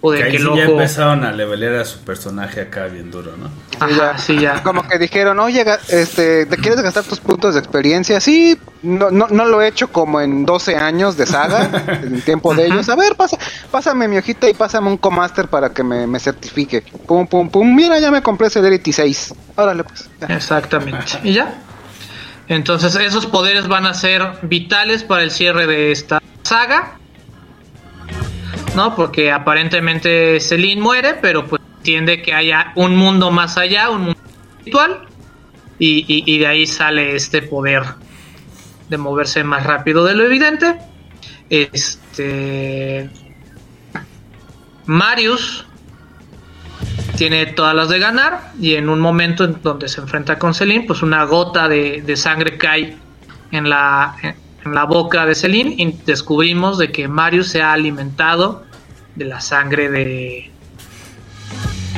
[0.00, 2.86] O de Que ahí que el sí ya empezaron a levelear a su personaje acá
[2.86, 3.50] bien duro, ¿no?
[3.80, 4.62] Ajá, sí, ya.
[4.62, 8.20] Como que dijeron, oye, este, ¿te quieres gastar tus puntos de experiencia?
[8.20, 11.68] Sí, no, no, no lo he hecho como en 12 años de saga,
[12.02, 12.88] en el tiempo de ellos.
[12.88, 13.38] A ver, pasa,
[13.72, 16.84] pásame mi hojita y pásame un Comaster para que me, me certifique.
[17.06, 17.74] Pum, pum, pum.
[17.74, 19.34] Mira, ya me compré Celerity 6.
[19.56, 20.08] Órale, pues.
[20.20, 20.26] ya.
[20.28, 21.18] Exactamente.
[21.24, 21.62] Y ya.
[22.46, 26.97] Entonces esos poderes van a ser vitales para el cierre de esta saga.
[28.78, 28.94] ¿No?
[28.94, 34.20] Porque aparentemente Celine muere, pero pues entiende que haya un mundo más allá, un mundo
[34.58, 35.00] espiritual.
[35.80, 37.82] Y, y- de ahí sale este poder
[38.88, 40.78] de moverse más rápido de lo evidente.
[41.50, 43.10] Este.
[44.86, 45.66] Marius
[47.16, 50.84] tiene todas las de ganar y en un momento en donde se enfrenta con Celine,
[50.86, 52.96] pues una gota de, de sangre cae
[53.50, 58.67] en la, en la boca de Celine y descubrimos de que Marius se ha alimentado
[59.18, 60.50] de la sangre de,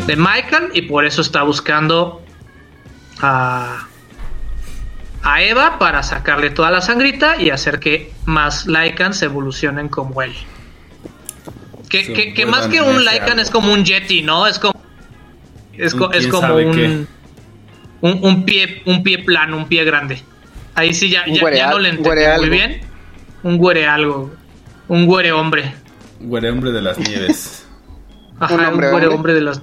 [0.07, 2.23] de Michael y por eso está buscando
[3.21, 3.87] a,
[5.23, 10.33] a Eva para sacarle toda la sangrita y hacer que más Lycans evolucionen como él.
[11.89, 13.43] Que, que- más que un Lycan algo.
[13.43, 14.47] es como un Yeti, ¿no?
[14.47, 14.81] Es como
[15.77, 17.07] Es, co- como un,
[18.01, 20.23] un, un pie, un pie plano, un pie grande.
[20.77, 22.47] Ahí sí ya, ya, no le un entendí muy algo.
[22.51, 22.81] bien.
[23.43, 24.31] Un güere algo.
[24.87, 25.75] Un güere hombre.
[26.21, 27.67] Güere hombre de las nieves.
[28.39, 29.17] Ajá, ¿Un un, hombre güere hombre?
[29.17, 29.63] hombre de las.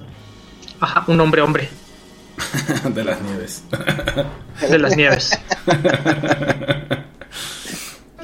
[0.80, 1.68] Ajá, un hombre hombre
[2.94, 3.64] de las nieves.
[4.68, 5.30] de las nieves.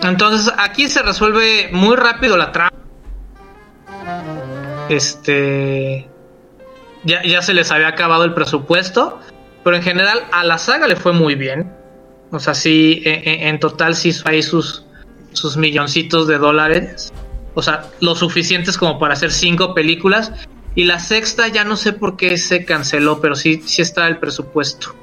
[0.02, 2.70] Entonces aquí se resuelve muy rápido la trama.
[4.89, 6.09] Este.
[7.05, 9.20] Ya, ya se les había acabado el presupuesto.
[9.62, 11.73] Pero en general a la saga le fue muy bien.
[12.31, 14.85] O sea, sí, en, en- en total sí hizo ahí sus,
[15.32, 17.12] sus milloncitos de dólares.
[17.55, 20.32] O sea, lo suficientes como para hacer cinco películas.
[20.76, 24.18] Y la sexta ya no sé por qué se canceló, pero sí, sí está el
[24.18, 24.94] presupuesto.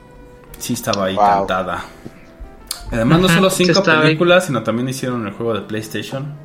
[0.57, 1.25] Sí estaba ahí Wow.
[1.47, 1.85] cantada.
[2.91, 4.01] Además no solo sí cinco ahí.
[4.01, 6.35] películas, sino también hicieron el juego de PlayStation.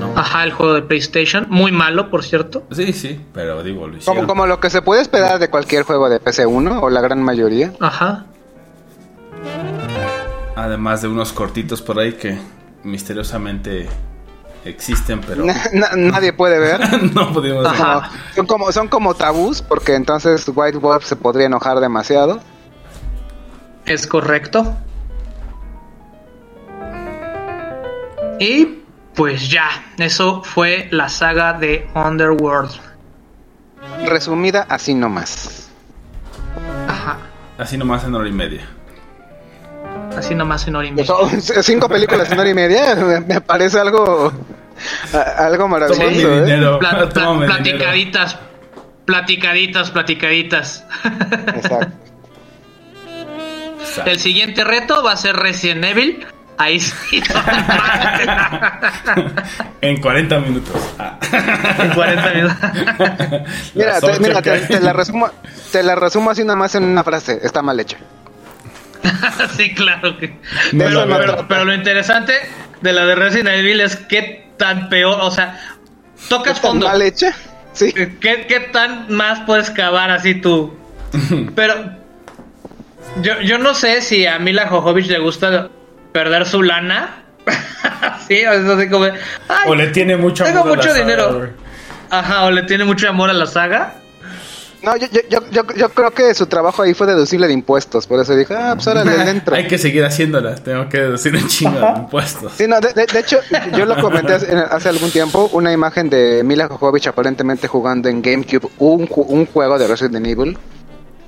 [0.00, 0.12] No.
[0.16, 1.46] Ajá, el juego de PlayStation.
[1.48, 2.64] Muy malo, por cierto.
[2.70, 4.14] Sí, sí, pero digo, lo hicieron.
[4.24, 7.20] Como, como lo que se puede esperar de cualquier juego de PC1 o la gran
[7.22, 7.72] mayoría.
[7.80, 8.26] Ajá.
[10.56, 12.38] Además de unos cortitos por ahí que
[12.84, 13.88] misteriosamente
[14.64, 16.80] existen, pero Na- na- nadie puede ver.
[17.14, 17.76] no pudimos ver.
[18.34, 22.40] Son, como, son como tabús porque entonces White Wolf se podría enojar demasiado.
[23.86, 24.76] Es correcto.
[28.38, 28.78] Y
[29.14, 29.68] pues ya,
[29.98, 32.72] eso fue la saga de Underworld.
[34.06, 35.68] Resumida así nomás.
[36.88, 37.18] Ajá.
[37.58, 38.66] Así nomás en hora y media.
[40.16, 41.12] Así nomás en hora y media.
[41.62, 42.94] Cinco películas en hora y media.
[42.96, 44.32] Me, me parece algo
[45.12, 46.02] a- algo maravilloso.
[46.08, 46.40] ¿eh?
[46.44, 46.78] dinero.
[46.78, 48.38] Pla- pla- platicaditas.
[49.04, 50.84] Platicaditas, platicaditas.
[51.56, 51.88] Exacto.
[53.80, 54.10] Exacto.
[54.10, 56.26] El siguiente reto va a ser Resident Evil.
[56.58, 57.20] Ahí sí.
[59.80, 60.76] en 40 minutos.
[60.98, 61.18] Ah.
[61.78, 62.56] en 40 minutos.
[63.74, 65.30] Mira, te, mira, te, la resumo,
[65.72, 67.40] te la resumo así nomás en una frase.
[67.42, 67.96] Está mal hecha.
[69.56, 70.28] sí, claro que.
[70.28, 71.18] No pero, lo veo.
[71.18, 72.34] pero- pero lo interesante
[72.80, 75.60] de la de Resident Evil es qué tan peor, o sea,
[76.28, 76.86] tocas ¿Está fondo.
[76.88, 77.32] mal hecha?
[77.72, 77.92] Sí.
[77.92, 80.76] ¿Qué, qué tan más puedes cavar así tú?
[81.54, 81.74] Pero
[83.22, 85.68] yo, yo no sé si a Mila Jovovich le gusta
[86.12, 87.22] perder su lana.
[88.28, 89.14] sí, o sea, así como, ay,
[89.66, 91.50] O le tiene mucho tengo amor a la mucho saga, dinero.
[92.10, 93.94] Ajá, o le tiene mucho amor a la saga.
[94.82, 98.06] No, yo, yo, yo, yo, yo creo que su trabajo ahí fue deducible de impuestos.
[98.06, 99.54] Por eso dije, ah, pues órale, dentro.
[99.56, 100.62] Hay que seguir haciéndolas.
[100.64, 102.52] Tengo que deducir un chingo de impuestos.
[102.56, 103.38] Sí, no, de, de- de hecho,
[103.76, 108.22] yo lo comenté hace, hace algún tiempo, una imagen de Mila Jovovich aparentemente jugando en
[108.22, 110.58] GameCube un, un juego de Resident Evil.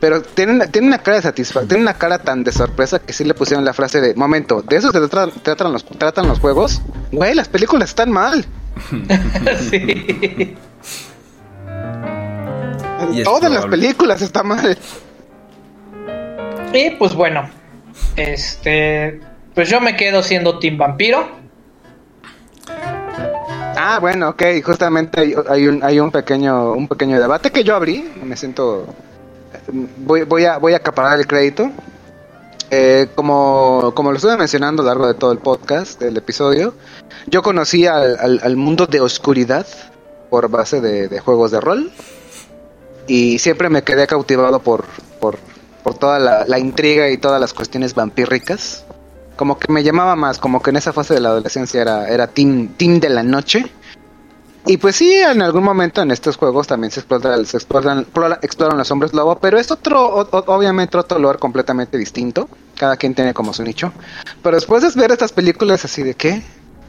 [0.01, 3.13] Pero tiene, una- tiene una cara de satisfacción, tiene una cara tan de sorpresa que
[3.13, 6.41] sí le pusieron la frase de, momento, ¿de eso se tratan, tratan, los, tratan los
[6.41, 6.83] juegos?
[7.13, 8.45] Güey, las películas están mal.
[9.71, 10.57] sí.
[13.13, 14.77] Y es Todas las películas están mal.
[16.73, 17.49] Y pues bueno,
[18.17, 19.21] este,
[19.55, 21.29] pues yo me quedo siendo Team Vampiro.
[23.77, 27.75] Ah, bueno, ok, justamente hay, hay un, hay un pequeño, un pequeño debate que yo
[27.77, 28.87] abrí, me siento,
[29.99, 31.71] voy, voy a, voy a acaparar el crédito.
[32.71, 36.75] Eh, como, como lo estuve mencionando a lo largo de todo el podcast, del episodio,
[37.27, 39.67] yo conocí al, al- al mundo de oscuridad
[40.31, 41.93] por base de, de juegos de rol
[43.07, 44.85] y siempre me quedé cautivado por,
[45.21, 45.39] por,
[45.83, 48.85] por toda la, la intriga y todas las cuestiones vampíricas
[49.37, 52.29] como que me llamaba más, como que en esa fase de la adolescencia era, era
[52.29, 53.67] team, team de la noche.
[54.67, 58.39] Y pues sí, en algún momento en estos juegos también se exploran, se exploran, explora-
[58.43, 62.49] exploran los hombres lobo, pero es otro, o- obviamente otro lore completamente distinto.
[62.77, 63.93] Cada quien tiene como su nicho.
[64.43, 66.43] Pero después de ver estas películas así de qué,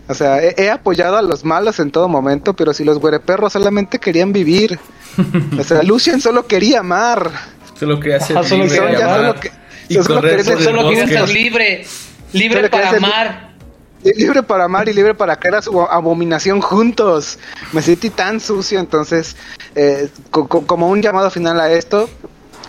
[0.07, 3.53] o sea, he, he apoyado a los malos en todo momento, pero si los güereperros
[3.53, 4.79] solamente querían vivir.
[5.59, 7.31] O sea, Lucien solo quería amar.
[7.79, 9.15] Solo quería ser Ajá, libre quería.
[9.15, 9.51] Solo que-
[9.87, 11.17] y solo quería- Solo quieren bosque.
[11.19, 11.85] ser libre,
[12.33, 13.53] libre Solo para amar.
[14.03, 17.39] libre para amar y libre para crear su abominación juntos.
[17.71, 19.35] Me sentí tan sucio, entonces,
[19.75, 22.09] eh, co- co- como un llamado final a esto,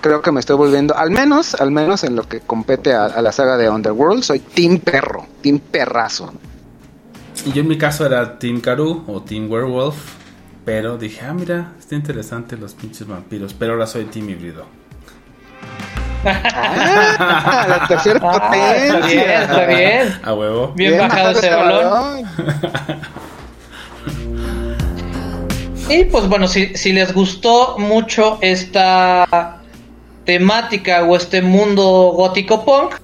[0.00, 3.22] creo que me estoy volviendo, al menos, al menos en lo que compete a, a
[3.22, 6.32] la saga de Underworld, soy Team Perro, Team Perrazo.
[7.44, 9.96] Y yo en mi caso era Team Karu o Team Werewolf.
[10.64, 13.54] Pero dije, ah, mira, está interesante los pinches vampiros.
[13.54, 14.66] Pero ahora soy Team híbrido.
[16.24, 18.96] Ah, la tercera Ah, potencia.
[18.96, 20.20] está bien, está bien.
[20.24, 20.72] A huevo.
[20.74, 22.24] Bien, bajado ese balón.
[25.88, 29.58] Y pues bueno, si, si les gustó mucho esta
[30.24, 32.96] temática o este mundo gótico punk,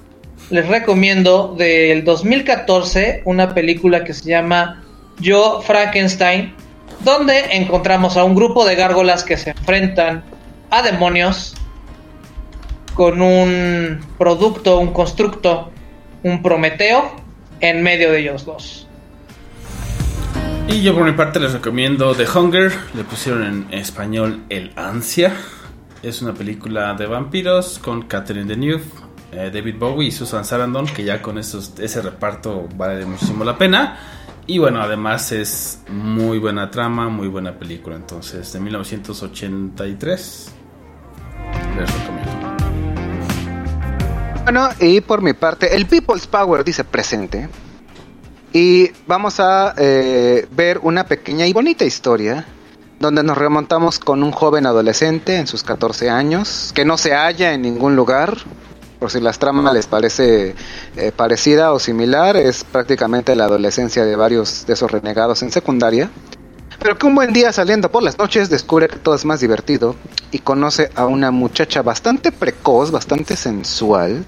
[0.53, 4.83] les recomiendo del 2014 una película que se llama
[5.19, 6.53] Yo Frankenstein,
[6.99, 10.23] donde encontramos a un grupo de gárgolas que se enfrentan
[10.69, 11.55] a demonios
[12.93, 15.71] con un producto, un constructo,
[16.21, 17.15] un Prometeo
[17.59, 18.87] en medio de ellos dos.
[20.67, 25.33] Y yo por mi parte les recomiendo The Hunger, le pusieron en español El Ansia.
[26.03, 28.83] Es una película de vampiros con Catherine Deneuve,
[29.35, 33.97] eh, David Bowie y Susan Sarandon, que ya con ese reparto vale muchísimo la pena.
[34.45, 37.95] Y bueno, además es muy buena trama, muy buena película.
[37.95, 40.51] Entonces, de 1983,
[41.77, 42.33] les recomiendo.
[44.43, 47.47] Bueno, y por mi parte, el People's Power dice presente.
[48.51, 52.45] Y vamos a eh, ver una pequeña y bonita historia
[52.99, 57.53] donde nos remontamos con un joven adolescente en sus 14 años que no se halla
[57.53, 58.37] en ningún lugar.
[59.03, 60.55] Por si las tramas les parece
[60.95, 66.09] eh, parecida o similar, es prácticamente la adolescencia de varios de esos renegados en secundaria.
[66.79, 69.97] Pero que un buen día saliendo por las noches descubre que todo es más divertido
[70.31, 74.23] y conoce a una muchacha bastante precoz, bastante sensual,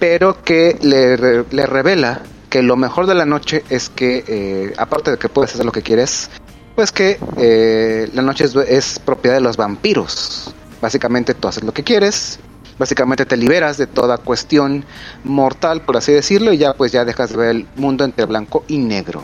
[0.00, 5.12] pero que le, le revela que lo mejor de la noche es que, eh, aparte
[5.12, 6.30] de que puedes hacer lo que quieres,
[6.74, 10.52] pues que eh, la noche es, es propiedad de los vampiros.
[10.82, 12.40] Básicamente tú haces lo que quieres,
[12.80, 14.84] básicamente te liberas de toda cuestión
[15.22, 18.64] mortal, por así decirlo, y ya pues ya dejas de ver el mundo entre blanco
[18.66, 19.22] y negro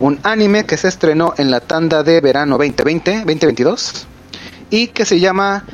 [0.00, 4.06] un anime que se estrenó en la tanda de verano 2020, 2022
[4.70, 5.64] y que se llama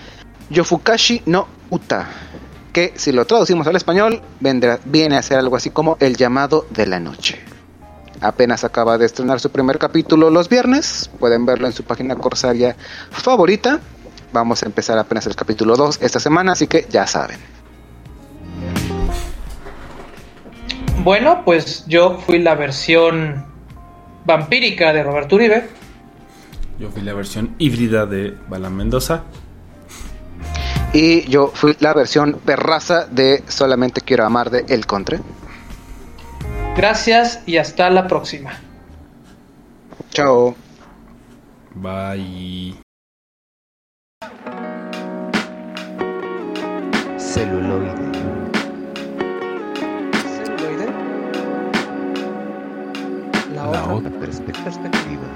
[0.50, 2.08] Yofukashi no Uta,
[2.72, 6.66] que si lo traducimos al español vendrá, viene a ser algo así como El llamado
[6.70, 7.40] de la noche.
[8.20, 12.76] Apenas acaba de estrenar su primer capítulo los viernes, pueden verlo en su página corsaria
[13.10, 13.80] favorita.
[14.32, 17.38] Vamos a empezar apenas el capítulo 2 esta semana, así que ya saben.
[21.02, 23.46] Bueno, pues yo fui la versión
[24.24, 25.68] vampírica de Roberto Uribe.
[26.78, 29.22] Yo fui la versión híbrida de Bala Mendoza.
[30.92, 35.20] Y yo fui la versión perraza de Solamente quiero amar de El Contre.
[36.76, 38.52] Gracias y hasta la próxima.
[40.10, 40.54] Chao.
[41.74, 42.85] Bye.
[47.36, 47.92] Celuloide.
[50.24, 50.86] Celuloide.
[53.54, 54.64] La, La otra, otra perspectiva.
[54.64, 55.26] Perspectiva.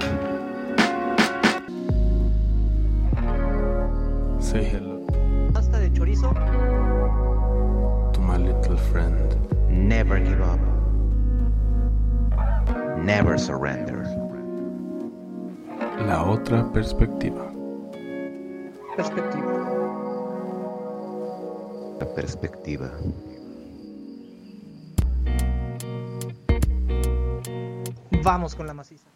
[4.39, 5.05] Say hello
[5.53, 6.33] Pasta de chorizo.
[8.13, 9.37] to my little friend.
[9.69, 10.59] Never give up.
[12.97, 14.07] Never surrender.
[16.07, 17.45] La otra perspectiva.
[18.97, 19.70] Perspectiva.
[22.01, 22.89] La perspectiva.
[28.23, 29.10] Vamos con la maciza.